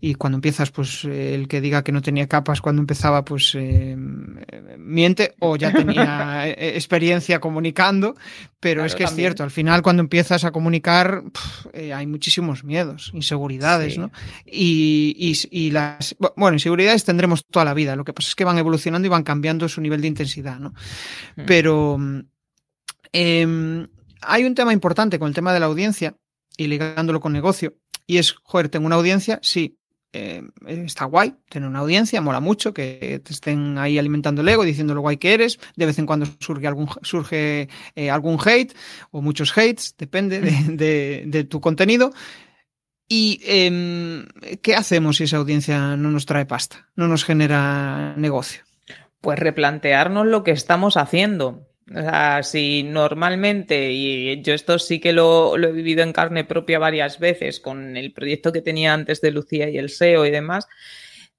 y 0.00 0.14
cuando 0.14 0.36
empiezas, 0.36 0.70
pues 0.70 1.04
el 1.04 1.48
que 1.48 1.60
diga 1.60 1.82
que 1.82 1.92
no 1.92 2.02
tenía 2.02 2.28
capas 2.28 2.60
cuando 2.60 2.80
empezó 2.80 3.00
estaba 3.00 3.24
pues 3.24 3.54
eh, 3.54 3.96
miente 3.96 5.34
o 5.38 5.56
ya 5.56 5.72
tenía 5.72 6.42
eh, 6.48 6.76
experiencia 6.76 7.40
comunicando, 7.40 8.14
pero 8.60 8.84
es 8.84 8.94
que 8.94 9.04
es 9.04 9.14
cierto, 9.14 9.42
al 9.42 9.50
final 9.50 9.80
cuando 9.80 10.02
empiezas 10.02 10.44
a 10.44 10.50
comunicar 10.50 11.24
eh, 11.72 11.94
hay 11.94 12.06
muchísimos 12.06 12.62
miedos, 12.62 13.10
inseguridades, 13.14 13.96
¿no? 13.96 14.12
Y, 14.44 15.34
y, 15.50 15.70
las, 15.70 16.14
bueno, 16.36 16.56
inseguridades 16.56 17.04
tendremos 17.04 17.46
toda 17.46 17.64
la 17.64 17.72
vida, 17.72 17.96
lo 17.96 18.04
que 18.04 18.12
pasa 18.12 18.28
es 18.28 18.34
que 18.34 18.44
van 18.44 18.58
evolucionando 18.58 19.06
y 19.06 19.08
van 19.08 19.22
cambiando 19.22 19.66
su 19.66 19.80
nivel 19.80 20.02
de 20.02 20.08
intensidad, 20.08 20.58
¿no? 20.58 20.74
Mm. 21.36 21.42
Pero 21.46 21.98
em, 23.12 23.88
hay 24.20 24.44
un 24.44 24.54
tema 24.54 24.74
importante 24.74 25.18
con 25.18 25.28
el 25.28 25.34
tema 25.34 25.54
de 25.54 25.60
la 25.60 25.66
audiencia 25.66 26.14
y 26.58 26.66
ligándolo 26.66 27.20
con 27.20 27.32
negocio, 27.32 27.78
y 28.06 28.18
es, 28.18 28.34
joder, 28.42 28.68
tengo 28.68 28.84
una 28.84 28.96
audiencia, 28.96 29.38
sí, 29.42 29.79
eh, 30.12 30.42
está 30.66 31.04
guay 31.04 31.34
tener 31.48 31.68
una 31.68 31.78
audiencia, 31.80 32.20
mola 32.20 32.40
mucho 32.40 32.74
que 32.74 33.20
te 33.24 33.32
estén 33.32 33.78
ahí 33.78 33.98
alimentando 33.98 34.42
el 34.42 34.48
ego, 34.48 34.64
diciendo 34.64 34.94
lo 34.94 35.02
guay 35.02 35.18
que 35.18 35.34
eres. 35.34 35.58
De 35.76 35.86
vez 35.86 35.98
en 35.98 36.06
cuando 36.06 36.26
surge 36.40 36.66
algún, 36.66 36.88
surge, 37.02 37.68
eh, 37.94 38.10
algún 38.10 38.38
hate 38.44 38.74
o 39.12 39.22
muchos 39.22 39.56
hates, 39.56 39.94
depende 39.96 40.40
de, 40.40 41.44
tu 41.44 41.60
contenido. 41.60 42.12
¿Y 43.08 43.40
em, 43.44 44.26
qué 44.62 44.74
hacemos 44.74 45.16
si 45.16 45.24
esa 45.24 45.38
audiencia 45.38 45.96
no 45.96 46.10
nos 46.10 46.26
trae 46.26 46.46
pasta, 46.46 46.88
no 46.94 47.08
nos 47.08 47.24
genera 47.24 48.14
negocio? 48.16 48.62
Pues 49.20 49.38
replantearnos 49.38 50.26
lo 50.26 50.44
que 50.44 50.52
estamos 50.52 50.96
haciendo. 50.96 51.69
O 51.92 52.00
sea, 52.00 52.42
si 52.44 52.84
normalmente, 52.84 53.90
y 53.90 54.40
yo 54.42 54.54
esto 54.54 54.78
sí 54.78 55.00
que 55.00 55.12
lo, 55.12 55.56
he 55.56 55.72
vivido 55.72 56.04
en 56.04 56.12
carne 56.12 56.44
propia 56.44 56.78
varias 56.78 57.18
veces 57.18 57.58
con 57.58 57.96
el 57.96 58.12
proyecto 58.12 58.52
que 58.52 58.62
tenía 58.62 58.94
antes 58.94 59.20
de 59.20 59.32
Lucía 59.32 59.68
y 59.68 59.76
el 59.76 59.90
SEO 59.90 60.24
y 60.24 60.30
demás, 60.30 60.68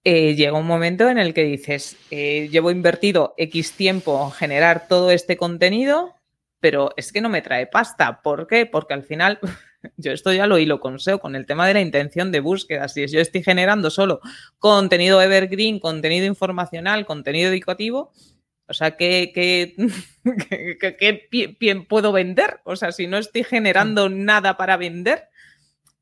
eh, 0.04 0.36
llega 0.36 0.58
un 0.58 0.68
momento 0.68 1.08
en 1.08 1.20
el 1.20 1.34
que 1.34 1.46
dices, 1.46 1.96
eh, 2.10 2.50
llevo 2.52 2.70
invertido 2.70 3.34
X 3.38 3.74
tiempo 3.74 4.22
en 4.26 4.32
generar 4.32 4.88
todo 4.90 5.12
este 5.12 5.38
contenido, 5.38 6.16
pero 6.60 6.92
es 6.98 7.14
que 7.14 7.22
no 7.22 7.30
me 7.30 7.42
trae 7.42 7.68
pasta. 7.68 8.22
¿Por 8.22 8.48
qué? 8.48 8.66
Porque 8.66 8.94
al 8.94 9.04
final, 9.04 9.40
yo 9.96 10.12
esto 10.12 10.34
ya 10.34 10.48
lo 10.48 10.58
hilo 10.58 10.82
con 10.82 11.00
SEO, 11.00 11.20
con 11.20 11.38
el 11.38 11.46
tema 11.46 11.66
de 11.66 11.76
la 11.76 11.82
intención 11.82 12.30
de 12.30 12.42
búsqueda. 12.42 12.90
Si 12.90 13.08
yo 13.08 13.22
estoy 13.22 13.42
generando 13.42 13.90
solo 13.90 14.20
contenido 14.60 15.22
evergreen, 15.22 15.80
contenido 15.80 16.26
informacional, 16.26 17.06
contenido 17.06 17.52
educativo, 17.54 18.12
o 18.72 18.74
sea, 18.74 18.96
¿qué, 18.96 19.32
qué, 19.36 19.76
qué, 21.60 21.86
puedo 21.88 22.12
vender? 22.14 22.62
O 22.64 22.78
sea, 22.78 22.94
si 22.94 23.06
no 23.06 23.18
estoy 23.18 23.44
generando 23.44 24.10
nada 24.10 24.56
para 24.56 24.78
vender, 24.78 25.26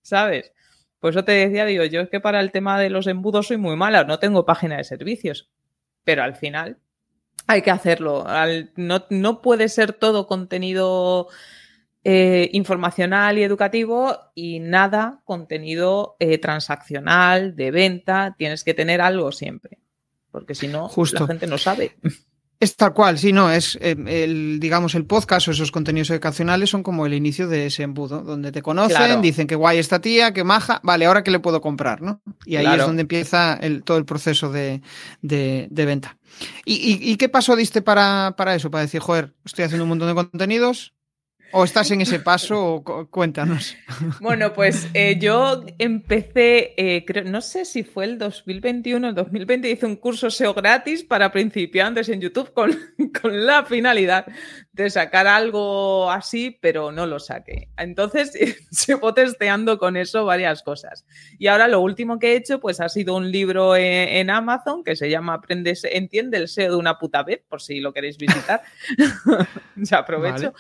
¿sabes? 0.03 0.53
Por 0.99 1.11
eso 1.11 1.25
te 1.25 1.31
decía, 1.31 1.65
digo, 1.65 1.83
yo 1.85 2.01
es 2.01 2.09
que 2.09 2.19
para 2.19 2.39
el 2.39 2.51
tema 2.51 2.79
de 2.79 2.91
los 2.91 3.07
embudos 3.07 3.47
soy 3.47 3.57
muy 3.57 3.75
mala, 3.75 4.03
no 4.03 4.19
tengo 4.19 4.45
página 4.45 4.77
de 4.77 4.83
servicios. 4.83 5.49
Pero 6.03 6.23
al 6.23 6.35
final 6.35 6.77
hay 7.47 7.63
que 7.63 7.71
hacerlo. 7.71 8.25
no, 8.75 9.41
puede 9.41 9.67
ser 9.69 9.93
todo 9.93 10.27
contenido 10.27 11.27
eh, 12.03 12.49
informacional 12.53 13.39
y 13.39 13.43
educativo 13.43 14.15
y 14.35 14.59
nada 14.59 15.21
contenido 15.25 16.17
eh, 16.19 16.37
transaccional, 16.37 17.55
de 17.55 17.71
venta. 17.71 18.35
Tienes 18.37 18.63
que 18.63 18.75
tener 18.75 19.01
algo 19.01 19.31
siempre. 19.31 19.79
Porque 20.29 20.53
si 20.53 20.67
no, 20.67 20.91
la 21.13 21.27
gente 21.27 21.47
no 21.47 21.57
sabe. 21.57 21.97
Es 22.61 22.75
tal 22.75 22.93
cual, 22.93 23.17
sí, 23.17 23.31
no, 23.31 23.49
es 23.49 23.77
eh, 23.79 23.95
el, 24.07 24.59
digamos, 24.59 24.93
el 24.93 25.05
podcast 25.05 25.47
o 25.47 25.51
esos 25.51 25.71
contenidos 25.71 26.09
educacionales 26.09 26.69
son 26.69 26.83
como 26.83 27.05
el 27.05 27.13
inicio 27.13 27.47
de 27.47 27.67
ese 27.67 27.83
embudo, 27.83 28.21
donde 28.21 28.51
te 28.51 28.61
conocen, 28.61 29.21
dicen 29.21 29.47
que 29.47 29.55
guay 29.55 29.77
esta 29.77 30.01
tía, 30.01 30.33
que 30.33 30.43
maja, 30.43 30.81
vale, 30.83 31.05
ahora 31.05 31.23
que 31.23 31.31
le 31.31 31.39
puedo 31.39 31.61
comprar, 31.61 32.01
¿no? 32.01 32.21
Y 32.45 32.57
ahí 32.57 32.65
es 32.65 32.85
donde 32.85 33.03
empieza 33.03 33.53
el, 33.53 33.83
todo 33.83 33.97
el 33.97 34.03
proceso 34.03 34.51
de, 34.51 34.81
de, 35.21 35.69
venta. 35.71 36.17
¿Y, 36.65 36.99
¿Y, 37.01 37.15
qué 37.15 37.29
paso 37.29 37.55
diste 37.55 37.81
para, 37.81 38.35
para 38.35 38.55
eso? 38.55 38.69
Para 38.69 38.81
decir, 38.81 38.99
joder, 38.99 39.33
estoy 39.45 39.63
haciendo 39.63 39.85
un 39.85 39.89
montón 39.89 40.09
de 40.09 40.15
contenidos, 40.15 40.93
¿O 41.51 41.63
estás 41.63 41.89
en 41.91 42.01
ese 42.01 42.19
paso? 42.19 42.83
cuéntanos. 43.09 43.75
Bueno, 44.21 44.53
pues 44.53 44.87
eh, 44.93 45.17
yo 45.19 45.63
empecé, 45.77 46.73
eh, 46.77 47.05
creo, 47.05 47.23
no 47.23 47.41
sé 47.41 47.65
si 47.65 47.83
fue 47.83 48.05
el 48.05 48.17
2021 48.17 49.05
o 49.05 49.09
el 49.09 49.15
2020, 49.15 49.69
hice 49.69 49.85
un 49.85 49.95
curso 49.95 50.29
SEO 50.29 50.53
gratis 50.53 51.03
para 51.03 51.31
principiantes 51.31 52.09
en 52.09 52.21
YouTube 52.21 52.53
con, 52.53 52.71
con 53.21 53.45
la 53.45 53.63
finalidad 53.65 54.25
de 54.73 54.89
sacar 54.89 55.27
algo 55.27 56.11
así, 56.11 56.57
pero 56.61 56.91
no 56.91 57.05
lo 57.05 57.19
saqué. 57.19 57.69
Entonces, 57.77 58.33
llevo 58.87 59.13
testeando 59.13 59.77
con 59.77 59.97
eso 59.97 60.25
varias 60.25 60.63
cosas. 60.63 61.05
Y 61.37 61.47
ahora 61.47 61.67
lo 61.67 61.81
último 61.81 62.19
que 62.19 62.33
he 62.33 62.35
hecho, 62.35 62.59
pues 62.59 62.79
ha 62.79 62.89
sido 62.89 63.15
un 63.15 63.31
libro 63.31 63.75
en, 63.75 64.29
Amazon 64.29 64.83
que 64.83 64.95
se 64.95 65.09
llama 65.09 65.33
Aprendes, 65.33 65.83
entiende 65.83 66.37
el 66.37 66.47
SEO 66.47 66.71
de 66.71 66.77
una 66.77 66.97
puta 66.97 67.23
vez, 67.23 67.41
por 67.47 67.61
si 67.61 67.79
lo 67.79 67.93
queréis 67.93 68.17
visitar. 68.17 68.61
ya 69.75 69.99
aprovecho. 69.99 70.53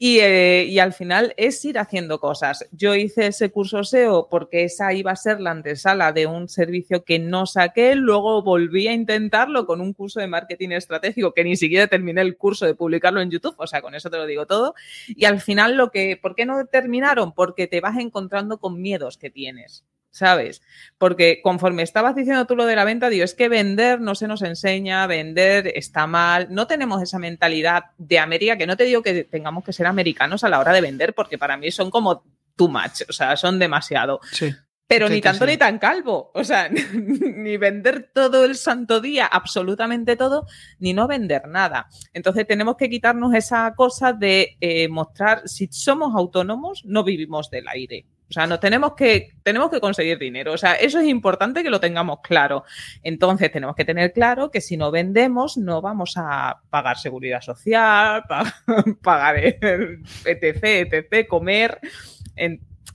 Eh, 0.00 0.66
y, 0.68 0.78
al 0.78 0.92
final 0.92 1.34
es 1.36 1.64
ir 1.64 1.78
haciendo 1.78 2.20
cosas. 2.20 2.68
Yo 2.70 2.94
hice 2.94 3.26
ese 3.26 3.50
curso 3.50 3.82
SEO 3.82 4.28
porque 4.30 4.62
esa 4.62 4.92
iba 4.92 5.10
a 5.10 5.16
ser 5.16 5.40
la 5.40 5.50
antesala 5.50 6.12
de 6.12 6.26
un 6.26 6.48
servicio 6.48 7.04
que 7.04 7.18
no 7.18 7.46
saqué, 7.46 7.96
luego 7.96 8.42
volví 8.42 8.86
a 8.86 8.92
intentarlo 8.92 9.66
con 9.66 9.80
un 9.80 9.92
curso 9.92 10.20
de 10.20 10.28
marketing 10.28 10.70
estratégico 10.70 11.34
que 11.34 11.42
ni 11.42 11.56
siquiera 11.56 11.88
terminé 11.88 12.20
el 12.20 12.36
curso 12.36 12.64
de 12.64 12.76
publicarlo 12.76 13.20
en 13.20 13.30
YouTube, 13.30 13.56
o 13.58 13.66
sea, 13.66 13.82
con 13.82 13.96
eso 13.96 14.08
te 14.08 14.18
lo 14.18 14.26
digo 14.26 14.46
todo. 14.46 14.74
Y 15.08 15.24
al 15.24 15.40
final 15.40 15.76
lo 15.76 15.90
que, 15.90 16.16
¿por 16.16 16.36
qué 16.36 16.46
no 16.46 16.64
terminaron? 16.66 17.32
Porque 17.32 17.66
te 17.66 17.80
vas 17.80 17.96
encontrando 17.98 18.58
con 18.58 18.80
miedos 18.80 19.18
que 19.18 19.30
tienes. 19.30 19.84
¿Sabes? 20.10 20.62
Porque 20.98 21.40
conforme 21.42 21.82
estabas 21.82 22.14
diciendo 22.14 22.46
tú 22.46 22.56
lo 22.56 22.66
de 22.66 22.76
la 22.76 22.84
venta, 22.84 23.08
digo, 23.08 23.24
es 23.24 23.34
que 23.34 23.48
vender 23.48 24.00
no 24.00 24.14
se 24.14 24.28
nos 24.28 24.42
enseña, 24.42 25.06
vender 25.06 25.72
está 25.74 26.06
mal, 26.06 26.48
no 26.50 26.66
tenemos 26.66 27.02
esa 27.02 27.18
mentalidad 27.18 27.84
de 27.98 28.18
América, 28.18 28.56
que 28.56 28.66
no 28.66 28.76
te 28.76 28.84
digo 28.84 29.02
que 29.02 29.24
tengamos 29.24 29.64
que 29.64 29.72
ser 29.72 29.86
americanos 29.86 30.44
a 30.44 30.48
la 30.48 30.58
hora 30.58 30.72
de 30.72 30.80
vender, 30.80 31.14
porque 31.14 31.38
para 31.38 31.56
mí 31.56 31.70
son 31.70 31.90
como 31.90 32.24
too 32.56 32.68
much, 32.68 33.02
o 33.08 33.12
sea, 33.12 33.36
son 33.36 33.58
demasiado. 33.58 34.20
Sí. 34.32 34.54
Pero 34.88 35.10
ni 35.10 35.20
tanto 35.20 35.44
ni 35.44 35.58
tan 35.58 35.78
calvo. 35.78 36.30
O 36.34 36.42
sea, 36.42 36.70
ni 36.94 37.58
vender 37.58 38.10
todo 38.14 38.46
el 38.46 38.56
santo 38.56 39.00
día, 39.02 39.26
absolutamente 39.26 40.16
todo, 40.16 40.46
ni 40.78 40.94
no 40.94 41.06
vender 41.06 41.46
nada. 41.46 41.88
Entonces 42.14 42.46
tenemos 42.46 42.76
que 42.76 42.88
quitarnos 42.88 43.34
esa 43.34 43.74
cosa 43.76 44.14
de 44.14 44.56
eh, 44.60 44.88
mostrar, 44.88 45.46
si 45.46 45.68
somos 45.70 46.16
autónomos, 46.16 46.86
no 46.86 47.04
vivimos 47.04 47.50
del 47.50 47.68
aire. 47.68 48.06
O 48.28 48.32
sea, 48.32 48.46
nos 48.46 48.60
tenemos 48.60 48.94
que, 48.94 49.30
tenemos 49.42 49.70
que 49.70 49.80
conseguir 49.80 50.18
dinero. 50.18 50.52
O 50.52 50.58
sea, 50.58 50.74
eso 50.74 51.00
es 51.00 51.06
importante 51.06 51.62
que 51.62 51.70
lo 51.70 51.80
tengamos 51.80 52.20
claro. 52.22 52.64
Entonces, 53.02 53.50
tenemos 53.50 53.74
que 53.74 53.84
tener 53.84 54.12
claro 54.12 54.50
que 54.50 54.60
si 54.60 54.76
no 54.76 54.90
vendemos, 54.90 55.56
no 55.56 55.80
vamos 55.80 56.14
a 56.16 56.60
pagar 56.70 56.98
seguridad 56.98 57.40
social, 57.40 58.24
pagar 59.02 59.38
etc, 59.38 60.64
etc, 60.64 61.26
comer. 61.26 61.80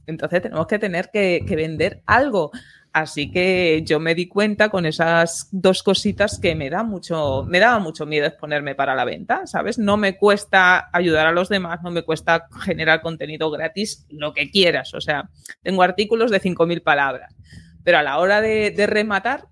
Entonces, 0.05 0.41
tenemos 0.41 0.67
que 0.67 0.79
tener 0.79 1.09
que 1.11 1.53
vender 1.55 2.01
algo. 2.05 2.51
Así 2.93 3.31
que 3.31 3.81
yo 3.83 3.99
me 3.99 4.13
di 4.13 4.27
cuenta 4.27 4.69
con 4.69 4.85
esas 4.85 5.49
dos 5.51 5.81
cositas 5.81 6.39
que 6.39 6.53
me 6.53 6.69
da 6.69 6.83
mucho, 6.83 7.43
me 7.47 7.59
daba 7.59 7.79
mucho 7.79 8.05
miedo 8.05 8.27
exponerme 8.27 8.75
para 8.75 8.93
la 8.93 9.03
venta, 9.03 9.47
¿sabes? 9.47 9.79
No 9.79 9.97
me 9.97 10.15
cuesta 10.15 10.91
ayudar 10.93 11.25
a 11.25 11.31
los 11.31 11.49
demás, 11.49 11.79
no 11.81 11.89
me 11.89 12.03
cuesta 12.03 12.47
generar 12.61 13.01
contenido 13.01 13.49
gratis, 13.49 14.05
lo 14.09 14.31
que 14.31 14.51
quieras. 14.51 14.93
O 14.93 15.01
sea, 15.01 15.31
tengo 15.63 15.81
artículos 15.81 16.29
de 16.29 16.39
5.000 16.39 16.83
palabras, 16.83 17.35
pero 17.83 17.97
a 17.97 18.03
la 18.03 18.19
hora 18.19 18.41
de, 18.41 18.69
de 18.69 18.85
rematar, 18.85 19.47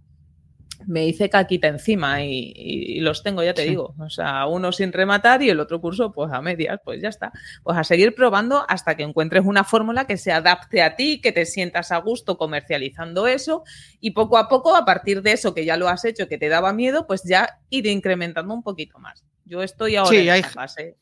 me 0.87 1.05
hice 1.05 1.29
caquita 1.29 1.67
encima 1.67 2.23
y, 2.23 2.99
los 3.01 3.23
tengo, 3.23 3.43
ya 3.43 3.53
te 3.53 3.63
digo. 3.63 3.95
O 3.99 4.09
sea, 4.09 4.45
uno 4.47 4.71
sin 4.71 4.91
rematar 4.91 5.41
y 5.41 5.49
el 5.49 5.59
otro 5.59 5.81
curso, 5.81 6.11
pues 6.11 6.31
a 6.31 6.41
medias, 6.41 6.79
pues 6.83 7.01
ya 7.01 7.09
está. 7.09 7.31
Pues 7.63 7.77
a 7.77 7.83
seguir 7.83 8.15
probando 8.15 8.65
hasta 8.67 8.95
que 8.95 9.03
encuentres 9.03 9.45
una 9.45 9.63
fórmula 9.63 10.05
que 10.05 10.17
se 10.17 10.31
adapte 10.31 10.81
a 10.81 10.95
ti, 10.95 11.21
que 11.21 11.31
te 11.31 11.45
sientas 11.45 11.91
a 11.91 11.97
gusto 11.97 12.37
comercializando 12.37 13.27
eso 13.27 13.63
y 13.99 14.11
poco 14.11 14.37
a 14.37 14.47
poco, 14.47 14.75
a 14.75 14.85
partir 14.85 15.21
de 15.21 15.33
eso 15.33 15.53
que 15.53 15.65
ya 15.65 15.77
lo 15.77 15.87
has 15.87 16.05
hecho, 16.05 16.27
que 16.27 16.37
te 16.37 16.49
daba 16.49 16.73
miedo, 16.73 17.07
pues 17.07 17.23
ya 17.23 17.59
ir 17.69 17.87
incrementando 17.87 18.53
un 18.53 18.63
poquito 18.63 18.99
más. 18.99 19.25
Yo 19.45 19.63
estoy 19.63 19.95
ahora 19.95 20.17
en 20.17 20.29
esa 20.29 20.49
fase. 20.49 20.95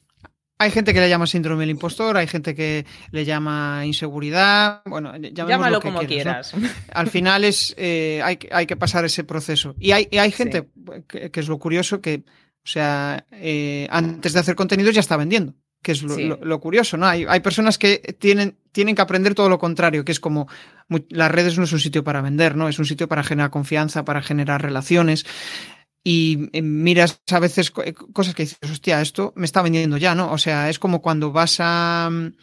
Hay 0.61 0.71
gente 0.71 0.93
que 0.93 0.99
le 0.99 1.07
llama 1.07 1.25
síndrome 1.25 1.61
del 1.61 1.69
impostor, 1.69 2.17
hay 2.17 2.27
gente 2.27 2.53
que 2.53 2.85
le 3.11 3.23
llama 3.23 3.83
inseguridad, 3.85 4.81
bueno, 4.85 5.15
llámalo 5.15 5.79
como 5.79 6.01
quieras. 6.01 6.53
Al 6.93 7.09
final 7.09 7.45
es 7.45 7.73
eh, 7.77 8.19
hay, 8.21 8.37
hay, 8.51 8.65
que 8.65 8.75
pasar 8.75 9.05
ese 9.05 9.23
proceso. 9.23 9.73
Y 9.79 9.91
hay, 9.91 10.09
hay 10.11 10.31
gente, 10.33 10.67
que, 11.07 11.31
es 11.33 11.47
lo 11.47 11.57
curioso, 11.59 12.01
que, 12.01 12.25
o 12.25 12.67
sea, 12.67 13.25
eh, 13.31 13.87
antes 13.89 14.33
de 14.33 14.39
hacer 14.41 14.55
contenidos 14.55 14.93
ya 14.93 14.99
está 14.99 15.15
vendiendo, 15.15 15.53
que 15.81 15.93
es 15.93 16.03
lo, 16.03 16.59
curioso, 16.59 16.97
¿no? 16.97 17.07
Hay, 17.07 17.25
hay 17.25 17.39
personas 17.39 17.77
que 17.77 18.17
tienen, 18.19 18.57
tienen 18.73 18.95
que 18.95 19.01
aprender 19.01 19.35
todo 19.35 19.47
lo 19.47 19.59
contrario, 19.59 20.03
que 20.03 20.11
es 20.11 20.19
como 20.19 20.49
las 21.07 21.31
redes 21.31 21.57
no 21.57 21.63
es 21.63 21.71
un 21.71 21.79
sitio 21.79 22.03
para 22.03 22.21
vender, 22.21 22.57
¿no? 22.57 22.67
Es 22.67 22.79
un 22.79 22.85
sitio 22.85 23.07
para 23.07 23.23
generar 23.23 23.49
confianza, 23.49 24.03
para 24.03 24.21
generar 24.21 24.61
relaciones 24.61 25.25
y 26.03 26.49
eh, 26.53 26.61
miras 26.61 27.21
a 27.31 27.39
veces 27.39 27.71
eh, 27.83 27.93
cosas 28.13 28.33
que 28.33 28.43
dices, 28.43 28.59
hostia, 28.69 29.01
esto 29.01 29.33
me 29.35 29.45
está 29.45 29.61
vendiendo 29.61 29.97
ya, 29.97 30.15
¿no? 30.15 30.31
O 30.31 30.37
sea, 30.37 30.69
es 30.69 30.79
como 30.79 31.01
cuando 31.01 31.31
vas 31.31 31.57
a... 31.59 32.09
Mm, 32.11 32.33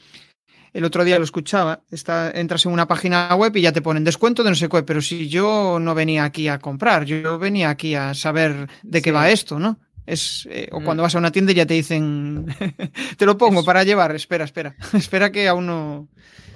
el 0.72 0.84
otro 0.84 1.04
día 1.04 1.18
lo 1.18 1.24
escuchaba, 1.24 1.80
está, 1.90 2.30
entras 2.32 2.66
en 2.66 2.72
una 2.72 2.86
página 2.86 3.34
web 3.34 3.56
y 3.56 3.62
ya 3.62 3.72
te 3.72 3.80
ponen 3.80 4.04
descuento 4.04 4.44
de 4.44 4.50
no 4.50 4.56
sé 4.56 4.68
qué, 4.68 4.82
pero 4.82 5.00
si 5.00 5.26
yo 5.26 5.78
no 5.80 5.94
venía 5.94 6.24
aquí 6.24 6.48
a 6.48 6.58
comprar, 6.58 7.06
yo 7.06 7.38
venía 7.38 7.70
aquí 7.70 7.94
a 7.94 8.12
saber 8.12 8.68
de 8.82 9.00
qué 9.00 9.10
va 9.10 9.30
esto, 9.30 9.58
¿no? 9.58 9.78
Es, 10.04 10.46
eh, 10.50 10.68
o 10.72 10.82
cuando 10.82 11.02
mm. 11.02 11.04
vas 11.04 11.14
a 11.14 11.18
una 11.18 11.32
tienda 11.32 11.52
y 11.52 11.54
ya 11.54 11.64
te 11.64 11.72
dicen, 11.72 12.44
te 13.16 13.24
lo 13.24 13.38
pongo 13.38 13.64
para 13.64 13.84
llevar, 13.84 14.14
espera, 14.14 14.44
espera, 14.44 14.76
espera 14.92 15.32
que 15.32 15.48
aún 15.48 15.66
no... 15.66 16.08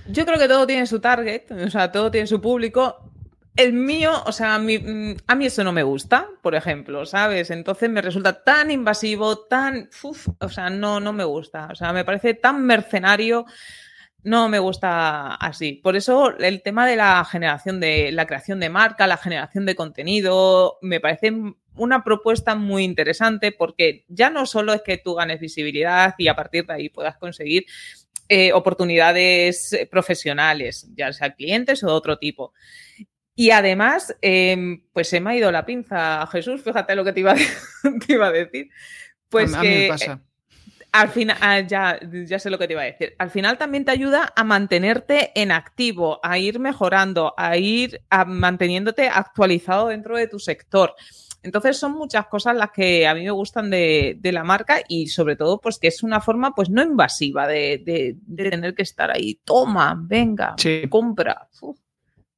Yo 0.07 0.27
creo 0.27 0.39
que 0.39 0.49
todo 0.49 0.67
tiene 0.67 0.87
su 0.87 1.01
target, 1.01 1.51
o 1.53 1.71
sea, 1.71 1.91
todo 1.91 2.11
tiene 2.11 2.27
su 2.27 2.43
público 2.43 3.10
el 3.61 3.75
mío, 3.75 4.13
o 4.25 4.33
sea, 4.33 4.55
a 4.55 4.59
mí, 4.59 5.17
a 5.27 5.35
mí, 5.35 5.47
eso 5.47 5.63
no 5.65 5.73
me 5.73 5.83
gusta, 5.83 6.29
por 6.41 6.55
ejemplo, 6.55 7.05
¿sabes? 7.05 7.51
Entonces 7.51 7.91
me 7.91 8.01
resulta 8.01 8.43
tan 8.43 8.71
invasivo, 8.71 9.41
tan, 9.41 9.91
o 10.39 10.49
sea, 10.49 10.71
no, 10.71 10.99
no 10.99 11.13
me 11.13 11.25
gusta, 11.25 11.69
o 11.71 11.75
sea, 11.75 11.93
me 11.93 12.05
parece 12.05 12.33
tan 12.33 12.65
mercenario, 12.65 13.45
no 14.23 14.49
me 14.49 14.59
gusta 14.59 15.35
así. 15.35 15.75
Por 15.75 15.95
eso 15.95 16.37
el 16.39 16.63
tema 16.63 16.87
de 16.87 16.97
la 16.97 17.23
generación 17.27 17.81
de 17.81 18.13
la 18.13 18.27
creación 18.27 18.61
de 18.61 18.71
marca, 18.71 19.07
la 19.07 19.19
generación 19.19 19.67
de 19.67 19.77
contenido, 19.77 20.79
me 20.81 21.01
parece 21.01 21.31
una 21.77 22.03
propuesta 22.03 22.55
muy 22.55 22.85
interesante 22.85 23.53
porque 23.53 24.07
ya 24.09 24.31
no 24.31 24.47
solo 24.47 24.73
es 24.73 24.81
que 24.83 24.97
tú 24.97 25.15
ganes 25.15 25.39
visibilidad 25.39 26.15
y 26.17 26.29
a 26.29 26.35
partir 26.35 26.67
de 26.67 26.73
ahí 26.73 26.89
puedas 26.89 27.19
conseguir 27.19 27.67
eh, 28.27 28.55
oportunidades 28.55 29.77
profesionales, 29.91 30.89
ya 30.95 31.13
sea 31.13 31.35
clientes 31.35 31.83
o 31.85 31.89
de 31.89 31.93
otro 31.93 32.19
tipo. 32.19 32.55
Y 33.41 33.53
además, 33.53 34.14
em, 34.20 34.82
pues 34.93 35.09
se 35.09 35.18
me 35.18 35.30
ha 35.30 35.34
ido 35.34 35.51
la 35.51 35.64
pinza, 35.64 36.26
Jesús, 36.26 36.62
fíjate 36.62 36.95
lo 36.95 37.05
que 37.05 37.14
te 37.14 37.20
iba 37.20 37.32
a, 37.32 37.36
te 38.07 38.12
iba 38.12 38.26
a 38.26 38.32
decir. 38.32 38.68
Pues 39.30 39.57
que 39.57 39.86
eh, 39.86 40.18
al 40.93 41.09
final, 41.09 41.38
ah, 41.41 41.61
ya, 41.61 41.99
ya 42.26 42.38
sé 42.38 42.51
lo 42.51 42.59
que 42.59 42.66
te 42.66 42.74
iba 42.74 42.82
a 42.82 42.84
decir. 42.84 43.14
Al 43.18 43.30
final 43.30 43.57
también 43.57 43.86
te 43.86 43.93
ayuda 43.93 44.30
a 44.36 44.45
mantenerte 44.45 45.32
en 45.34 45.53
activo, 45.53 46.20
a 46.22 46.36
ir 46.36 46.59
mejorando, 46.59 47.32
a 47.38 47.57
ir 47.57 48.03
manteniéndote 48.26 49.09
actualizado 49.09 49.88
dentro 49.88 50.18
de 50.18 50.26
tu 50.26 50.38
sector. 50.38 50.95
Entonces 51.43 51.78
son 51.78 51.93
muchas 51.93 52.26
cosas 52.26 52.55
las 52.55 52.72
que 52.72 53.07
a 53.07 53.14
mí 53.14 53.24
me 53.24 53.30
gustan 53.30 53.70
de, 53.70 54.20
la 54.22 54.45
marca 54.45 54.82
y 54.86 55.07
sobre 55.07 55.36
todo 55.36 55.59
pues 55.62 55.78
que 55.78 55.88
es 55.88 56.03
una 56.03 56.20
forma 56.20 56.55
pues 56.55 56.68
no 56.68 56.82
invasiva 56.82 57.47
de, 57.47 58.18
tener 58.36 58.74
que 58.74 58.82
estar 58.82 59.11
ahí, 59.11 59.41
toma, 59.47 59.99
venga, 59.99 60.57
compra. 60.91 61.49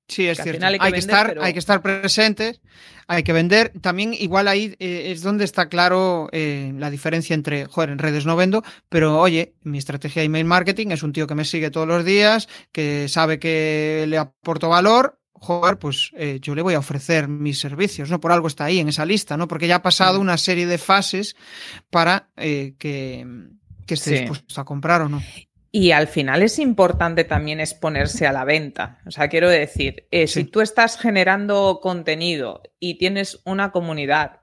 Sí, 0.08 0.26
es 0.26 0.38
cierto. 0.42 0.66
Hay 0.66 0.92
que, 0.92 0.98
estar, 0.98 1.38
hay 1.40 1.52
que 1.52 1.58
estar 1.58 1.80
presentes, 1.80 2.60
hay 3.06 3.22
que 3.22 3.32
vender. 3.32 3.72
También 3.80 4.14
igual 4.14 4.48
ahí 4.48 4.74
eh, 4.78 5.12
es 5.12 5.22
donde 5.22 5.44
está 5.44 5.68
claro 5.68 6.28
eh, 6.32 6.72
la 6.76 6.90
diferencia 6.90 7.34
entre, 7.34 7.66
joder, 7.66 7.90
en 7.90 7.98
redes 7.98 8.26
no 8.26 8.36
vendo, 8.36 8.62
pero 8.88 9.18
oye, 9.18 9.54
mi 9.62 9.78
estrategia 9.78 10.20
de 10.20 10.26
email 10.26 10.44
marketing 10.44 10.88
es 10.88 11.02
un 11.02 11.12
tío 11.12 11.26
que 11.26 11.34
me 11.34 11.44
sigue 11.44 11.70
todos 11.70 11.88
los 11.88 12.04
días, 12.04 12.48
que 12.72 13.08
sabe 13.08 13.38
que 13.38 14.04
le 14.08 14.18
aporto 14.18 14.68
valor, 14.68 15.18
joder, 15.32 15.78
pues 15.78 16.10
eh, 16.14 16.38
yo 16.42 16.54
le 16.54 16.62
voy 16.62 16.74
a 16.74 16.80
ofrecer 16.80 17.28
mis 17.28 17.58
servicios, 17.58 18.10
¿no? 18.10 18.20
Por 18.20 18.32
algo 18.32 18.48
está 18.48 18.66
ahí 18.66 18.80
en 18.80 18.88
esa 18.88 19.06
lista, 19.06 19.36
¿no? 19.36 19.48
Porque 19.48 19.66
ya 19.66 19.76
ha 19.76 19.82
pasado 19.82 20.18
mm. 20.18 20.22
una 20.22 20.36
serie 20.36 20.66
de 20.66 20.78
fases 20.78 21.36
para 21.90 22.28
que, 22.36 22.74
que 23.86 23.94
esté 23.94 24.20
dispuesto 24.20 24.60
a 24.60 24.64
comprar 24.64 25.02
o 25.02 25.08
no. 25.08 25.22
Y 25.74 25.92
al 25.92 26.06
final 26.06 26.42
es 26.42 26.58
importante 26.58 27.24
también 27.24 27.58
exponerse 27.58 28.26
a 28.26 28.32
la 28.32 28.44
venta. 28.44 28.98
O 29.06 29.10
sea, 29.10 29.28
quiero 29.28 29.48
decir, 29.48 30.06
eh, 30.10 30.26
si 30.26 30.44
tú 30.44 30.60
estás 30.60 30.98
generando 30.98 31.80
contenido 31.82 32.62
y 32.78 32.98
tienes 32.98 33.40
una 33.46 33.72
comunidad, 33.72 34.42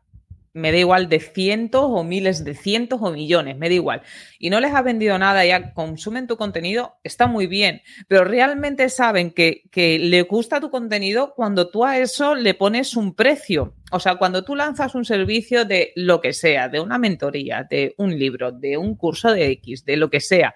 me 0.54 0.72
da 0.72 0.80
igual 0.80 1.08
de 1.08 1.20
cientos 1.20 1.86
o 1.86 2.04
miles 2.04 2.44
de 2.44 2.56
cientos 2.56 3.00
o 3.04 3.12
millones, 3.12 3.58
me 3.58 3.70
da 3.70 3.76
igual, 3.76 4.02
y 4.40 4.50
no 4.50 4.60
les 4.60 4.74
has 4.74 4.84
vendido 4.84 5.20
nada, 5.20 5.46
ya 5.46 5.74
consumen 5.76 6.26
tu 6.26 6.36
contenido, 6.36 6.96
está 7.04 7.28
muy 7.28 7.46
bien, 7.46 7.84
pero 8.08 8.24
realmente 8.24 8.90
saben 8.90 9.30
que, 9.30 9.64
que 9.72 10.00
le 10.00 10.24
gusta 10.24 10.60
tu 10.60 10.72
contenido 10.72 11.34
cuando 11.36 11.70
tú 11.70 11.86
a 11.86 12.00
eso 12.00 12.34
le 12.34 12.56
pones 12.56 12.96
un 12.96 13.14
precio. 13.14 13.76
O 13.92 14.00
sea, 14.00 14.16
cuando 14.16 14.44
tú 14.44 14.56
lanzas 14.56 14.94
un 14.96 15.06
servicio 15.06 15.66
de 15.66 15.94
lo 15.96 16.22
que 16.22 16.34
sea, 16.34 16.70
de 16.70 16.80
una 16.80 16.98
mentoría, 16.98 17.66
de 17.70 17.96
un 17.98 18.18
libro, 18.18 18.52
de 18.52 18.78
un 18.78 18.96
curso 18.96 19.32
de 19.32 19.48
X, 19.52 19.86
de 19.86 19.98
lo 19.98 20.10
que 20.10 20.20
sea, 20.20 20.54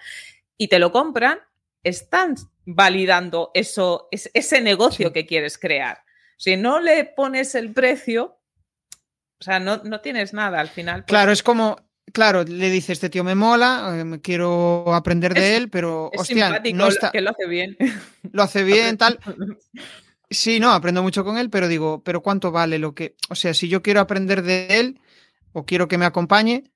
y 0.57 0.67
te 0.67 0.79
lo 0.79 0.91
compran, 0.91 1.39
están 1.83 2.35
validando 2.65 3.51
eso, 3.53 4.07
ese 4.11 4.61
negocio 4.61 5.11
que 5.11 5.25
quieres 5.25 5.57
crear. 5.57 6.03
Si 6.37 6.57
no 6.57 6.79
le 6.79 7.05
pones 7.05 7.55
el 7.55 7.73
precio, 7.73 8.39
o 9.39 9.43
sea, 9.43 9.59
no, 9.59 9.77
no 9.83 10.01
tienes 10.01 10.33
nada 10.33 10.59
al 10.59 10.69
final. 10.69 11.01
Pues 11.01 11.09
claro, 11.09 11.31
es 11.31 11.43
como, 11.43 11.77
claro, 12.11 12.43
le 12.43 12.69
dice 12.69 12.93
este 12.93 13.09
tío 13.09 13.23
me 13.23 13.35
mola, 13.35 13.93
eh, 13.95 14.19
quiero 14.21 14.93
aprender 14.93 15.33
de 15.33 15.57
él, 15.57 15.69
pero 15.69 16.09
hostia, 16.15 16.61
no 16.73 16.87
está... 16.87 17.11
que 17.11 17.21
lo 17.21 17.31
hace 17.31 17.47
bien. 17.47 17.77
Lo 18.31 18.43
hace 18.43 18.63
bien, 18.63 18.97
tal. 18.97 19.19
Sí, 20.29 20.59
no, 20.59 20.71
aprendo 20.71 21.03
mucho 21.03 21.23
con 21.23 21.37
él, 21.37 21.49
pero 21.49 21.67
digo, 21.67 22.01
pero 22.03 22.21
¿cuánto 22.21 22.51
vale 22.51 22.79
lo 22.79 22.95
que, 22.95 23.15
o 23.29 23.35
sea, 23.35 23.53
si 23.53 23.67
yo 23.67 23.83
quiero 23.83 23.99
aprender 23.99 24.41
de 24.41 24.79
él 24.79 24.99
o 25.51 25.65
quiero 25.65 25.87
que 25.87 25.97
me 25.97 26.05
acompañe, 26.05 26.72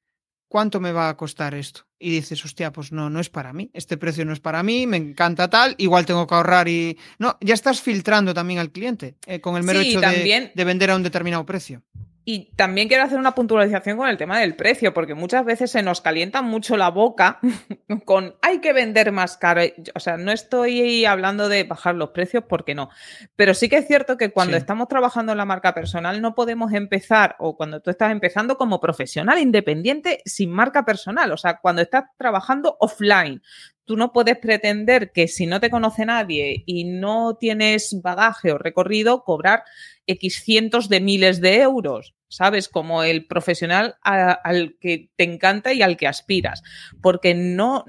¿cuánto 0.48 0.80
me 0.80 0.92
va 0.92 1.10
a 1.10 1.18
costar 1.18 1.54
esto? 1.54 1.82
Y 2.00 2.12
dices, 2.12 2.44
hostia, 2.46 2.72
pues 2.72 2.92
no, 2.92 3.10
no 3.10 3.20
es 3.20 3.30
para 3.30 3.54
mí, 3.54 3.70
este 3.74 3.98
precio 3.98 4.24
no 4.26 4.34
es 4.34 4.40
para 4.40 4.62
mí, 4.64 4.86
me 4.86 4.98
encanta 4.98 5.50
tal, 5.50 5.76
igual 5.78 6.06
tengo 6.06 6.28
que 6.28 6.36
ahorrar 6.36 6.68
y... 6.68 6.98
No, 7.18 7.38
ya 7.42 7.54
estás 7.54 7.82
filtrando 7.82 8.34
también 8.34 8.60
al 8.60 8.72
cliente 8.72 9.16
eh, 9.26 9.42
con 9.42 9.58
el 9.58 9.64
mero 9.64 9.80
hecho 9.80 10.00
de, 10.00 10.52
de 10.54 10.64
vender 10.64 10.92
a 10.92 10.96
un 10.96 11.04
determinado 11.04 11.46
precio. 11.46 11.84
Y 12.30 12.52
también 12.58 12.90
quiero 12.90 13.06
hacer 13.06 13.18
una 13.18 13.34
puntualización 13.34 13.96
con 13.96 14.10
el 14.10 14.18
tema 14.18 14.42
del 14.42 14.58
precio, 14.58 14.94
porque 14.94 15.14
muchas 15.14 15.46
veces 15.46 15.72
se 15.72 15.82
nos 15.82 16.02
calienta 16.02 16.42
mucho 16.42 16.76
la 16.76 16.90
boca 16.90 17.40
con 18.04 18.36
hay 18.42 18.60
que 18.60 18.74
vender 18.74 19.14
más 19.14 19.38
caro. 19.38 19.62
O 19.96 20.02
sea, 20.02 20.18
no 20.18 20.34
estoy 20.34 21.06
hablando 21.06 21.48
de 21.48 21.64
bajar 21.64 21.96
los 21.96 22.10
precios 22.10 22.44
porque 22.44 22.76
no. 22.76 22.90
Pero 23.38 23.54
sí 23.54 23.70
que 23.70 23.78
es 23.78 23.88
cierto 23.88 24.18
que 24.18 24.34
cuando 24.34 24.58
estamos 24.58 24.90
trabajando 24.90 25.32
en 25.32 25.38
la 25.38 25.46
marca 25.46 25.74
personal 25.74 26.22
no 26.22 26.36
podemos 26.36 26.74
empezar, 26.74 27.38
o 27.40 27.56
cuando 27.56 27.80
tú 27.80 27.92
estás 27.92 28.12
empezando 28.12 28.58
como 28.58 28.82
profesional 28.82 29.40
independiente 29.40 30.22
sin 30.26 30.52
marca 30.52 30.84
personal. 30.84 31.32
O 31.32 31.38
sea, 31.38 31.60
cuando 31.62 31.82
estás 31.82 32.08
trabajando 32.18 32.76
offline, 32.82 33.42
tú 33.88 33.98
no 33.98 34.12
puedes 34.14 34.38
pretender 34.38 35.12
que 35.12 35.28
si 35.28 35.48
no 35.48 35.60
te 35.60 35.72
conoce 35.72 36.06
nadie 36.06 36.64
y 36.68 36.84
no 36.84 37.38
tienes 37.40 38.00
bagaje 38.04 38.52
o 38.52 38.60
recorrido, 38.60 39.24
cobrar 39.24 39.64
X 40.06 40.44
cientos 40.44 40.90
de 40.90 41.02
miles 41.02 41.42
de 41.42 41.62
euros. 41.62 42.14
¿sabes? 42.30 42.68
Como 42.68 43.04
el 43.04 43.26
profesional 43.26 43.96
al 44.02 44.76
que 44.82 45.10
te 45.16 45.24
encanta 45.24 45.74
y 45.74 45.82
al 45.82 45.98
que 45.98 46.08
aspiras. 46.08 46.62
Porque 47.02 47.34
no, 47.34 47.86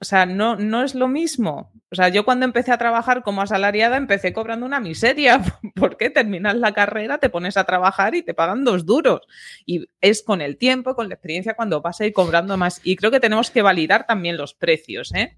o 0.00 0.04
sea, 0.04 0.26
no, 0.26 0.56
no 0.56 0.82
es 0.82 0.94
lo 0.94 1.08
mismo. 1.08 1.72
O 1.90 1.94
sea, 1.94 2.08
yo 2.08 2.24
cuando 2.24 2.44
empecé 2.44 2.72
a 2.72 2.78
trabajar 2.78 3.22
como 3.22 3.42
asalariada 3.42 3.96
empecé 3.96 4.32
cobrando 4.32 4.66
una 4.66 4.80
miseria, 4.80 5.40
porque 5.74 6.10
terminas 6.10 6.56
la 6.56 6.72
carrera, 6.72 7.18
te 7.18 7.30
pones 7.30 7.56
a 7.56 7.64
trabajar 7.64 8.14
y 8.14 8.22
te 8.22 8.34
pagan 8.34 8.64
dos 8.64 8.84
duros. 8.84 9.20
Y 9.64 9.88
es 10.00 10.22
con 10.22 10.40
el 10.40 10.56
tiempo, 10.56 10.94
con 10.94 11.08
la 11.08 11.14
experiencia, 11.14 11.54
cuando 11.54 11.80
vas 11.80 12.00
a 12.00 12.06
ir 12.06 12.12
cobrando 12.12 12.56
más. 12.56 12.80
Y 12.82 12.96
creo 12.96 13.10
que 13.10 13.20
tenemos 13.20 13.50
que 13.50 13.62
validar 13.62 14.06
también 14.06 14.36
los 14.36 14.54
precios, 14.54 15.14
¿eh? 15.14 15.36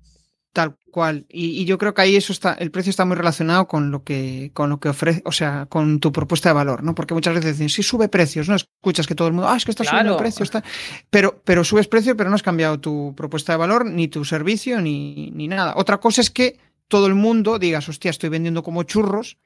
Tal 0.56 0.74
cual. 0.90 1.26
Y, 1.28 1.66
yo 1.66 1.76
creo 1.76 1.92
que 1.92 2.00
ahí 2.00 2.16
eso 2.16 2.32
está, 2.32 2.54
el 2.54 2.70
precio 2.70 2.88
está 2.88 3.04
muy 3.04 3.14
relacionado 3.14 3.68
con 3.68 3.90
lo 3.90 4.04
que, 4.04 4.52
con 4.54 4.70
lo 4.70 4.80
que 4.80 4.88
ofrece, 4.88 5.20
o 5.26 5.32
sea, 5.32 5.66
con 5.66 6.00
tu 6.00 6.12
propuesta 6.12 6.48
de 6.48 6.54
valor, 6.54 6.82
¿no? 6.82 6.94
Porque 6.94 7.12
muchas 7.12 7.34
veces 7.34 7.58
dicen, 7.58 7.68
sí, 7.68 7.82
sube 7.82 8.08
precios, 8.08 8.48
¿no? 8.48 8.54
Escuchas 8.54 9.06
que 9.06 9.14
todo 9.14 9.28
el 9.28 9.34
mundo, 9.34 9.50
ah, 9.50 9.56
es 9.58 9.66
que 9.66 9.72
está 9.72 9.84
subiendo 9.84 10.16
precios, 10.16 10.46
está... 10.46 10.64
pero, 11.10 11.42
pero 11.44 11.62
subes 11.62 11.88
precio, 11.88 12.16
pero 12.16 12.30
no 12.30 12.36
has 12.36 12.42
cambiado 12.42 12.80
tu 12.80 13.12
propuesta 13.14 13.52
de 13.52 13.58
valor, 13.58 13.84
ni 13.84 14.08
tu 14.08 14.24
servicio, 14.24 14.80
ni, 14.80 15.30
ni 15.32 15.46
nada. 15.46 15.74
Otra 15.76 15.98
cosa 15.98 16.22
es 16.22 16.30
que 16.30 16.58
todo 16.88 17.06
el 17.06 17.14
mundo 17.14 17.58
digas, 17.58 17.86
hostia, 17.90 18.10
estoy 18.10 18.30
vendiendo 18.30 18.62
como 18.62 18.82
churros, 18.84 19.36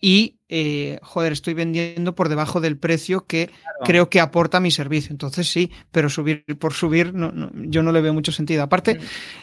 y, 0.00 0.38
eh, 0.48 0.98
joder, 1.02 1.32
estoy 1.32 1.54
vendiendo 1.54 2.14
por 2.14 2.28
debajo 2.28 2.60
del 2.60 2.76
precio 2.76 3.26
que 3.26 3.50
creo 3.84 4.10
que 4.10 4.20
aporta 4.20 4.60
mi 4.60 4.70
servicio. 4.70 5.12
Entonces 5.12 5.48
sí, 5.48 5.70
pero 5.90 6.10
subir 6.10 6.44
por 6.58 6.74
subir, 6.74 7.14
no, 7.14 7.50
yo 7.54 7.82
no 7.82 7.92
le 7.92 8.00
veo 8.00 8.12
mucho 8.12 8.32
sentido. 8.32 8.62
Aparte, 8.62 8.98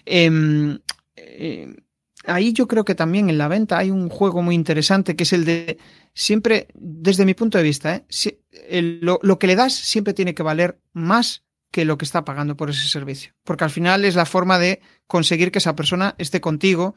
em, 0.06 0.80
eh, 1.16 1.76
ahí 2.26 2.54
yo 2.54 2.68
creo 2.68 2.86
que 2.86 2.96
también 2.96 3.30
en 3.30 3.38
la 3.38 3.48
venta 3.48 3.78
hay 3.78 3.90
un 3.90 4.10
juego 4.10 4.42
muy 4.42 4.56
interesante 4.56 5.16
que 5.16 5.24
es 5.24 5.34
el 5.34 5.46
de 5.46 5.78
siempre, 6.14 6.68
desde 6.76 7.26
mi 7.26 7.34
punto 7.34 7.58
de 7.58 7.64
vista, 7.64 7.96
¿eh? 7.96 9.00
lo, 9.02 9.20
lo 9.24 9.40
que 9.40 9.48
le 9.48 9.56
das 9.56 9.74
siempre 9.74 10.14
tiene 10.14 10.36
que 10.36 10.44
valer 10.44 10.80
más 10.94 11.44
que 11.72 11.86
lo 11.86 11.98
que 11.98 12.06
está 12.06 12.24
pagando 12.24 12.56
por 12.56 12.70
ese 12.70 12.88
servicio. 12.88 13.34
Porque 13.44 13.64
al 13.64 13.72
final 13.72 14.06
es 14.06 14.14
la 14.14 14.28
forma 14.28 14.60
de 14.60 14.80
conseguir 15.08 15.52
que 15.52 15.58
esa 15.58 15.76
persona 15.76 16.14
esté 16.20 16.40
contigo, 16.40 16.94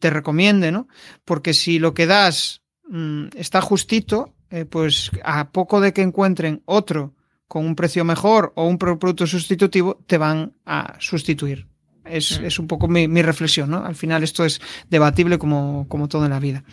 te 0.00 0.10
recomiende, 0.10 0.72
¿no? 0.72 0.88
Porque 1.24 1.54
si 1.54 1.78
lo 1.78 1.94
que 1.94 2.06
das 2.06 2.62
Mm, 2.88 3.28
está 3.36 3.60
justito, 3.60 4.34
eh, 4.50 4.64
pues 4.64 5.10
a 5.22 5.50
poco 5.50 5.80
de 5.80 5.92
que 5.92 6.02
encuentren 6.02 6.62
otro 6.64 7.14
con 7.46 7.64
un 7.64 7.74
precio 7.74 8.04
mejor 8.04 8.52
o 8.56 8.66
un 8.66 8.78
producto 8.78 9.26
sustitutivo, 9.26 9.98
te 10.06 10.18
van 10.18 10.52
a 10.66 10.94
sustituir. 10.98 11.66
Es, 12.04 12.40
mm. 12.40 12.62
un 12.62 12.66
poco 12.68 12.88
mi, 12.88 13.22
reflexión, 13.22 13.70
¿no? 13.70 13.84
Al 13.84 13.94
final 13.94 14.22
esto 14.22 14.44
es 14.44 14.60
debatible 14.88 15.38
como, 15.38 15.86
como 15.88 16.08
todo 16.08 16.24
en 16.24 16.30
la 16.30 16.40
vida. 16.40 16.64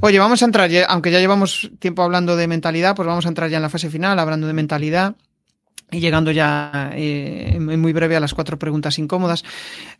Oye, 0.00 0.18
vamos 0.18 0.42
a 0.42 0.46
entrar, 0.46 0.70
aunque 0.88 1.10
ya 1.10 1.20
llevamos 1.20 1.70
tiempo 1.78 2.02
hablando 2.02 2.36
de 2.36 2.46
mentalidad, 2.46 2.94
pues 2.94 3.06
vamos 3.06 3.24
a 3.24 3.28
entrar 3.28 3.48
ya 3.50 3.56
en 3.56 3.62
la 3.62 3.70
fase 3.70 3.90
final, 3.90 4.18
hablando 4.18 4.46
de 4.46 4.52
mentalidad. 4.52 5.16
Y 5.90 6.00
llegando 6.00 6.32
ya 6.32 6.90
eh, 6.94 7.58
muy 7.60 7.92
breve 7.92 8.16
a 8.16 8.20
las 8.20 8.34
cuatro 8.34 8.58
preguntas 8.58 8.98
incómodas, 8.98 9.44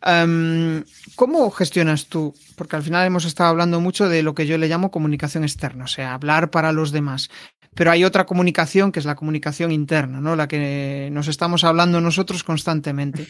em, 0.05 0.83
¿cómo 1.15 1.49
gestionas 1.49 2.07
tú? 2.07 2.33
Porque 2.57 2.75
al 2.75 2.83
final 2.83 3.07
hemos 3.07 3.23
estado 3.23 3.49
hablando 3.49 3.79
mucho 3.79 4.09
de 4.09 4.21
lo 4.21 4.35
que 4.35 4.45
yo 4.45 4.57
le 4.57 4.67
llamo 4.67 4.91
comunicación 4.91 5.43
externa, 5.43 5.85
o 5.85 5.87
sea, 5.87 6.13
hablar 6.13 6.49
para 6.49 6.73
los 6.73 6.91
demás. 6.91 7.29
Pero 7.73 7.91
hay 7.91 8.03
otra 8.03 8.25
comunicación 8.25 8.91
que 8.91 8.99
es 8.99 9.05
la 9.05 9.15
comunicación 9.15 9.71
interna, 9.71 10.19
¿no? 10.19 10.35
La 10.35 10.47
que 10.47 11.09
nos 11.11 11.27
estamos 11.27 11.63
hablando 11.63 12.01
nosotros 12.01 12.43
constantemente. 12.43 13.27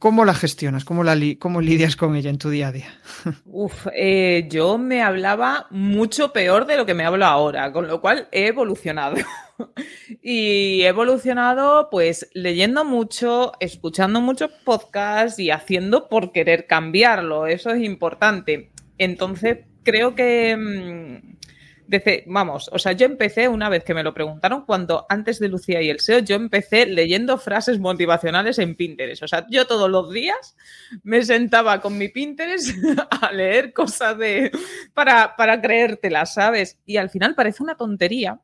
¿Cómo 0.00 0.24
la 0.24 0.32
gestionas? 0.32 0.86
¿Cómo, 0.86 1.04
la 1.04 1.14
¿Cómo 1.38 1.60
lidias 1.60 1.94
con 1.94 2.16
ella 2.16 2.30
en 2.30 2.38
tu 2.38 2.48
día 2.48 2.68
a 2.68 2.72
día? 2.72 2.88
Uf, 3.44 3.86
eh, 3.94 4.46
yo 4.50 4.78
me 4.78 5.02
hablaba 5.02 5.66
mucho 5.68 6.32
peor 6.32 6.64
de 6.64 6.78
lo 6.78 6.86
que 6.86 6.94
me 6.94 7.04
hablo 7.04 7.26
ahora, 7.26 7.70
con 7.70 7.86
lo 7.86 8.00
cual 8.00 8.26
he 8.32 8.46
evolucionado. 8.46 9.16
y 10.22 10.80
he 10.80 10.88
evolucionado 10.88 11.90
pues 11.90 12.30
leyendo 12.32 12.86
mucho, 12.86 13.52
escuchando 13.60 14.22
muchos 14.22 14.50
podcasts 14.64 15.38
y 15.38 15.50
haciendo 15.50 16.08
por 16.08 16.32
querer 16.32 16.66
cambiarlo. 16.66 17.46
Eso 17.46 17.68
es 17.68 17.84
importante. 17.84 18.72
Entonces, 18.96 19.66
creo 19.82 20.14
que... 20.14 21.36
Vamos, 22.26 22.70
o 22.72 22.78
sea, 22.78 22.92
yo 22.92 23.06
empecé 23.06 23.48
una 23.48 23.68
vez 23.68 23.82
que 23.82 23.94
me 23.94 24.02
lo 24.02 24.14
preguntaron, 24.14 24.64
cuando 24.64 25.06
antes 25.08 25.40
de 25.40 25.48
Lucía 25.48 25.82
y 25.82 25.90
el 25.90 25.98
SEO, 25.98 26.20
yo 26.20 26.36
empecé 26.36 26.86
leyendo 26.86 27.36
frases 27.36 27.80
motivacionales 27.80 28.58
en 28.58 28.76
Pinterest. 28.76 29.22
O 29.22 29.28
sea, 29.28 29.46
yo 29.50 29.66
todos 29.66 29.90
los 29.90 30.12
días 30.12 30.56
me 31.02 31.24
sentaba 31.24 31.80
con 31.80 31.98
mi 31.98 32.08
Pinterest 32.08 32.70
a 33.22 33.32
leer 33.32 33.72
cosas 33.72 34.16
de 34.18 34.52
para, 34.94 35.34
para 35.36 35.60
creértelas, 35.60 36.34
¿sabes? 36.34 36.78
Y 36.86 36.96
al 36.96 37.10
final 37.10 37.34
parece 37.34 37.62
una 37.62 37.76
tontería, 37.76 38.40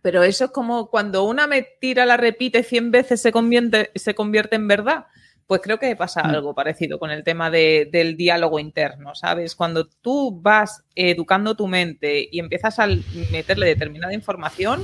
pero 0.00 0.22
eso 0.22 0.46
es 0.46 0.50
como 0.50 0.88
cuando 0.88 1.24
una 1.24 1.46
me 1.46 1.62
tira, 1.62 2.06
la 2.06 2.16
repite 2.16 2.62
100 2.62 2.90
veces, 2.90 3.20
se 3.20 3.32
convierte, 3.32 3.90
se 3.94 4.14
convierte 4.14 4.56
en 4.56 4.68
verdad. 4.68 5.06
Pues 5.52 5.60
creo 5.60 5.78
que 5.78 5.94
pasa 5.96 6.22
mm. 6.22 6.30
algo 6.30 6.54
parecido 6.54 6.98
con 6.98 7.10
el 7.10 7.24
tema 7.24 7.50
del 7.50 8.16
diálogo 8.16 8.58
interno, 8.58 9.14
¿sabes? 9.14 9.54
Cuando 9.54 9.86
tú 9.86 10.40
vas 10.40 10.82
educando 10.94 11.54
tu 11.54 11.68
mente 11.68 12.26
y 12.32 12.38
empiezas 12.38 12.78
a 12.78 12.86
meterle 13.30 13.66
determinada 13.66 14.14
información, 14.14 14.82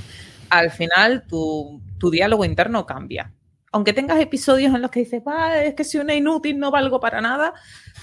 al 0.50 0.70
final 0.70 1.24
tu, 1.26 1.80
diálogo 2.12 2.44
interno 2.44 2.84
cambia. 2.84 3.32
Aunque 3.72 3.94
tengas 3.94 4.20
episodios 4.20 4.74
en 4.74 4.82
los 4.82 4.90
que 4.90 5.00
dices, 5.00 5.22
es 5.64 5.72
que 5.72 5.84
soy 5.84 6.00
una 6.00 6.14
inútil, 6.14 6.58
no 6.58 6.70
valgo 6.70 7.00
para 7.00 7.22
nada, 7.22 7.54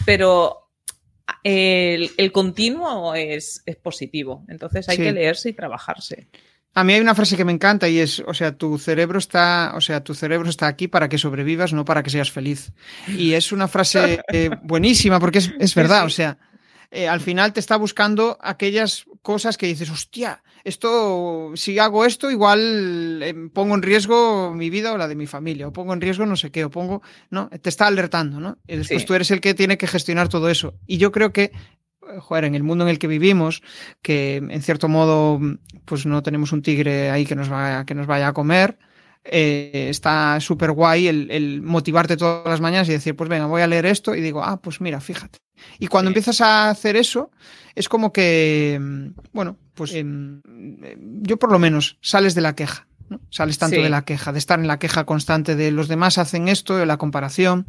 pero 0.03 0.71
el, 1.43 2.31
continuo 2.31 3.13
es, 3.13 3.63
positivo. 3.83 4.43
Entonces 4.47 4.89
hay 4.89 4.97
que 4.97 5.11
leerse 5.11 5.49
y 5.49 5.53
trabajarse. 5.53 6.29
A 6.77 6.83
mí 6.83 6.91
hay 6.91 6.99
una 6.99 7.15
frase 7.15 7.37
que 7.37 7.45
me 7.45 7.53
encanta 7.53 7.87
y 7.87 7.99
es, 7.99 8.21
o 8.27 8.33
sea, 8.33 8.51
tu 8.51 8.77
cerebro 8.77 9.17
está, 9.17 9.71
o 9.75 9.81
sea, 9.81 10.03
tu 10.03 10.13
cerebro 10.13 10.49
está 10.49 10.67
aquí 10.67 10.89
para 10.89 11.07
que 11.07 11.17
sobrevivas, 11.17 11.71
no 11.71 11.85
para 11.85 12.03
que 12.03 12.09
seas 12.09 12.29
feliz. 12.29 12.73
Y 13.07 13.31
es 13.31 13.53
una 13.53 13.69
frase 13.69 14.19
eh, 14.27 14.49
buenísima 14.61 15.17
porque 15.17 15.37
es, 15.37 15.73
verdad, 15.73 16.03
o 16.03 16.09
sea, 16.09 16.37
eh, 16.91 17.07
al 17.07 17.21
final 17.21 17.53
te 17.53 17.61
está 17.61 17.77
buscando 17.77 18.37
aquellas 18.41 19.05
cosas 19.21 19.57
que 19.57 19.67
dices, 19.67 19.89
hostia, 19.89 20.43
esto, 20.65 21.53
si 21.55 21.79
hago 21.79 22.03
esto, 22.03 22.29
igual 22.29 23.21
eh, 23.23 23.33
pongo 23.53 23.75
en 23.75 23.81
riesgo 23.81 24.53
mi 24.53 24.69
vida 24.69 24.91
o 24.91 24.97
la 24.97 25.07
de 25.07 25.15
mi 25.15 25.27
familia, 25.27 25.69
o 25.69 25.71
pongo 25.71 25.93
en 25.93 26.01
riesgo 26.01 26.25
no 26.25 26.35
sé 26.35 26.51
qué, 26.51 26.65
o 26.65 26.69
pongo, 26.69 27.01
¿no? 27.29 27.49
Te 27.49 27.69
está 27.69 27.87
alertando, 27.87 28.41
¿no? 28.41 28.57
Y 28.67 28.75
después 28.75 29.05
tú 29.05 29.13
eres 29.13 29.31
el 29.31 29.39
que 29.39 29.53
tiene 29.53 29.77
que 29.77 29.87
gestionar 29.87 30.27
todo 30.27 30.49
eso. 30.49 30.73
Y 30.85 30.97
yo 30.97 31.13
creo 31.13 31.31
que 31.31 31.53
joder, 32.19 32.45
en 32.45 32.55
el 32.55 32.63
mundo 32.63 32.83
en 32.83 32.89
el 32.89 32.99
que 32.99 33.07
vivimos, 33.07 33.61
que 34.01 34.37
en 34.37 34.61
cierto 34.61 34.87
modo, 34.87 35.39
pues 35.85 36.05
no 36.05 36.23
tenemos 36.23 36.51
un 36.51 36.61
tigre 36.61 37.11
ahí 37.11 37.25
que 37.25 37.35
nos 37.35 37.49
vaya, 37.49 37.85
que 37.85 37.95
nos 37.95 38.07
vaya 38.07 38.27
a 38.27 38.33
comer, 38.33 38.77
eh, 39.27 39.87
está 39.89 40.39
súper 40.39 40.71
guay 40.71 41.07
el, 41.07 41.61
motivarte 41.63 42.15
todas 42.15 42.45
las 42.45 42.61
mañanas 42.61 42.87
y 42.89 42.91
decir, 42.91 43.15
pues 43.15 43.27
venga, 43.27 43.47
voy 43.47 43.63
a 43.63 43.67
leer 43.67 43.87
esto 43.87 44.13
y 44.13 44.21
digo, 44.21 44.43
ah, 44.43 44.61
pues 44.61 44.81
mira, 44.81 45.01
fíjate. 45.01 45.39
Y 45.79 45.87
cuando 45.87 46.09
empiezas 46.09 46.41
a 46.41 46.69
hacer 46.69 46.95
eso, 46.95 47.31
es 47.73 47.89
como 47.89 48.13
que, 48.13 48.79
bueno, 49.33 49.57
pues 49.73 49.93
em, 49.95 50.41
yo 51.23 51.37
por 51.37 51.51
lo 51.51 51.57
menos 51.57 51.97
sales 52.01 52.35
de 52.35 52.41
la 52.41 52.55
queja. 52.55 52.87
¿no? 53.09 53.19
Sales 53.29 53.57
tanto 53.57 53.81
de 53.81 53.89
la 53.89 54.03
queja, 54.03 54.31
de 54.31 54.39
estar 54.39 54.59
en 54.59 54.67
la 54.67 54.79
queja 54.79 55.05
constante 55.05 55.55
de 55.55 55.71
los 55.71 55.87
demás 55.87 56.17
hacen 56.17 56.47
esto, 56.47 56.77
de 56.77 56.85
la 56.85 56.97
comparación. 56.97 57.67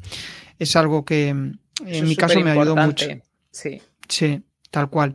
es 0.59 0.77
algo 0.77 1.05
que 1.05 1.29
en 1.29 1.59
mi 1.81 2.17
caso 2.17 2.41
me 2.41 2.51
ayudó 2.51 2.77
mucho. 2.77 3.07
Sí. 3.51 3.81
Sí, 4.09 4.43
tal 4.71 4.91
cual. 4.91 5.15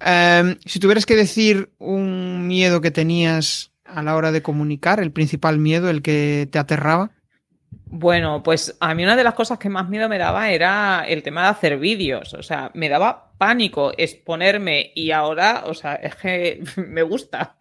Em, 0.00 0.56
si 0.64 0.80
tuvieras 0.80 1.06
que 1.06 1.16
decir 1.16 1.72
un 1.78 2.46
miedo 2.46 2.80
que 2.80 2.90
tenías 2.90 3.72
a 3.84 4.02
la 4.02 4.16
hora 4.16 4.32
de 4.32 4.42
comunicar, 4.42 5.00
el 5.00 5.12
principal 5.12 5.58
miedo, 5.58 5.88
el 5.90 6.02
que 6.02 6.48
te 6.50 6.58
aterraba. 6.58 7.10
Bueno, 7.86 8.42
pues 8.42 8.76
a 8.80 8.94
mí 8.94 9.04
una 9.04 9.16
de 9.16 9.24
las 9.24 9.34
cosas 9.34 9.58
que 9.58 9.68
más 9.68 9.88
miedo 9.88 10.08
me 10.08 10.18
daba 10.18 10.50
era 10.50 11.04
el 11.06 11.22
tema 11.22 11.42
de 11.42 11.48
hacer 11.48 11.78
vídeos. 11.78 12.34
O 12.34 12.42
sea, 12.42 12.70
me 12.74 12.88
daba 12.88 13.32
pánico 13.38 13.92
exponerme 13.96 14.92
y 14.94 15.10
ahora, 15.10 15.64
o 15.66 15.74
sea, 15.74 15.94
es 16.02 16.16
que 16.16 16.62
me 16.76 17.02
gusta. 17.02 17.56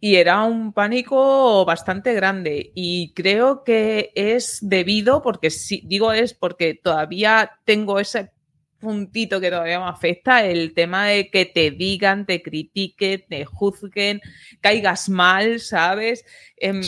Y 0.00 0.14
era 0.14 0.44
un 0.44 0.72
pánico 0.72 1.64
bastante 1.64 2.14
grande 2.14 2.70
y 2.74 3.12
creo 3.14 3.64
que 3.64 4.12
es 4.14 4.58
debido, 4.62 5.22
porque 5.22 5.50
si 5.50 5.82
digo 5.84 6.12
es 6.12 6.34
porque 6.34 6.74
todavía 6.74 7.58
tengo 7.64 7.98
ese 7.98 8.30
puntito 8.78 9.40
que 9.40 9.50
todavía 9.50 9.80
me 9.80 9.86
afecta, 9.86 10.44
el 10.44 10.74
tema 10.74 11.06
de 11.06 11.30
que 11.30 11.46
te 11.46 11.70
digan, 11.70 12.26
te 12.26 12.42
critiquen, 12.42 13.24
te 13.28 13.44
juzguen, 13.44 14.20
caigas 14.60 15.08
mal, 15.08 15.60
¿sabes? 15.60 16.24
Em, 16.56 16.80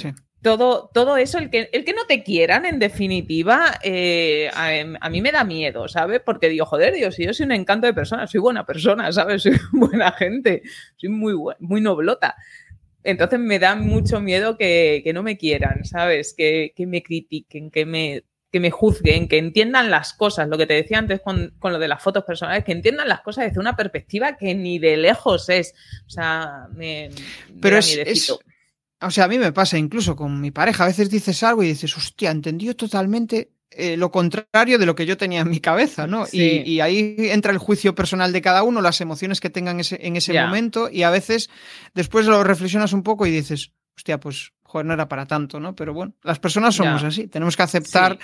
todo, 0.43 0.91
todo 0.95 1.17
eso, 1.17 1.39
el 1.39 1.51
que, 1.51 1.69
el 1.73 1.85
que 1.85 1.93
no 1.93 2.07
te 2.07 2.23
quieran, 2.23 2.65
en 2.65 2.79
definitiva, 2.79 3.79
eh, 3.83 4.51
a, 4.55 5.11
mí 5.11 5.21
me 5.21 5.33
da 5.33 5.45
miedo, 5.45 5.89
¿sabes? 5.89 6.21
Porque 6.25 6.49
digo, 6.49 6.65
joder, 6.65 6.95
Dios, 6.95 7.17
yo 7.19 7.35
soy 7.35 7.47
un 7.47 7.53
encanto 7.53 7.87
de 7.87 7.95
persona, 7.95 8.27
soy 8.27 8.41
buena 8.41 8.65
persona, 8.65 9.13
¿sabes? 9.13 9.43
Soy 9.43 9.57
buena 9.73 10.13
gente, 10.13 10.63
soy 10.97 11.11
muy, 11.11 11.35
muy 11.59 11.81
noblota. 11.81 12.37
Entonces 13.03 13.39
me 13.39 13.59
da 13.59 13.75
mucho 13.77 14.21
miedo 14.21 14.57
que, 14.57 15.11
no 15.15 15.23
me 15.23 15.37
quieran, 15.37 15.85
¿sabes? 15.85 16.35
Que, 16.37 16.73
que, 16.77 16.87
me 16.87 17.03
critiquen, 17.03 17.71
que 17.71 17.87
me 17.87 18.25
que 18.51 18.61
me 18.61 18.71
juzguen, 18.71 19.29
que 19.29 19.39
entiendan 19.39 19.91
las 19.91 20.13
cosas, 20.13 20.49
lo 20.49 20.59
que 20.59 20.67
te 20.67 20.75
decía 20.75 20.99
antes 20.99 21.21
con, 21.21 21.55
lo 21.63 21.79
de 21.79 21.89
las 21.89 22.03
fotos 22.03 22.25
personales, 22.25 22.65
que 22.65 22.73
entiendan 22.73 23.09
las 23.09 23.21
cosas 23.21 23.47
desde 23.47 23.61
una 23.61 23.77
perspectiva 23.77 24.37
que 24.37 24.55
ni 24.55 24.79
de 24.79 24.97
lejos 24.97 25.49
es. 25.49 25.75
O 26.07 26.11
sea, 26.11 26.67
me... 26.75 27.11
Pero 27.61 27.79
es, 27.79 28.31
O 29.01 29.11
sea, 29.11 29.25
a 29.25 29.29
mí 29.29 29.39
me 29.39 29.53
pasa 29.53 29.79
incluso 29.79 30.17
con 30.17 30.41
mi 30.41 30.51
pareja. 30.51 30.85
A 30.85 30.89
veces 30.89 31.11
dices 31.11 31.43
algo 31.43 31.63
y 31.63 31.69
dices, 31.69 31.97
hostia, 31.97 32.31
entendió 32.31 32.75
totalmente 32.75 33.53
eh, 33.71 33.97
lo 33.97 34.11
contrario 34.11 34.79
de 34.79 34.87
lo 34.87 34.97
que 34.97 35.07
yo 35.07 35.17
tenía 35.17 35.43
en 35.43 35.51
mi 35.51 35.61
cabeza, 35.61 36.09
¿no? 36.09 36.27
Y, 36.33 36.81
ahí 36.81 37.15
entra 37.19 37.53
el 37.53 37.59
juicio 37.59 37.95
personal 37.95 38.33
de 38.33 38.43
cada 38.43 38.65
uno, 38.65 38.81
las 38.81 39.01
emociones 39.01 39.41
que 39.41 39.49
tengan 39.49 39.79
ese, 39.79 39.99
en 40.03 40.17
ese 40.17 40.33
momento, 40.33 40.91
y 40.91 41.05
a 41.05 41.11
veces 41.11 41.51
después 41.95 42.27
lo 42.27 42.43
reflexionas 42.43 42.93
un 42.93 43.05
poco 43.05 43.27
y 43.27 43.31
dices, 43.31 43.71
hostia, 43.97 44.19
pues 44.19 44.53
joder, 44.71 44.87
no 44.87 44.95
era 44.95 45.09
para 45.09 45.27
tanto, 45.27 45.59
¿no? 45.59 45.75
Pero 45.75 45.93
bueno, 45.93 46.15
las 46.23 46.39
personas 46.39 46.77
somos 46.77 47.03
así. 47.03 47.27
Tenemos 47.27 47.57
que 47.57 47.65
aceptar 47.65 48.19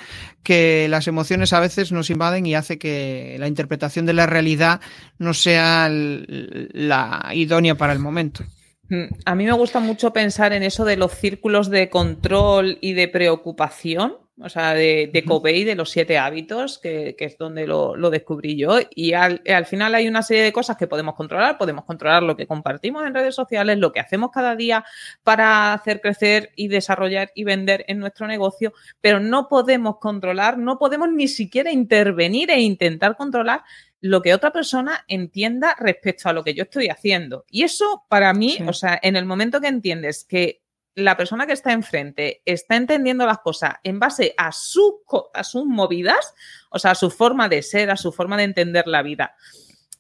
que 0.45 0.87
las 0.89 1.09
emociones 1.09 1.53
a 1.53 1.59
veces 1.59 1.91
nos 1.91 2.09
invaden 2.09 2.47
y 2.47 2.55
hace 2.55 2.79
que 2.79 3.37
la 3.41 3.49
interpretación 3.49 4.07
de 4.07 4.13
la 4.13 4.27
realidad 4.27 4.81
no 5.19 5.35
sea 5.35 5.89
la 5.91 7.31
idónea 7.33 7.75
para 7.75 7.93
el 7.93 7.99
momento. 7.99 8.45
Mm, 8.89 9.07
a 9.25 9.35
mí 9.35 9.45
me 9.45 9.53
gusta 9.53 9.81
mucho 9.81 10.13
pensar 10.13 10.53
en 10.53 10.63
eso 10.63 10.85
de 10.85 10.97
los 10.97 11.13
círculos 11.13 11.69
de 11.69 11.91
control 11.91 12.79
y 12.81 12.93
de 12.93 13.09
preocupación 13.09 14.15
o 14.39 14.51
sea, 14.51 14.75
de, 14.75 15.09
de 15.11 15.25
Covey, 15.25 15.65
de 15.65 15.75
los 15.75 15.91
siete 15.91 16.19
hábitos, 16.19 16.79
que, 16.79 17.17
es 17.19 17.39
donde 17.39 17.67
lo, 17.67 18.11
descubrí 18.11 18.57
yo. 18.57 18.79
Y 18.95 19.15
al, 19.15 19.41
final 19.67 19.95
hay 19.95 20.09
una 20.09 20.23
serie 20.23 20.43
de 20.43 20.53
cosas 20.53 20.77
que 20.77 20.87
podemos 20.87 21.15
controlar. 21.15 21.57
Podemos 21.57 21.85
controlar 21.85 22.23
lo 22.23 22.37
que 22.37 22.47
compartimos 22.47 23.07
en 23.07 23.15
redes 23.15 23.35
sociales, 23.35 23.79
lo 23.79 23.93
que 23.93 24.01
hacemos 24.01 24.31
cada 24.31 24.55
día 24.55 24.85
para 25.23 25.73
hacer 25.73 26.03
crecer 26.03 26.53
y 26.55 26.69
desarrollar 26.69 27.33
y 27.35 27.45
vender 27.45 27.87
en 27.89 27.99
nuestro 27.99 28.27
negocio, 28.27 28.75
pero 29.01 29.21
no 29.21 29.49
podemos 29.49 29.99
controlar, 29.99 30.59
no 30.59 30.79
podemos 30.79 31.11
ni 31.11 31.29
siquiera 31.29 31.73
intervenir 31.73 32.51
e 32.51 32.61
intentar 32.61 33.17
controlar 33.17 33.63
lo 34.03 34.21
que 34.21 34.35
otra 34.35 34.53
persona 34.53 35.05
entienda 35.09 35.75
respecto 35.81 36.29
a 36.29 36.35
lo 36.35 36.45
que 36.45 36.53
yo 36.53 36.65
estoy 36.65 36.89
haciendo. 36.89 37.47
Y 37.51 37.63
eso 37.63 38.05
para 38.11 38.35
mí, 38.35 38.59
o 38.67 38.75
sea, 38.75 38.99
en 39.03 39.17
el 39.17 39.25
momento 39.25 39.63
que 39.63 39.69
entiendes 39.69 40.25
que 40.25 40.61
la 40.97 41.17
persona 41.17 41.47
que 41.47 41.53
está 41.53 41.73
enfrente 41.73 42.43
está 42.45 42.75
entendiendo 42.75 43.27
las 43.27 43.39
cosas 43.39 43.75
en 43.85 44.01
base 44.01 44.35
a, 44.37 44.51
su, 44.51 45.03
a 45.33 45.45
sus 45.45 45.67
movidas, 45.67 46.35
o 46.71 46.79
sea, 46.79 46.93
a 46.93 46.95
su 46.95 47.11
forma 47.11 47.49
de 47.49 47.63
ser, 47.63 47.91
a 47.91 47.97
su 47.97 48.13
forma 48.13 48.37
de 48.37 48.45
entender 48.45 48.87
la 48.87 49.03
vida. 49.03 49.37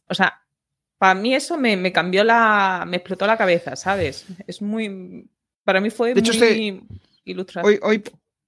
O 0.09 0.14
sea, 0.14 0.42
para 0.99 1.14
mí 1.14 1.34
eso 1.34 1.59
me, 1.59 1.92
cambió 1.92 2.24
la, 2.24 2.84
me 2.88 2.97
explotó 2.97 3.26
la 3.26 3.36
cabeza, 3.36 3.76
¿sabes? 3.76 4.26
Es 4.47 4.62
muy, 4.62 5.28
para 5.64 5.80
mí 5.80 5.90
fue 5.90 6.14
muy 6.14 6.82
Hoy, 7.62 7.78
hoy, 7.82 8.03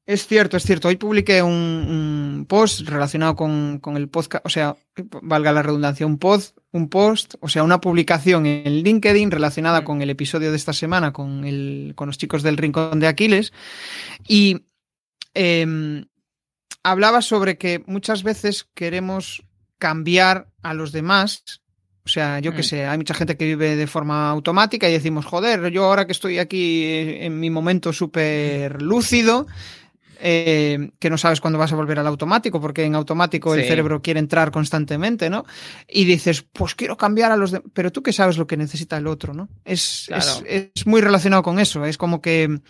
es 0.07 0.26
cierto, 0.26 0.57
es 0.57 0.62
cierto. 0.62 0.88
Hoy 0.88 0.96
publiqué 0.96 1.42
un, 1.42 2.46
post 2.49 2.88
relacionado 2.88 3.36
con, 3.36 3.80
el 3.94 4.09
podcast, 4.09 4.46
o 4.46 4.49
sea, 4.49 4.76
valga 5.20 5.53
la 5.53 5.62
redundancia, 5.62 6.07
un 6.07 6.18
post, 6.18 6.57
un 6.73 6.89
post, 6.89 7.35
o 7.41 7.49
sea, 7.49 7.62
una 7.62 7.81
publicación 7.81 8.47
en 8.47 8.83
LinkedIn 8.83 9.31
relacionada 9.31 9.81
mm. 9.81 9.85
con 9.85 10.03
el 10.03 10.11
episodio 10.11 10.51
de 10.51 10.57
esta 10.57 10.73
semana 10.73 11.12
con, 11.12 11.45
el, 11.45 11.93
con 11.95 12.09
los 12.09 12.19
chicos 12.19 12.43
del 12.43 12.57
Rincón 12.57 13.01
de 13.01 13.07
Aquiles. 13.07 13.53
Y 14.27 14.66
em, 15.35 16.07
hablaba 16.83 17.23
sobre 17.23 17.57
que 17.59 17.83
muchas 17.87 18.23
veces 18.23 18.69
queremos 18.75 19.43
cambiar 19.79 20.49
a 20.62 20.75
los 20.75 20.93
demás 20.93 21.62
o 22.09 22.11
sea, 22.11 22.39
yo 22.39 22.53
qué 22.53 22.61
mm. 22.61 22.64
sé, 22.64 22.87
hay 22.87 22.97
mucha 22.97 23.12
gente 23.12 23.37
que 23.37 23.45
vive 23.45 23.77
de 23.77 23.87
forma 23.87 24.31
automática 24.31 24.89
y 24.89 24.93
decimos, 24.95 25.27
joder, 25.27 25.69
yo 25.71 25.85
ahora 25.85 26.07
que 26.07 26.12
estoy 26.12 26.39
aquí 26.39 26.83
en 26.87 27.39
mi 27.39 27.51
momento 27.51 27.93
súper 27.93 28.81
lúcido, 28.81 29.47
eh, 30.21 30.91
que 30.99 31.11
no 31.11 31.19
sabes 31.19 31.41
cuándo 31.41 31.59
vas 31.59 31.73
a 31.73 31.77
volver 31.77 31.99
al 31.99 32.07
automático, 32.07 32.61
porque 32.61 32.85
en 32.85 32.95
automático 32.95 33.55
el 33.55 33.64
cerebro 33.64 34.03
quiere 34.03 34.21
entrar 34.21 34.51
constantemente, 34.51 35.31
¿no? 35.31 35.45
Y 35.89 36.05
dices, 36.05 36.43
pues 36.53 36.75
quiero 36.75 36.97
cambiar 36.97 37.33
a 37.33 37.37
los 37.37 37.53
demás, 37.53 37.71
pero 37.73 37.93
tú 37.93 38.03
que 38.03 38.12
sabes 38.12 38.39
lo 38.39 38.47
que 38.47 38.57
necesita 38.57 38.97
el 38.97 39.07
otro, 39.07 39.35
¿no? 39.35 39.49
Es, 39.64 40.11
es, 40.47 40.87
muy 40.87 41.01
relacionado 41.01 41.43
con 41.43 41.59
eso, 41.59 41.85
es 41.85 41.99
como 41.99 42.21
que 42.21 42.61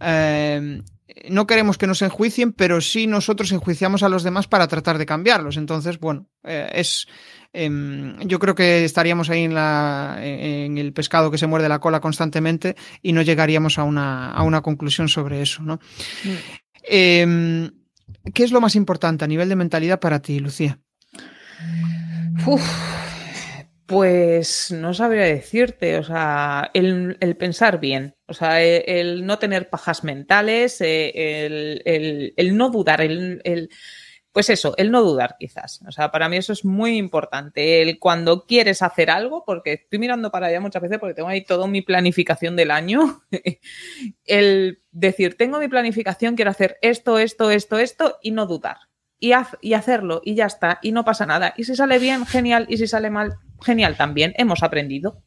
eh, 0.00 0.82
no 1.28 1.46
queremos 1.46 1.78
que 1.78 1.86
nos 1.86 2.02
enjuicien, 2.02 2.52
pero 2.52 2.80
sí 2.80 3.06
nosotros 3.06 3.52
enjuiciamos 3.52 4.02
a 4.02 4.08
los 4.08 4.22
demás 4.22 4.46
para 4.46 4.68
tratar 4.68 4.98
de 4.98 5.06
cambiarlos. 5.06 5.56
Entonces, 5.56 5.98
bueno, 5.98 6.26
eh, 6.44 6.70
es... 6.74 7.06
Em, 7.54 8.18
yo 8.20 8.38
creo 8.38 8.54
que 8.54 8.82
estaríamos 8.82 9.28
ahí 9.28 9.44
en, 9.44 9.52
la, 9.52 10.16
en 10.22 10.78
el 10.78 10.94
pescado 10.94 11.30
que 11.30 11.36
se 11.36 11.46
muerde 11.46 11.68
la 11.68 11.80
cola 11.80 12.00
constantemente 12.00 12.76
y 13.02 13.12
no 13.12 13.20
llegaríamos 13.20 13.78
a 13.78 13.82
una, 13.82 14.30
a 14.30 14.42
una 14.42 14.62
conclusión 14.62 15.10
sobre 15.10 15.42
eso, 15.42 15.62
¿no? 15.62 15.74
Mm. 16.24 16.61
Em, 16.82 17.70
¿Qué 18.34 18.44
es 18.44 18.52
lo 18.52 18.60
más 18.60 18.76
importante 18.76 19.24
a 19.24 19.28
nivel 19.28 19.48
de 19.48 19.56
mentalidad 19.56 20.00
para 20.00 20.20
ti, 20.22 20.38
Lucía? 20.38 20.78
pues 23.86 24.72
no 24.72 24.94
sabría 24.94 25.24
decirte, 25.24 25.98
o 25.98 26.02
sea, 26.02 26.70
el, 26.72 27.16
pensar 27.38 27.78
bien, 27.78 28.16
o 28.26 28.32
sea, 28.32 28.62
el, 28.62 29.26
no 29.26 29.38
tener 29.38 29.68
pajas 29.68 30.02
mentales, 30.02 30.80
eh, 30.80 31.12
el, 31.84 32.32
el 32.34 32.56
no 32.56 32.70
dudar, 32.70 33.02
el, 33.02 33.70
pues 34.32 34.48
eso, 34.48 34.74
el 34.78 34.90
no 34.90 35.02
dudar 35.02 35.36
quizás. 35.38 35.82
O 35.86 35.92
sea, 35.92 36.10
para 36.10 36.28
mí 36.28 36.38
eso 36.38 36.52
es 36.52 36.64
muy 36.64 36.96
importante. 36.96 37.82
El 37.82 37.98
cuando 37.98 38.46
quieres 38.46 38.80
hacer 38.82 39.10
algo, 39.10 39.44
porque 39.44 39.74
estoy 39.74 39.98
mirando 39.98 40.30
para 40.30 40.46
allá 40.46 40.60
muchas 40.60 40.80
veces 40.80 40.98
porque 40.98 41.14
tengo 41.14 41.28
ahí 41.28 41.44
toda 41.44 41.66
mi 41.66 41.82
planificación 41.82 42.56
del 42.56 42.70
año, 42.70 43.22
el 44.24 44.82
decir, 44.90 45.36
tengo 45.36 45.58
mi 45.58 45.68
planificación, 45.68 46.34
quiero 46.34 46.50
hacer 46.50 46.78
esto, 46.80 47.18
esto, 47.18 47.50
esto, 47.50 47.78
esto 47.78 48.18
y 48.22 48.30
no 48.30 48.46
dudar. 48.46 48.78
Y, 49.18 49.32
y 49.60 49.74
hacerlo 49.74 50.20
y 50.24 50.34
ya 50.34 50.46
está, 50.46 50.78
y 50.82 50.92
no 50.92 51.04
pasa 51.04 51.26
nada. 51.26 51.52
Y 51.56 51.64
si 51.64 51.76
sale 51.76 51.98
bien, 51.98 52.26
genial, 52.26 52.66
y 52.68 52.78
si 52.78 52.86
sale 52.86 53.10
mal, 53.10 53.36
genial 53.60 53.96
también, 53.96 54.32
hemos 54.36 54.62
aprendido. 54.62 55.22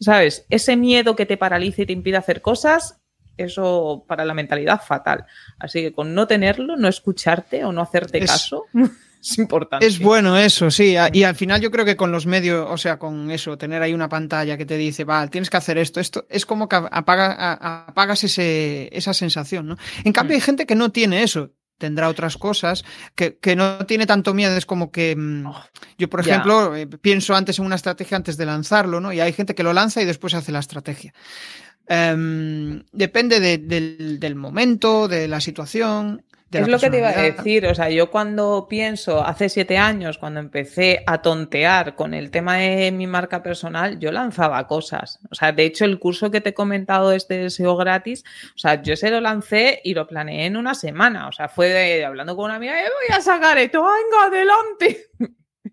¿Sabes? 0.00 0.46
Ese 0.50 0.76
miedo 0.76 1.14
que 1.14 1.26
te 1.26 1.36
paraliza 1.36 1.82
y 1.82 1.86
te 1.86 1.92
impide 1.92 2.16
hacer 2.16 2.42
cosas, 2.42 3.00
eso 3.36 4.04
para 4.06 4.24
la 4.24 4.34
mentalidad 4.34 4.80
fatal. 4.82 5.24
Así 5.58 5.82
que 5.82 5.92
con 5.92 6.14
no 6.14 6.26
tenerlo, 6.26 6.76
no 6.76 6.88
escucharte 6.88 7.64
o 7.64 7.72
no 7.72 7.82
hacerte 7.82 8.20
caso. 8.20 8.64
Es 9.18 9.38
importante. 9.38 9.84
Es 9.84 9.98
bueno 9.98 10.36
eso, 10.36 10.70
sí. 10.70 10.94
Y 11.12 11.22
al 11.24 11.34
final 11.34 11.60
yo 11.60 11.72
creo 11.72 11.84
que 11.84 11.96
con 11.96 12.12
los 12.12 12.26
medios, 12.26 12.64
o 12.70 12.78
sea, 12.78 12.98
con 12.98 13.32
eso, 13.32 13.58
tener 13.58 13.82
ahí 13.82 13.92
una 13.92 14.08
pantalla 14.08 14.56
que 14.56 14.66
te 14.66 14.76
dice, 14.76 15.02
va, 15.02 15.26
tienes 15.26 15.50
que 15.50 15.56
hacer 15.56 15.78
esto, 15.78 15.98
esto, 15.98 16.26
es 16.28 16.46
como 16.46 16.68
que 16.68 16.76
apaga, 16.76 17.88
apagas 17.88 18.22
ese, 18.22 18.88
esa 18.92 19.12
sensación, 19.14 19.66
¿no? 19.66 19.78
En 20.04 20.12
cambio 20.12 20.34
hay 20.34 20.40
mm. 20.40 20.44
gente 20.44 20.66
que 20.66 20.76
no 20.76 20.92
tiene 20.92 21.24
eso 21.24 21.50
tendrá 21.78 22.08
otras 22.08 22.36
cosas, 22.36 22.84
que, 23.14 23.36
que, 23.38 23.54
no 23.54 23.84
tiene 23.84 24.06
tanto 24.06 24.32
miedo, 24.32 24.56
es 24.56 24.66
como 24.66 24.90
que 24.90 25.14
mm, 25.14 25.46
oh, 25.46 25.64
yo, 25.98 26.08
por 26.08 26.20
ejemplo, 26.20 26.74
eh, 26.74 26.86
pienso 26.86 27.34
antes 27.34 27.58
en 27.58 27.66
una 27.66 27.76
estrategia 27.76 28.16
antes 28.16 28.36
de 28.36 28.46
lanzarlo, 28.46 29.00
¿no? 29.00 29.12
Y 29.12 29.20
hay 29.20 29.32
gente 29.32 29.54
que 29.54 29.62
lo 29.62 29.72
lanza 29.72 30.00
y 30.00 30.06
después 30.06 30.34
hace 30.34 30.52
la 30.52 30.60
estrategia. 30.60 31.12
Em, 31.88 32.82
depende 32.92 33.58
del, 33.58 34.34
momento, 34.34 35.08
de 35.08 35.28
la 35.28 35.40
situación. 35.40 36.24
es 36.50 36.66
lo 36.66 36.78
que 36.78 36.90
te 36.90 36.98
iba 36.98 37.10
a 37.10 37.22
decir, 37.22 37.66
o 37.66 37.74
sea, 37.74 37.90
yo 37.90 38.10
cuando 38.10 38.66
pienso, 38.68 39.24
hace 39.24 39.48
siete 39.48 39.78
años, 39.78 40.18
cuando 40.18 40.40
empecé 40.40 41.04
a 41.06 41.22
tontear 41.22 41.94
con 41.94 42.12
el 42.12 42.30
tema 42.30 42.56
de 42.56 42.90
mi 42.90 43.06
marca 43.06 43.42
personal, 43.42 44.00
yo 44.00 44.10
lanzaba 44.10 44.66
cosas. 44.66 45.20
O 45.30 45.34
sea, 45.34 45.52
de 45.52 45.64
hecho, 45.64 45.84
el 45.84 45.98
curso 46.00 46.30
que 46.30 46.40
te 46.40 46.50
he 46.50 46.54
comentado 46.54 47.12
este 47.12 47.50
SEO 47.50 47.76
gratis, 47.76 48.24
o 48.54 48.58
sea, 48.58 48.82
yo 48.82 48.96
se 48.96 49.10
lo 49.10 49.20
lancé 49.20 49.80
y 49.84 49.94
lo 49.94 50.08
planeé 50.08 50.46
en 50.46 50.56
una 50.56 50.74
semana. 50.74 51.28
O 51.28 51.32
sea, 51.32 51.48
fue 51.48 52.04
hablando 52.04 52.34
con 52.34 52.46
una 52.46 52.56
amiga, 52.56 52.80
eh, 52.80 52.88
voy 52.88 53.16
a 53.16 53.20
sacar 53.20 53.58
esto, 53.58 53.82
venga, 53.82 54.26
adelante. 54.26 55.06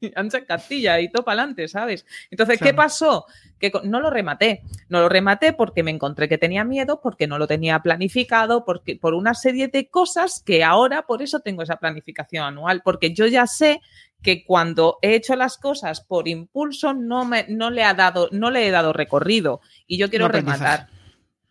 Ancha 0.15 0.45
Castilla 0.45 0.99
y 0.99 1.09
todo 1.11 1.23
para 1.23 1.41
adelante, 1.41 1.67
¿sabes? 1.67 2.05
Entonces, 2.31 2.59
¿qué 2.59 2.73
pasó? 2.73 3.25
Que 3.59 3.71
no 3.83 3.99
lo 3.99 4.09
rematé. 4.09 4.61
No 4.89 5.01
lo 5.01 5.09
rematé 5.09 5.53
porque 5.53 5.83
me 5.83 5.91
encontré 5.91 6.27
que 6.29 6.37
tenía 6.37 6.63
miedo, 6.63 6.99
porque 7.01 7.27
no 7.27 7.37
lo 7.37 7.47
tenía 7.47 7.79
planificado, 7.79 8.65
porque 8.65 8.95
por 8.95 9.13
una 9.13 9.33
serie 9.33 9.67
de 9.67 9.89
cosas 9.89 10.41
que 10.45 10.63
ahora 10.63 11.03
por 11.03 11.21
eso 11.21 11.39
tengo 11.39 11.63
esa 11.63 11.77
planificación 11.77 12.45
anual, 12.45 12.81
porque 12.83 13.13
yo 13.13 13.27
ya 13.27 13.47
sé 13.47 13.81
que 14.21 14.45
cuando 14.45 14.99
he 15.01 15.15
hecho 15.15 15.35
las 15.35 15.57
cosas 15.57 16.01
por 16.01 16.27
impulso 16.27 16.93
no 16.93 17.25
me 17.25 17.45
no 17.49 17.69
le 17.69 17.83
ha 17.83 17.93
dado 17.93 18.29
no 18.31 18.51
le 18.51 18.65
he 18.65 18.71
dado 18.71 18.93
recorrido 18.93 19.59
y 19.85 19.97
yo 19.97 20.09
quiero 20.09 20.29
rematar. 20.29 20.87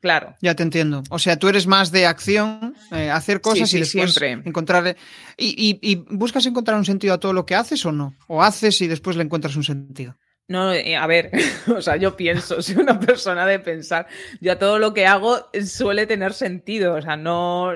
Claro. 0.02 0.34
Ya 0.40 0.56
te 0.56 0.64
entiendo. 0.64 1.04
O 1.10 1.20
sea, 1.20 1.38
tú 1.38 1.48
eres 1.48 1.68
más 1.68 1.92
de 1.92 2.06
acción, 2.06 2.74
eh, 2.90 3.08
hacer 3.08 3.40
cosas 3.40 3.72
y 3.72 3.78
después 3.78 4.20
encontrar. 4.20 4.96
Y, 5.36 5.78
y, 5.80 5.94
buscas 6.10 6.44
encontrar 6.44 6.76
un 6.76 6.84
sentido 6.84 7.14
a 7.14 7.20
todo 7.20 7.32
lo 7.32 7.46
que 7.46 7.54
haces 7.54 7.86
o 7.86 7.92
no? 7.92 8.16
¿O 8.26 8.42
haces 8.42 8.80
y 8.80 8.88
después 8.88 9.16
le 9.16 9.22
encuentras 9.22 9.54
un 9.54 9.62
sentido? 9.62 10.16
No, 10.48 10.72
eh, 10.72 10.96
a 10.96 11.06
ver, 11.06 11.30
o 11.68 11.80
sea, 11.80 11.94
yo 11.94 12.16
pienso, 12.16 12.60
soy 12.62 12.76
una 12.76 12.98
persona 12.98 13.46
de 13.46 13.60
pensar, 13.60 14.08
ya 14.40 14.58
todo 14.58 14.80
lo 14.80 14.92
que 14.92 15.06
hago 15.06 15.48
suele 15.64 16.06
tener 16.08 16.34
sentido, 16.34 16.94
o 16.94 17.00
sea, 17.00 17.16
no 17.16 17.70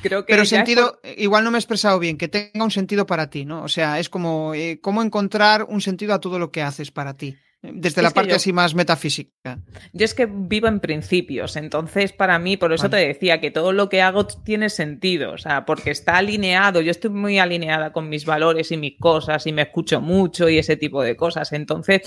creo 0.00 0.24
que... 0.24 0.32
Pero 0.32 0.44
sentido, 0.44 1.00
igual 1.16 1.42
no 1.42 1.50
me 1.50 1.58
he 1.58 1.60
expresado 1.60 1.98
bien, 1.98 2.16
que 2.16 2.28
tenga 2.28 2.64
un 2.64 2.70
sentido 2.70 3.06
para 3.06 3.28
ti, 3.28 3.44
¿no? 3.44 3.64
O 3.64 3.68
sea, 3.68 3.98
es 3.98 4.08
como, 4.08 4.54
eh, 4.54 4.78
¿cómo 4.80 5.02
encontrar 5.02 5.64
un 5.64 5.80
sentido 5.80 6.14
a 6.14 6.20
todo 6.20 6.38
lo 6.38 6.52
que 6.52 6.62
haces 6.62 6.92
para 6.92 7.16
ti? 7.16 7.36
Desde 7.62 8.02
la 8.02 8.10
parte 8.10 8.34
así 8.34 8.52
más 8.52 8.74
metafísica. 8.74 9.60
Yo 9.92 10.04
es 10.04 10.14
que 10.14 10.26
vivo 10.26 10.66
en 10.66 10.80
principios, 10.80 11.54
entonces 11.54 12.12
para 12.12 12.40
mí, 12.40 12.56
por 12.56 12.72
eso 12.72 12.90
te 12.90 12.96
decía 12.96 13.40
que 13.40 13.52
todo 13.52 13.72
lo 13.72 13.88
que 13.88 14.02
hago 14.02 14.26
tiene 14.26 14.68
sentido, 14.68 15.30
o 15.30 15.38
sea, 15.38 15.64
porque 15.64 15.92
está 15.92 16.16
alineado, 16.16 16.80
yo 16.80 16.90
estoy 16.90 17.10
muy 17.10 17.38
alineada 17.38 17.92
con 17.92 18.08
mis 18.08 18.26
valores 18.26 18.72
y 18.72 18.76
mis 18.76 18.98
cosas 18.98 19.46
y 19.46 19.52
me 19.52 19.62
escucho 19.62 20.00
mucho 20.00 20.48
y 20.48 20.58
ese 20.58 20.76
tipo 20.76 21.04
de 21.04 21.14
cosas, 21.14 21.52
entonces 21.52 22.02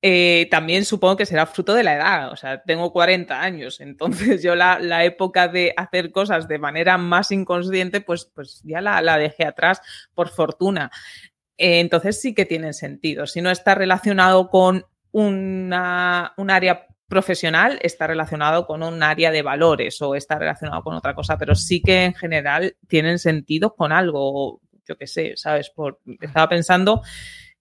eh, 0.00 0.46
también 0.48 0.84
supongo 0.84 1.16
que 1.16 1.26
será 1.26 1.46
fruto 1.46 1.74
de 1.74 1.82
la 1.82 1.96
edad, 1.96 2.30
o 2.30 2.36
sea, 2.36 2.62
tengo 2.62 2.92
40 2.92 3.40
años, 3.40 3.80
entonces 3.80 4.42
yo 4.44 4.54
la, 4.54 4.78
la 4.78 5.04
época 5.04 5.48
de 5.48 5.74
hacer 5.76 6.12
cosas 6.12 6.46
de 6.46 6.60
manera 6.60 6.98
más 6.98 7.32
inconsciente, 7.32 8.00
pues, 8.00 8.30
pues 8.32 8.60
ya 8.62 8.80
la, 8.80 9.02
la 9.02 9.18
dejé 9.18 9.44
atrás, 9.44 9.80
por 10.14 10.28
fortuna. 10.28 10.92
Eh, 11.58 11.80
entonces 11.80 12.20
sí 12.20 12.34
que 12.34 12.46
tienen 12.46 12.72
sentido. 12.72 13.26
Si 13.26 13.42
no 13.42 13.50
está 13.50 13.74
relacionado 13.74 14.48
con 14.48 14.86
una, 15.10 16.32
un 16.36 16.50
área 16.50 16.86
profesional, 17.08 17.78
está 17.82 18.06
relacionado 18.06 18.66
con 18.66 18.82
un 18.82 19.02
área 19.02 19.30
de 19.32 19.42
valores 19.42 20.00
o 20.00 20.14
está 20.14 20.38
relacionado 20.38 20.82
con 20.82 20.94
otra 20.94 21.14
cosa, 21.14 21.36
pero 21.36 21.54
sí 21.54 21.82
que 21.82 22.04
en 22.04 22.14
general 22.14 22.76
tienen 22.86 23.18
sentido 23.18 23.74
con 23.74 23.92
algo, 23.92 24.60
yo 24.86 24.96
qué 24.96 25.06
sé, 25.06 25.32
¿sabes? 25.36 25.70
Por, 25.70 26.00
estaba 26.20 26.48
pensando 26.48 27.02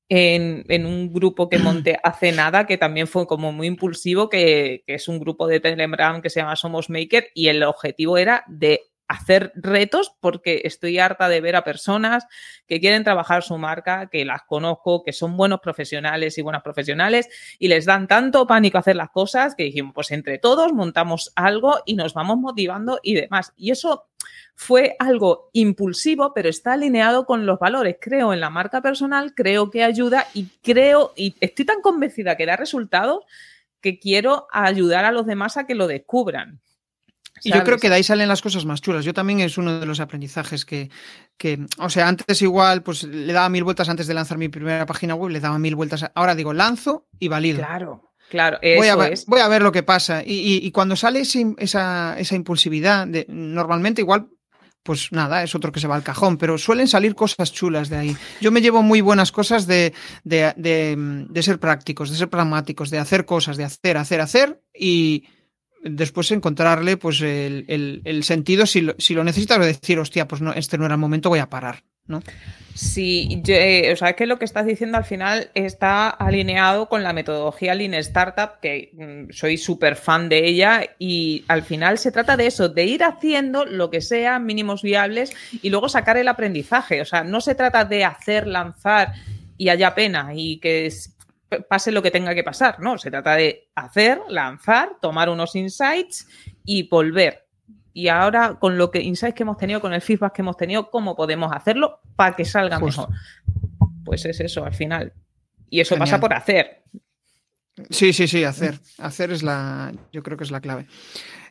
en, 0.09 0.65
en, 0.67 0.85
un 0.85 1.11
grupo 1.11 1.49
que 1.49 1.59
monté 1.59 1.97
hace 2.03 2.33
nada, 2.33 2.67
que 2.67 2.77
también 2.77 3.07
fue 3.07 3.25
como 3.25 3.51
muy 3.53 3.67
impulsivo, 3.67 4.29
que, 4.29 4.83
que, 4.85 4.95
es 4.95 5.07
un 5.07 5.19
grupo 5.19 5.47
de 5.47 5.61
Telegram 5.61 6.21
que 6.21 6.29
se 6.29 6.41
llama 6.41 6.55
Somos 6.57 6.89
Maker, 6.89 7.29
y 7.33 7.47
el 7.47 7.63
objetivo 7.63 8.17
era 8.17 8.43
de 8.47 8.81
hacer 9.07 9.51
retos 9.55 10.13
porque 10.19 10.61
estoy 10.65 10.99
harta 10.99 11.29
de 11.29 11.41
ver 11.41 11.55
a 11.55 11.63
personas 11.63 12.25
que 12.67 12.79
quieren 12.79 13.03
trabajar 13.03 13.43
su 13.43 13.57
marca, 13.57 14.09
que 14.09 14.25
las 14.25 14.43
conozco, 14.43 15.03
que 15.03 15.13
son 15.13 15.37
buenos 15.37 15.59
profesionales 15.59 16.37
y 16.37 16.41
buenas 16.41 16.63
profesionales 16.63 17.29
y 17.59 17.67
les 17.67 17.85
dan 17.85 18.07
tanto 18.07 18.45
pánico 18.47 18.77
hacer 18.77 18.95
las 18.95 19.09
cosas 19.09 19.55
que 19.55 19.63
dijimos, 19.63 19.93
pues 19.93 20.11
entre 20.11 20.37
todos 20.37 20.73
montamos 20.73 21.31
algo 21.35 21.79
y 21.85 21.95
nos 21.95 22.13
vamos 22.13 22.37
motivando 22.37 22.99
y 23.01 23.15
demás. 23.15 23.53
Y 23.55 23.71
eso 23.71 24.07
fue 24.55 24.95
algo 24.99 25.49
impulsivo, 25.53 26.33
pero 26.33 26.49
está 26.49 26.73
alineado 26.73 27.25
con 27.25 27.45
los 27.45 27.59
valores. 27.59 27.97
Creo 28.01 28.33
en 28.33 28.39
la 28.39 28.49
marca 28.49 28.81
personal, 28.81 29.33
creo 29.35 29.69
que 29.69 29.83
ayuda 29.83 30.25
y 30.33 30.47
creo 30.63 31.13
y 31.15 31.35
estoy 31.39 31.65
tan 31.65 31.81
convencida 31.81 32.35
que 32.35 32.45
da 32.45 32.55
resultados 32.55 33.23
que 33.81 33.99
quiero 33.99 34.47
ayudar 34.51 35.05
a 35.05 35.11
los 35.11 35.25
demás 35.25 35.57
a 35.57 35.65
que 35.65 35.75
lo 35.75 35.87
descubran. 35.87 36.59
Y 37.43 37.51
yo 37.51 37.63
creo 37.63 37.77
que 37.77 37.89
de 37.89 37.95
ahí 37.95 38.03
salen 38.03 38.27
las 38.27 38.41
cosas 38.41 38.65
más 38.65 38.81
chulas. 38.81 39.05
Yo 39.05 39.13
también 39.13 39.39
es 39.39 39.57
uno 39.57 39.79
de 39.79 39.85
los 39.85 39.99
aprendizajes 39.99 40.65
que, 40.65 40.89
que, 41.37 41.65
o 41.77 41.89
sea, 41.89 42.07
antes 42.07 42.41
igual, 42.41 42.83
pues 42.83 43.03
le 43.03 43.33
daba 43.33 43.49
mil 43.49 43.63
vueltas 43.63 43.89
antes 43.89 44.07
de 44.07 44.13
lanzar 44.13 44.37
mi 44.37 44.49
primera 44.49 44.85
página 44.85 45.15
web, 45.15 45.31
le 45.31 45.39
daba 45.39 45.59
mil 45.59 45.75
vueltas. 45.75 46.09
Ahora 46.15 46.35
digo, 46.35 46.53
lanzo 46.53 47.07
y 47.19 47.27
valido. 47.27 47.59
Claro. 47.59 48.03
Claro, 48.29 48.59
voy, 48.61 48.89
a 48.89 48.97
ver, 48.97 49.17
voy 49.25 49.39
a 49.39 49.47
ver 49.47 49.61
lo 49.61 49.71
que 49.71 49.83
pasa. 49.83 50.21
Y, 50.21 50.59
y, 50.61 50.71
cuando 50.71 50.97
sale 50.97 51.21
esa, 51.21 52.19
esa 52.19 52.35
impulsividad, 52.35 53.07
de, 53.07 53.25
normalmente 53.29 54.01
igual 54.01 54.27
pues 54.87 55.11
nada, 55.11 55.43
es 55.43 55.53
otro 55.53 55.73
que 55.73 55.81
se 55.81 55.87
va 55.87 55.97
al 55.97 56.03
cajón, 56.03 56.37
pero 56.37 56.57
suelen 56.57 56.87
salir 56.87 57.13
cosas 57.13 57.51
chulas 57.51 57.89
de 57.89 57.97
ahí. 57.97 58.17
Yo 58.39 58.53
me 58.53 58.61
llevo 58.61 58.81
muy 58.81 59.01
buenas 59.01 59.33
cosas 59.33 59.67
de, 59.67 59.93
de, 60.23 60.53
de, 60.55 61.43
ser 61.43 61.59
prácticos, 61.59 62.09
de 62.09 62.15
ser 62.15 62.29
pragmáticos, 62.29 62.89
de 62.89 62.97
hacer 62.97 63.25
cosas, 63.25 63.57
de 63.57 63.65
hacer, 63.65 63.97
hacer, 63.97 64.21
hacer 64.21 64.61
y, 64.73 65.25
después 65.89 66.31
encontrarle 66.31 66.97
pues 66.97 67.21
el, 67.21 68.01
el, 68.03 68.23
sentido 68.23 68.65
si 68.65 68.81
lo, 68.81 68.95
si 68.97 69.13
lo 69.13 69.23
necesitas 69.23 69.59
decir, 69.59 69.99
hostia, 69.99 70.27
pues 70.27 70.41
no, 70.41 70.53
este 70.53 70.77
no 70.77 70.85
era 70.85 70.95
el 70.95 70.99
momento, 70.99 71.29
voy 71.29 71.39
a 71.39 71.49
parar, 71.49 71.83
¿no? 72.05 72.21
Sí, 72.77 73.41
eh, 73.47 73.91
o 73.91 73.95
sea, 73.95 74.09
es 74.09 74.15
que 74.15 74.27
lo 74.27 74.37
que 74.37 74.45
estás 74.45 74.67
diciendo 74.67 74.99
al 74.99 75.03
final 75.03 75.49
está 75.55 76.09
alineado 76.09 76.87
con 76.87 77.01
la 77.01 77.11
metodología 77.11 77.73
Lean 77.73 77.95
Startup, 77.95 78.59
que 78.61 78.91
mm, 78.93 79.31
soy 79.31 79.57
súper 79.57 79.95
fan 79.95 80.29
de 80.29 80.47
ella, 80.47 80.83
y 80.99 81.43
al 81.47 81.63
final 81.63 81.97
se 81.97 82.11
trata 82.11 82.37
de 82.37 82.45
eso, 82.45 82.69
de 82.69 82.85
ir 82.85 83.03
haciendo 83.03 83.65
lo 83.65 83.89
que 83.89 84.01
sea, 84.01 84.37
mínimos 84.37 84.83
viables, 84.83 85.35
y 85.63 85.71
luego 85.71 85.89
sacar 85.89 86.17
el 86.17 86.27
aprendizaje. 86.27 87.01
O 87.01 87.05
sea, 87.05 87.23
no 87.23 87.41
se 87.41 87.55
trata 87.55 87.83
de 87.83 88.05
hacer, 88.05 88.45
lanzar 88.45 89.13
y 89.57 89.69
haya 89.69 89.95
pena 89.95 90.29
y 90.35 90.59
que 90.59 90.91
pase 91.69 91.91
lo 91.91 92.01
que 92.01 92.11
tenga 92.11 92.35
que 92.35 92.43
pasar, 92.43 92.79
¿no? 92.79 92.97
Se 92.97 93.09
trata 93.09 93.35
de 93.35 93.69
hacer, 93.75 94.21
lanzar, 94.29 94.97
tomar 95.01 95.29
unos 95.29 95.55
insights 95.55 96.27
y 96.65 96.87
volver. 96.87 97.47
Y 97.93 98.09
ahora, 98.09 98.57
con 98.59 98.77
lo 98.77 98.91
que 98.91 99.01
insights 99.01 99.35
que 99.35 99.43
hemos 99.43 99.57
tenido, 99.57 99.81
con 99.81 99.93
el 99.93 100.01
feedback 100.01 100.33
que 100.33 100.41
hemos 100.41 100.57
tenido, 100.57 100.89
¿cómo 100.91 101.15
podemos 101.15 101.51
hacerlo 101.51 101.99
para 102.15 102.35
que 102.35 102.45
salga 102.45 102.79
mejor? 102.79 103.09
Pues 104.05 104.25
es 104.25 104.39
eso, 104.39 104.63
al 104.65 104.73
final. 104.73 105.13
Y 105.69 105.79
eso 105.79 105.97
pasa 105.97 106.19
por 106.19 106.33
hacer. 106.33 106.83
Sí, 107.89 108.13
sí, 108.13 108.27
sí, 108.27 108.43
hacer. 108.43 108.79
Hacer 108.97 109.31
es 109.31 109.43
la. 109.43 109.93
Yo 110.11 110.23
creo 110.23 110.37
que 110.37 110.43
es 110.43 110.51
la 110.51 110.61
clave. 110.61 110.87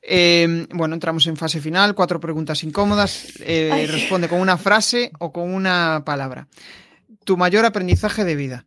Eh, 0.03 0.67
bueno, 0.73 0.95
entramos 0.95 1.27
en 1.27 1.37
fase 1.37 1.61
final. 1.61 1.95
Cuatro 1.95 2.21
preguntas 2.21 2.63
incómodas. 2.65 3.33
Eh, 3.41 3.87
responde 3.91 4.29
con 4.29 4.41
una 4.41 4.57
frase 4.57 5.11
o 5.19 5.33
con 5.33 5.53
una 5.53 6.03
palabra. 6.05 6.49
Tu 7.25 7.37
mayor 7.37 7.65
aprendizaje 7.65 8.25
de 8.25 8.37
vida. 8.37 8.67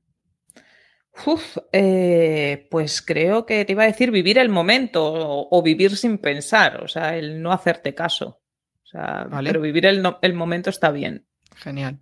Uf, 1.25 1.57
eh, 1.71 2.67
pues 2.69 3.01
creo 3.01 3.45
que 3.45 3.65
te 3.65 3.73
iba 3.73 3.83
a 3.83 3.87
decir 3.87 4.11
vivir 4.11 4.37
el 4.37 4.49
momento 4.49 5.03
o, 5.03 5.61
vivir 5.61 5.95
sin 5.97 6.17
pensar, 6.17 6.83
o 6.83 6.87
sea, 6.87 7.17
el 7.17 7.41
no 7.41 7.51
hacerte 7.51 7.93
caso. 7.93 8.41
O 8.83 8.87
sea, 8.87 9.27
pero 9.43 9.61
vivir 9.61 9.85
el, 9.85 10.03
el 10.21 10.33
momento 10.33 10.69
está 10.69 10.91
bien. 10.91 11.27
Genial. 11.55 11.99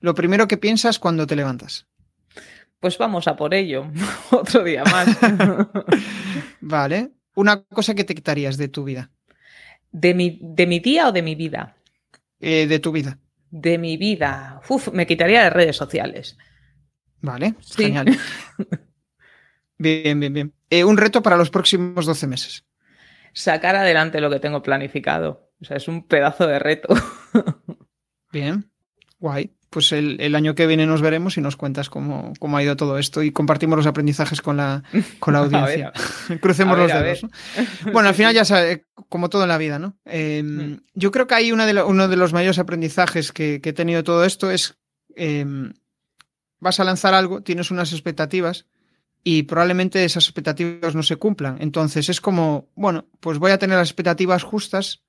Lo 0.00 0.14
primero 0.14 0.48
que 0.48 0.56
piensas 0.56 0.98
cuando 0.98 1.26
te 1.26 1.36
levantas. 1.36 1.86
Pues 2.78 2.96
vamos 2.96 3.28
a 3.28 3.36
por 3.36 3.52
ello, 3.52 3.90
otro 4.30 4.64
día 4.64 4.84
más. 4.84 5.08
vale. 6.60 7.10
Una 7.34 7.62
cosa 7.62 7.94
que 7.94 8.04
te 8.04 8.14
quitarías 8.14 8.56
de 8.56 8.68
tu 8.68 8.84
vida. 8.84 9.10
¿De 9.92 10.14
mi, 10.14 10.38
de 10.42 10.66
mi 10.66 10.80
día 10.80 11.08
o 11.08 11.12
de 11.12 11.22
mi 11.22 11.34
vida? 11.34 11.76
Eh, 12.40 12.66
de 12.66 12.78
tu 12.78 12.92
vida. 12.92 13.18
De 13.50 13.78
mi 13.78 13.96
vida. 13.96 14.60
Uf, 14.68 14.88
me 14.92 15.06
quitaría 15.06 15.44
de 15.44 15.50
redes 15.50 15.76
sociales. 15.76 16.36
Vale, 17.20 17.54
genial. 17.76 18.18
Bien, 19.80 20.20
bien, 20.20 20.34
bien. 20.34 20.52
Eh, 20.68 20.84
un 20.84 20.98
reto 20.98 21.22
para 21.22 21.38
los 21.38 21.48
próximos 21.48 22.04
12 22.04 22.26
meses. 22.26 22.66
Sacar 23.32 23.76
adelante 23.76 24.20
lo 24.20 24.28
que 24.28 24.38
tengo 24.38 24.62
planificado. 24.62 25.50
O 25.58 25.64
sea, 25.64 25.78
es 25.78 25.88
un 25.88 26.06
pedazo 26.06 26.46
de 26.46 26.58
reto. 26.58 26.88
bien, 28.30 28.70
guay. 29.18 29.56
Pues 29.70 29.92
el, 29.92 30.34
año 30.34 30.54
que 30.54 30.66
viene 30.66 30.84
nos 30.84 31.00
veremos 31.00 31.38
y 31.38 31.40
nos 31.40 31.56
cuentas 31.56 31.88
cómo, 31.88 32.34
cómo, 32.40 32.58
ha 32.58 32.62
ido 32.62 32.76
todo 32.76 32.98
esto 32.98 33.22
y 33.22 33.30
compartimos 33.30 33.78
los 33.78 33.86
aprendizajes 33.86 34.42
con 34.42 34.58
la, 34.58 34.82
con 35.18 35.32
la 35.32 35.38
audiencia. 35.44 35.92
Crucemos 36.40 36.76
los 36.76 36.92
dedos. 36.92 37.26
Bueno, 37.90 38.08
al 38.08 38.14
final 38.14 38.34
ya 38.34 38.44
sabes, 38.44 38.82
como 39.08 39.30
todo 39.30 39.44
en 39.44 39.48
la 39.48 39.58
vida, 39.58 39.78
¿no? 39.78 39.96
Em, 40.04 40.72
mm. 40.72 40.82
Yo 40.94 41.10
creo 41.10 41.26
que 41.26 41.36
hay 41.36 41.52
una 41.52 41.64
de 41.66 41.82
uno 41.84 42.08
de 42.08 42.16
los 42.16 42.34
mayores 42.34 42.58
aprendizajes 42.58 43.32
que, 43.32 43.60
que, 43.62 43.70
he 43.70 43.72
tenido 43.72 44.02
todo 44.02 44.24
esto 44.24 44.50
es 44.50 44.76
eh, 45.14 45.46
vas 46.60 46.80
a 46.80 46.84
lanzar 46.84 47.14
algo, 47.14 47.42
tienes 47.42 47.70
unas 47.70 47.92
expectativas 47.92 48.66
y 49.24 49.42
probablemente 49.44 50.04
esas 50.04 50.24
expectativas 50.24 50.94
no 50.94 51.02
se 51.02 51.16
cumplan. 51.16 51.58
Entonces 51.60 52.08
es 52.08 52.20
como, 52.20 52.68
bueno, 52.74 53.06
pues 53.20 53.38
voy 53.38 53.50
a 53.50 53.58
tener 53.58 53.76
las 53.76 53.88
expectativas 53.88 54.42
justas 54.42 55.02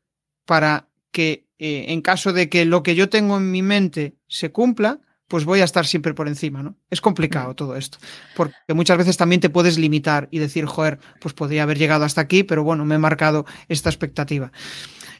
para 0.46 0.88
que 1.12 1.48
eh, 1.60 1.86
en 1.90 2.02
caso 2.02 2.34
de 2.34 2.50
que 2.50 2.66
lo 2.66 2.84
que 2.84 2.96
yo 2.96 3.10
tengo 3.10 3.38
en 3.38 3.52
mi 3.52 3.62
mente 3.62 4.16
se 4.28 4.52
cumpla, 4.52 5.00
pues 5.28 5.46
voy 5.46 5.62
a 5.62 5.64
estar 5.64 5.86
siempre 5.86 6.14
por 6.14 6.28
encima, 6.28 6.62
¿no? 6.62 6.76
Es 6.90 7.00
complicado 7.00 7.56
todo 7.56 7.78
esto, 7.78 8.00
porque 8.36 8.74
muchas 8.74 8.98
veces 8.98 9.16
también 9.16 9.40
te 9.40 9.50
puedes 9.50 9.78
limitar 9.78 10.28
y 10.30 10.40
decir, 10.40 10.66
joder, 10.66 11.00
pues 11.22 11.34
podría 11.34 11.64
haber 11.64 11.78
llegado 11.78 12.04
hasta 12.04 12.20
aquí, 12.20 12.44
pero 12.44 12.66
bueno, 12.66 12.84
me 12.84 12.96
he 12.96 12.98
marcado 12.98 13.46
esta 13.70 13.90
expectativa. 13.90 14.52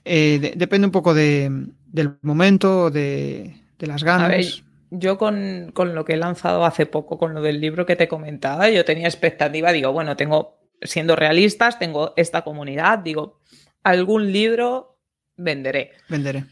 Eh, 0.04 0.54
depende 0.58 0.88
un 0.88 0.92
poco 0.92 1.14
de, 1.14 1.50
del 1.86 2.18
momento, 2.24 2.90
de, 2.90 3.56
las 3.80 4.04
ganas. 4.04 4.64
Yo 4.92 5.18
con, 5.18 5.72
con, 5.74 5.96
lo 5.96 6.06
que 6.06 6.14
he 6.14 6.18
lanzado 6.18 6.66
hace 6.66 6.86
poco, 6.86 7.18
con 7.18 7.34
lo 7.34 7.42
del 7.42 7.60
libro 7.60 7.86
que 7.86 7.96
te 7.96 8.08
comentaba, 8.08 8.70
yo 8.70 8.86
tenía 8.86 9.08
expectativa, 9.08 9.72
digo, 9.72 9.92
bueno, 9.92 10.16
tengo, 10.18 10.60
siendo 10.82 11.16
realistas, 11.16 11.80
tengo 11.80 12.14
esta 12.18 12.44
comunidad, 12.44 13.00
digo, 13.00 13.40
algún 13.84 14.32
libro 14.32 15.00
venderé. 15.38 15.92
Venderé. 16.10 16.46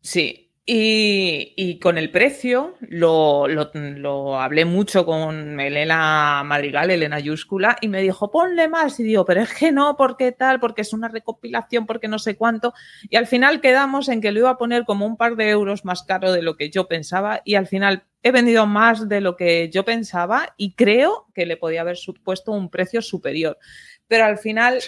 Sí, 0.00 0.41
y, 0.64 1.80
con 1.80 1.98
el 1.98 2.12
precio 2.12 2.76
lo, 2.80 3.48
lo, 3.48 4.40
hablé 4.40 4.64
mucho 4.64 5.04
con 5.04 5.58
Elena 5.58 6.42
Madrigal, 6.44 6.90
Elena 6.90 7.18
Yúscula, 7.18 7.76
y 7.80 7.88
me 7.88 8.00
dijo, 8.00 8.30
ponle 8.30 8.68
más. 8.68 9.00
Y 9.00 9.02
digo, 9.02 9.24
pero 9.24 9.40
es 9.42 9.52
que 9.52 9.72
no, 9.72 9.96
¿por 9.96 10.16
qué 10.16 10.30
tal? 10.30 10.60
Porque 10.60 10.82
es 10.82 10.92
una 10.92 11.08
recopilación, 11.08 11.84
porque 11.84 12.06
no 12.06 12.20
sé 12.20 12.36
cuánto. 12.36 12.74
Y 13.10 13.16
al 13.16 13.26
final 13.26 13.60
quedamos 13.60 14.08
en 14.08 14.20
que 14.20 14.30
lo 14.30 14.38
iba 14.38 14.50
a 14.50 14.58
poner 14.58 14.84
como 14.84 15.04
un 15.04 15.16
par 15.16 15.34
de 15.34 15.50
euros 15.50 15.84
más 15.84 16.04
caro 16.04 16.30
de 16.30 16.42
lo 16.42 16.56
que 16.56 16.70
yo 16.70 16.86
pensaba. 16.86 17.42
Y 17.44 17.56
al 17.56 17.66
final 17.66 18.04
he 18.22 18.30
vendido 18.30 18.64
más 18.66 19.08
de 19.08 19.20
lo 19.20 19.34
que 19.36 19.68
yo 19.68 19.84
pensaba 19.84 20.54
y 20.56 20.74
creo 20.74 21.26
que 21.34 21.44
le 21.44 21.56
podía 21.56 21.80
haber 21.80 21.96
supuesto 21.96 22.52
un 22.52 22.70
precio 22.70 23.02
superior. 23.02 23.58
Pero 24.06 24.26
al 24.26 24.38
final 24.38 24.78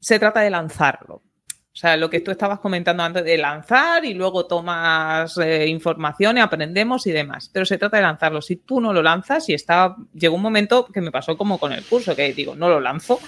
se 0.00 0.18
trata 0.18 0.40
de 0.40 0.50
lanzarlo. 0.50 1.22
O 1.72 1.76
sea, 1.80 1.96
lo 1.96 2.10
que 2.10 2.20
tú 2.20 2.32
estabas 2.32 2.58
comentando 2.58 3.04
antes 3.04 3.24
de 3.24 3.38
lanzar 3.38 4.04
y 4.04 4.12
luego 4.12 4.46
tomas 4.46 5.38
eh, 5.38 5.68
información 5.68 6.36
y 6.36 6.40
aprendemos 6.40 7.06
y 7.06 7.12
demás. 7.12 7.48
Pero 7.52 7.64
se 7.64 7.78
trata 7.78 7.98
de 7.98 8.02
lanzarlo. 8.02 8.42
Si 8.42 8.56
tú 8.56 8.80
no 8.80 8.92
lo 8.92 9.02
lanzas 9.02 9.48
y 9.48 9.54
está, 9.54 9.94
llegó 10.12 10.34
un 10.34 10.42
momento 10.42 10.86
que 10.86 11.00
me 11.00 11.12
pasó 11.12 11.36
como 11.36 11.58
con 11.58 11.72
el 11.72 11.84
curso, 11.84 12.16
que 12.16 12.32
digo, 12.32 12.56
no 12.56 12.68
lo 12.68 12.80
lanzo, 12.80 13.20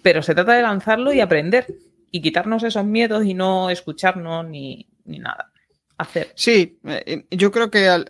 pero 0.00 0.22
se 0.22 0.34
trata 0.34 0.54
de 0.54 0.62
lanzarlo 0.62 1.12
y 1.12 1.20
aprender 1.20 1.66
y 2.10 2.22
quitarnos 2.22 2.62
esos 2.62 2.86
miedos 2.86 3.26
y 3.26 3.34
no 3.34 3.68
escucharnos 3.68 4.46
ni, 4.46 4.88
nada. 5.04 5.52
Hacer. 5.98 6.32
Sí, 6.34 6.78
eh, 6.84 7.26
yo 7.30 7.52
creo 7.52 7.70
que 7.70 7.88
al, 7.88 8.06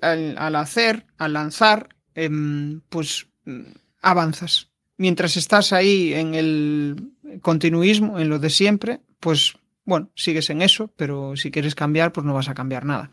hacer, 0.57 1.07
al 1.17 1.33
lanzar, 1.33 1.89
em, 2.15 2.83
pues 2.89 3.27
mm, 3.47 3.63
avanzas. 4.01 4.71
Mientras 4.97 5.37
estás 5.37 5.73
ahí 5.73 6.15
en 6.15 6.35
el 6.35 7.13
continuismo, 7.41 8.19
en 8.21 8.29
lo 8.29 8.39
de 8.39 8.51
siempre, 8.51 9.01
pues 9.21 9.55
bueno, 9.85 10.11
sigues 10.15 10.51
en 10.51 10.61
eso, 10.61 10.93
pero 10.97 11.35
si 11.35 11.51
quieres 11.51 11.75
cambiar, 11.75 12.13
pues 12.13 12.27
no 12.27 12.35
vas 12.35 12.49
a 12.49 12.55
cambiar 12.55 12.85
nada. 12.85 13.11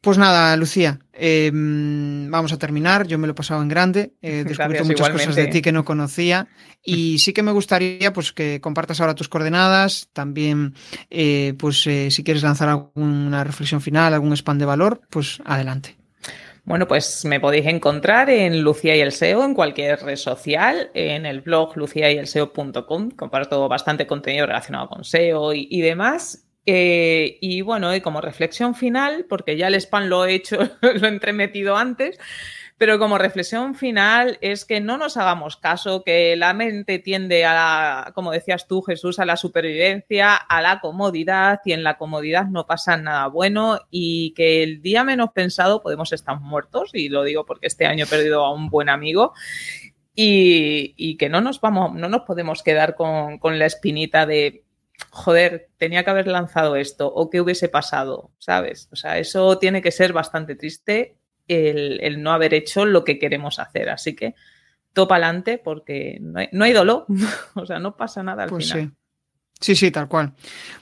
Pues 0.00 0.16
nada, 0.16 0.56
Lucía, 0.56 1.00
em, 1.12 2.30
vamos 2.30 2.52
a 2.52 2.58
terminar. 2.58 3.06
Yo 3.06 3.18
me 3.18 3.26
lo 3.26 3.32
he 3.32 3.34
pasado 3.34 3.62
en 3.62 3.68
grande, 3.68 4.14
he 4.22 4.44
descubierto 4.44 4.84
muchas 4.84 5.10
cosas 5.10 5.34
de 5.34 5.48
ti 5.48 5.60
que 5.60 5.72
no 5.72 5.84
conocía 5.84 6.48
y 6.84 7.18
sí 7.18 7.32
que 7.32 7.42
me 7.42 7.52
gustaría 7.52 8.12
pues 8.12 8.32
que 8.32 8.60
compartas 8.60 9.00
ahora 9.00 9.14
tus 9.14 9.28
coordenadas, 9.28 10.08
también 10.12 10.74
eh, 11.10 11.54
pues 11.58 11.86
eh, 11.86 12.10
si 12.10 12.22
quieres 12.22 12.44
lanzar 12.44 12.68
alguna 12.68 13.42
reflexión 13.42 13.80
final, 13.80 14.14
algún 14.14 14.32
spam 14.32 14.58
de 14.58 14.66
valor, 14.66 15.00
pues 15.10 15.40
adelante. 15.44 15.97
Bueno, 16.68 16.86
pues 16.86 17.24
me 17.24 17.40
podéis 17.40 17.64
encontrar 17.64 18.28
en 18.28 18.60
Lucía 18.60 18.94
y 18.94 19.00
el 19.00 19.12
SEO, 19.12 19.42
en 19.42 19.54
cualquier 19.54 20.00
red 20.02 20.16
social, 20.16 20.90
en 20.92 21.24
el 21.24 21.40
blog 21.40 21.74
luciayelseo.com. 21.78 23.10
Comparto 23.12 23.66
bastante 23.70 24.06
contenido 24.06 24.44
relacionado 24.44 24.86
con 24.90 25.02
SEO 25.02 25.54
y, 25.54 25.80
demás. 25.80 26.46
Eh, 26.66 27.38
y 27.40 27.62
bueno, 27.62 27.94
y 27.96 28.02
como 28.02 28.20
reflexión 28.20 28.74
final, 28.74 29.24
porque 29.30 29.56
ya 29.56 29.68
el 29.68 29.76
spam 29.76 30.08
lo 30.08 30.26
he 30.26 30.34
hecho, 30.34 30.58
lo 30.82 31.06
he 31.06 31.08
entremetido 31.08 31.74
antes, 31.74 32.18
pero 32.78 33.00
como 33.00 33.18
reflexión 33.18 33.74
final 33.74 34.38
es 34.40 34.64
que 34.64 34.80
no 34.80 34.96
nos 34.96 35.16
hagamos 35.16 35.56
caso, 35.56 36.04
que 36.04 36.36
la 36.36 36.54
mente 36.54 37.00
tiende 37.00 37.44
a, 37.44 37.52
la, 37.52 38.12
como 38.14 38.30
decías 38.30 38.68
tú, 38.68 38.82
Jesús, 38.82 39.18
a 39.18 39.24
la 39.24 39.36
supervivencia, 39.36 40.36
a 40.36 40.62
la 40.62 40.80
comodidad 40.80 41.60
y 41.64 41.72
en 41.72 41.82
la 41.82 41.98
comodidad 41.98 42.46
no 42.46 42.66
pasa 42.66 42.96
nada 42.96 43.26
bueno 43.26 43.80
y 43.90 44.32
que 44.34 44.62
el 44.62 44.80
día 44.80 45.02
menos 45.02 45.30
pensado 45.32 45.82
podemos 45.82 46.12
estar 46.12 46.40
muertos 46.40 46.90
y 46.94 47.08
lo 47.08 47.24
digo 47.24 47.44
porque 47.44 47.66
este 47.66 47.84
año 47.84 48.04
he 48.04 48.08
perdido 48.08 48.44
a 48.44 48.54
un 48.54 48.70
buen 48.70 48.88
amigo 48.88 49.34
y, 50.14 51.16
que 51.16 51.28
no 51.28 51.40
nos 51.40 51.60
vamos, 51.60 51.94
no 51.94 52.08
nos 52.08 52.22
podemos 52.22 52.62
quedar 52.62 52.94
con, 52.94 53.38
con 53.38 53.58
la 53.58 53.66
espinita 53.66 54.24
de 54.26 54.64
joder, 55.10 55.68
tenía 55.76 56.04
que 56.04 56.10
haber 56.10 56.26
lanzado 56.26 56.76
esto 56.76 57.12
o 57.12 57.30
qué 57.30 57.40
hubiese 57.40 57.68
pasado, 57.68 58.32
¿sabes? 58.38 58.88
O 58.92 58.96
sea, 58.96 59.18
eso 59.18 59.58
tiene 59.58 59.80
que 59.80 59.92
ser 59.92 60.12
bastante 60.12 60.56
triste 60.56 61.17
el, 61.48 62.22
no 62.22 62.32
haber 62.32 62.54
hecho 62.54 62.84
lo 62.84 63.04
que 63.04 63.18
queremos 63.18 63.58
hacer. 63.58 63.90
Así 63.90 64.14
que 64.14 64.34
topa 64.92 65.16
adelante 65.16 65.58
porque 65.58 66.18
no 66.20 66.64
hay, 66.64 66.72
dolor, 66.72 67.06
o 67.54 67.66
sea, 67.66 67.78
no 67.78 67.96
pasa 67.96 68.22
nada 68.22 68.44
al 68.44 68.50
pues 68.50 68.70
final. 68.70 68.88
Sí, 68.88 68.97
sí, 69.60 69.90
tal 69.90 70.08
cual. 70.08 70.34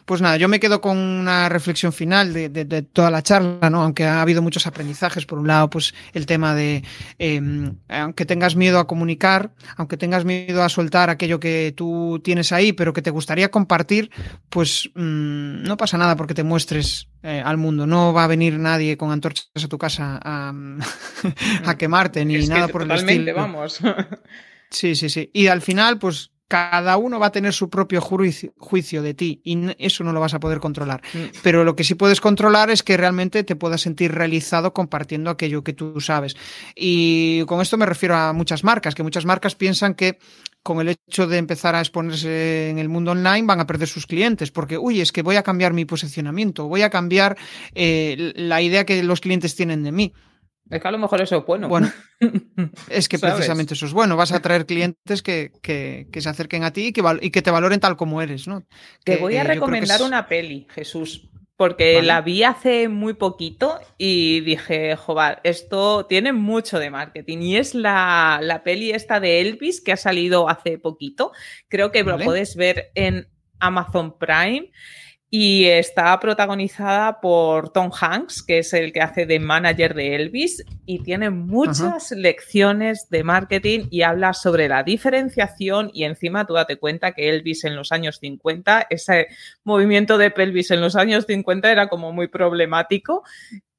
Pues 0.04 0.20
nada, 0.20 0.36
yo 0.36 0.48
me 0.48 0.60
quedo 0.60 0.80
con 0.80 0.96
una 0.98 1.48
reflexión 1.48 1.92
final 1.92 2.32
de, 2.32 2.82
toda 2.92 3.10
la 3.10 3.22
charla, 3.22 3.70
¿no? 3.70 3.82
Aunque 3.82 4.04
ha 4.04 4.22
habido 4.22 4.42
muchos 4.42 4.66
aprendizajes. 4.66 5.26
Por 5.26 5.38
un 5.38 5.48
lado, 5.48 5.68
pues 5.68 5.94
el 6.12 6.26
tema 6.26 6.54
de, 6.54 6.84
em, 7.18 7.76
aunque 7.88 8.24
tengas 8.24 8.54
miedo 8.54 8.78
a 8.78 8.86
comunicar, 8.86 9.52
aunque 9.76 9.96
tengas 9.96 10.24
miedo 10.24 10.62
a 10.62 10.68
soltar 10.68 11.10
aquello 11.10 11.40
que 11.40 11.72
tú 11.76 12.20
tienes 12.22 12.52
ahí, 12.52 12.72
pero 12.72 12.92
que 12.92 13.02
te 13.02 13.10
gustaría 13.10 13.50
compartir, 13.50 14.10
pues 14.48 14.90
mm, 14.94 15.62
no 15.62 15.76
pasa 15.76 15.98
nada 15.98 16.14
porque 16.16 16.34
te 16.34 16.44
muestres 16.44 17.08
eh, 17.22 17.42
al 17.44 17.56
mundo. 17.56 17.86
No 17.86 18.12
va 18.12 18.24
a 18.24 18.28
venir 18.28 18.58
nadie 18.58 18.96
con 18.96 19.10
antorchas 19.10 19.48
a 19.64 19.68
tu 19.68 19.78
casa 19.78 20.20
a, 20.22 20.52
a 21.64 21.78
quemarte 21.78 22.24
ni 22.24 22.46
nada 22.46 22.68
por 22.68 22.82
el 22.82 22.90
estilo. 22.90 23.34
vamos. 23.34 23.80
Sí, 24.68 24.96
sí, 24.96 25.08
sí. 25.08 25.30
Y 25.32 25.46
al 25.46 25.62
final, 25.62 25.96
pues 25.98 26.32
cada 26.48 26.96
uno 26.96 27.18
va 27.18 27.26
a 27.26 27.32
tener 27.32 27.52
su 27.52 27.68
propio 27.68 28.00
juicio, 28.00 29.02
de 29.02 29.14
ti 29.14 29.40
y 29.44 29.58
eso 29.78 30.04
no 30.04 30.12
lo 30.12 30.20
vas 30.20 30.34
a 30.34 30.40
poder 30.40 30.60
controlar. 30.60 31.02
Mm. 31.12 31.38
Pero 31.42 31.64
lo 31.64 31.74
que 31.74 31.84
sí 31.84 31.94
puedes 31.94 32.20
controlar 32.20 32.70
es 32.70 32.82
que 32.82 32.96
realmente 32.96 33.42
te 33.44 33.56
puedas 33.56 33.80
sentir 33.80 34.12
realizado 34.12 34.72
compartiendo 34.72 35.30
aquello 35.30 35.64
que 35.64 35.72
tú 35.72 36.00
sabes. 36.00 36.36
Y 36.74 37.44
con 37.46 37.60
esto 37.60 37.76
me 37.76 37.86
refiero 37.86 38.16
a 38.16 38.32
muchas 38.32 38.64
marcas, 38.64 38.94
que 38.94 39.02
muchas 39.02 39.24
marcas 39.24 39.54
piensan 39.54 39.94
que 39.94 40.18
con 40.62 40.80
el 40.80 40.88
hecho 40.88 41.28
de 41.28 41.38
empezar 41.38 41.76
a 41.76 41.80
exponerse 41.80 42.70
en 42.70 42.78
el 42.78 42.88
mundo 42.88 43.12
online 43.12 43.46
van 43.46 43.60
a 43.60 43.68
perder 43.68 43.86
sus 43.86 44.04
clientes, 44.06 44.50
porque, 44.50 44.76
uy, 44.76 45.00
es 45.00 45.12
que 45.12 45.22
voy 45.22 45.36
a 45.36 45.44
cambiar 45.44 45.72
mi 45.72 45.84
posicionamiento, 45.84 46.66
voy 46.66 46.82
a 46.82 46.90
cambiar 46.90 47.38
eh, 47.74 48.32
la 48.34 48.60
idea 48.60 48.84
que 48.84 49.02
los 49.04 49.20
clientes 49.20 49.54
tienen 49.54 49.84
de 49.84 49.92
mí. 49.92 50.12
Es 50.70 50.82
que 50.82 50.88
a 50.88 50.90
lo 50.90 50.98
mejor 50.98 51.20
eso 51.20 51.38
es 51.38 51.44
bueno. 51.44 51.68
Bueno, 51.68 51.90
es 52.90 53.08
que 53.08 53.18
precisamente 53.18 53.74
eso 53.74 53.86
es 53.86 53.92
bueno. 53.92 54.16
Vas 54.16 54.32
a 54.32 54.40
traer 54.40 54.66
clientes 54.66 55.22
que, 55.22 55.52
que, 55.62 56.08
que 56.12 56.20
se 56.20 56.28
acerquen 56.28 56.64
a 56.64 56.72
ti 56.72 56.86
y 56.86 56.92
que, 56.92 57.02
y 57.20 57.30
que, 57.30 57.42
te 57.42 57.50
valoren 57.50 57.80
tal 57.80 57.96
como 57.96 58.20
eres, 58.20 58.48
¿no? 58.48 58.64
Te 59.04 59.16
voy 59.16 59.36
a 59.36 59.44
recomendar 59.44 60.02
una 60.02 60.26
peli, 60.26 60.66
Jesús, 60.70 61.28
porque 61.56 62.02
la 62.02 62.20
vi 62.20 62.42
hace 62.42 62.88
muy 62.88 63.14
poquito 63.14 63.78
y 63.96 64.40
dije, 64.40 64.96
joder, 64.96 65.38
esto 65.44 66.06
tiene 66.06 66.32
mucho 66.32 66.78
de 66.80 66.90
marketing. 66.90 67.38
Y 67.38 67.56
es 67.56 67.74
la, 67.74 68.40
la 68.42 68.64
peli 68.64 68.90
esta 68.90 69.20
de 69.20 69.40
Elvis 69.40 69.80
que 69.80 69.92
ha 69.92 69.96
salido 69.96 70.48
hace 70.48 70.78
poquito. 70.78 71.32
Creo 71.68 71.92
que 71.92 72.02
lo 72.02 72.18
puedes 72.18 72.56
ver 72.56 72.90
en 72.94 73.28
Amazon 73.60 74.18
Prime 74.18 74.70
y 75.28 75.64
está 75.64 76.18
protagonizada 76.20 77.20
por 77.20 77.70
Tom 77.70 77.90
Hanks, 77.92 78.42
que 78.42 78.58
es 78.58 78.72
el 78.72 78.92
que 78.92 79.00
hace 79.00 79.26
de 79.26 79.40
manager 79.40 79.94
de 79.94 80.14
Elvis, 80.14 80.64
y 80.84 81.00
tiene 81.00 81.30
muchas 81.30 82.12
lecciones 82.12 83.08
de 83.10 83.24
marketing 83.24 83.88
y 83.90 84.02
habla 84.02 84.34
sobre 84.34 84.68
la 84.68 84.84
diferenciación 84.84 85.90
y 85.92 86.04
encima 86.04 86.46
tú 86.46 86.54
date 86.54 86.76
cuenta 86.76 87.12
que 87.12 87.28
Elvis 87.28 87.64
en 87.64 87.74
los 87.74 87.90
años 87.90 88.18
50, 88.20 88.86
ese 88.88 89.26
movimiento 89.64 90.16
de 90.16 90.30
pelvis 90.30 90.70
en 90.70 90.80
los 90.80 90.94
años 90.94 91.24
50 91.26 91.72
era 91.72 91.88
como 91.88 92.12
muy 92.12 92.28
problemático 92.28 93.24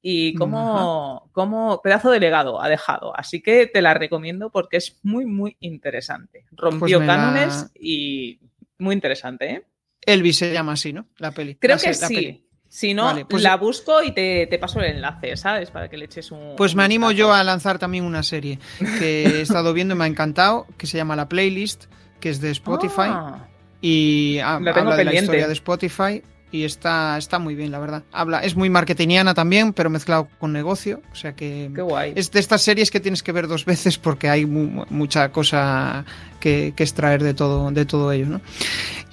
y 0.02 0.34
como, 0.34 1.30
como 1.32 1.80
pedazo 1.82 2.10
de 2.10 2.20
legado 2.20 2.62
ha 2.62 2.68
dejado. 2.68 3.16
Así 3.16 3.40
que 3.40 3.66
te 3.66 3.80
la 3.82 3.94
recomiendo 3.94 4.50
porque 4.50 4.76
es 4.76 4.98
muy, 5.02 5.24
muy 5.24 5.56
interesante. 5.60 6.44
Rompió 6.52 6.98
pues 6.98 7.08
cánones 7.08 7.70
y 7.74 8.38
muy 8.78 8.94
interesante, 8.94 9.50
¿eh? 9.50 9.64
Elvis 10.08 10.38
se 10.38 10.52
llama 10.52 10.72
así, 10.72 10.92
¿no? 10.92 11.06
La 11.18 11.32
peli. 11.32 11.56
Creo 11.56 11.78
que 11.78 11.94
sí. 11.94 12.44
Si 12.70 12.92
no, 12.92 13.26
pues 13.28 13.42
la 13.42 13.56
busco 13.56 14.02
y 14.02 14.12
te, 14.12 14.46
paso 14.60 14.80
el 14.80 14.96
enlace, 14.96 15.36
¿sabes? 15.36 15.70
Para 15.70 15.88
que 15.88 15.96
le 15.96 16.04
eches 16.04 16.30
un. 16.30 16.54
Pues 16.56 16.74
me 16.74 16.82
animo 16.82 17.10
yo 17.12 17.32
a 17.32 17.42
lanzar 17.42 17.78
también 17.78 18.04
una 18.04 18.22
serie 18.22 18.58
que 18.98 19.24
he 19.24 19.40
estado 19.40 19.72
viendo 19.72 19.94
y 19.94 19.98
me 19.98 20.04
ha 20.04 20.06
encantado, 20.06 20.66
que 20.76 20.86
se 20.86 20.98
llama 20.98 21.16
La 21.16 21.28
Playlist, 21.28 21.86
que 22.20 22.28
es 22.28 22.40
de 22.40 22.50
Spotify. 22.50 23.08
Ah. 23.08 23.48
y 23.80 24.38
habla 24.38 24.96
de 24.96 25.04
la 25.04 25.14
historia 25.14 25.46
de 25.46 25.52
Spotify 25.54 26.22
y 26.50 26.64
está, 26.64 27.18
está 27.18 27.38
muy 27.38 27.54
bien, 27.54 27.70
la 27.70 27.78
verdad. 27.78 28.02
Habla, 28.12 28.40
es 28.40 28.56
muy 28.56 28.70
marketingiana 28.70 29.34
también, 29.34 29.72
pero 29.72 29.90
mezclado 29.90 30.28
con 30.38 30.52
negocio. 30.52 31.02
O 31.12 31.14
sea 31.14 31.34
que. 31.34 31.70
Qué 31.74 31.82
guay. 31.82 32.12
Es 32.16 32.30
de 32.30 32.40
estas 32.40 32.62
series 32.62 32.90
que 32.90 33.00
tienes 33.00 33.22
que 33.22 33.32
ver 33.32 33.48
dos 33.48 33.64
veces 33.64 33.98
porque 33.98 34.28
hay 34.28 34.46
mucha 34.46 35.30
cosa 35.30 36.04
que, 36.40 36.74
extraer 36.76 37.22
de 37.22 37.34
todo, 37.34 37.70
de 37.70 37.84
todo 37.84 38.12
ello, 38.12 38.26
¿no? 38.26 38.40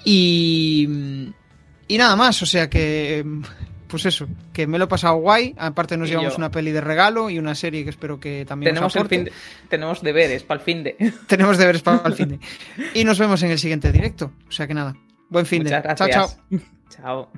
Y. 0.03 1.33
Y 1.88 1.97
nada 1.99 2.15
más, 2.15 2.41
o 2.41 2.47
sea 2.47 2.67
que 2.67 3.23
pues 3.88 4.05
eso, 4.07 4.27
que 4.51 4.67
me 4.67 4.77
lo 4.77 4.86
he 4.86 4.88
pasado 4.88 5.15
guay. 5.17 5.53
Aparte 5.57 5.97
nos 5.97 6.09
llevamos 6.09 6.38
una 6.38 6.51
peli 6.51 6.71
de 6.71 6.81
regalo 6.81 7.29
y 7.29 7.39
una 7.39 7.55
serie 7.55 7.83
que 7.83 7.91
espero 7.91 8.19
que 8.19 8.43
también 8.45 8.73
tenemos 8.73 8.95
nos 8.95 9.11
el 9.11 9.31
Tenemos 9.69 10.01
deberes 10.01 10.43
para 10.43 10.59
el 10.59 10.65
fin 10.65 10.83
de. 10.83 11.13
tenemos 11.27 11.57
deberes 11.57 11.81
para 11.81 12.01
el 12.07 12.13
fin 12.15 12.29
de. 12.29 12.39
Y 12.93 13.03
nos 13.03 13.19
vemos 13.19 13.41
en 13.43 13.51
el 13.51 13.59
siguiente 13.59 13.91
directo. 13.91 14.31
O 14.47 14.51
sea 14.51 14.67
que 14.67 14.73
nada, 14.73 14.95
buen 15.29 15.45
fin 15.45 15.63
de. 15.63 15.69
Chao, 15.69 16.09
chao. 16.09 16.29
Chao. 16.89 17.29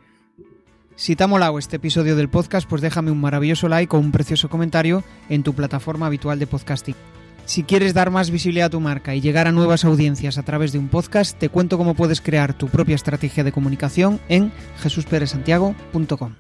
Si 0.95 1.15
te 1.15 1.23
ha 1.23 1.27
molado 1.27 1.59
este 1.59 1.75
episodio 1.75 2.15
del 2.15 2.27
podcast, 2.27 2.67
pues 2.67 2.81
déjame 2.81 3.11
un 3.11 3.21
maravilloso 3.21 3.69
like 3.69 3.95
o 3.95 3.99
un 3.99 4.11
precioso 4.11 4.49
comentario 4.49 5.03
en 5.29 5.43
tu 5.43 5.53
plataforma 5.53 6.07
habitual 6.07 6.39
de 6.39 6.47
podcasting. 6.47 6.95
Si 7.45 7.63
quieres 7.63 7.93
dar 7.93 8.11
más 8.11 8.29
visibilidad 8.29 8.65
a 8.65 8.71
tu 8.71 8.79
marca 8.79 9.15
y 9.15 9.21
llegar 9.21 9.47
a 9.47 9.51
nuevas 9.51 9.85
audiencias 9.85 10.37
a 10.37 10.43
través 10.43 10.73
de 10.73 10.79
un 10.79 10.89
podcast, 10.89 11.37
te 11.37 11.49
cuento 11.49 11.77
cómo 11.77 11.93
puedes 11.93 12.19
crear 12.19 12.53
tu 12.53 12.67
propia 12.67 12.95
estrategia 12.95 13.43
de 13.43 13.51
comunicación 13.51 14.19
en 14.27 14.51
jesusperesantiago.com. 14.81 16.33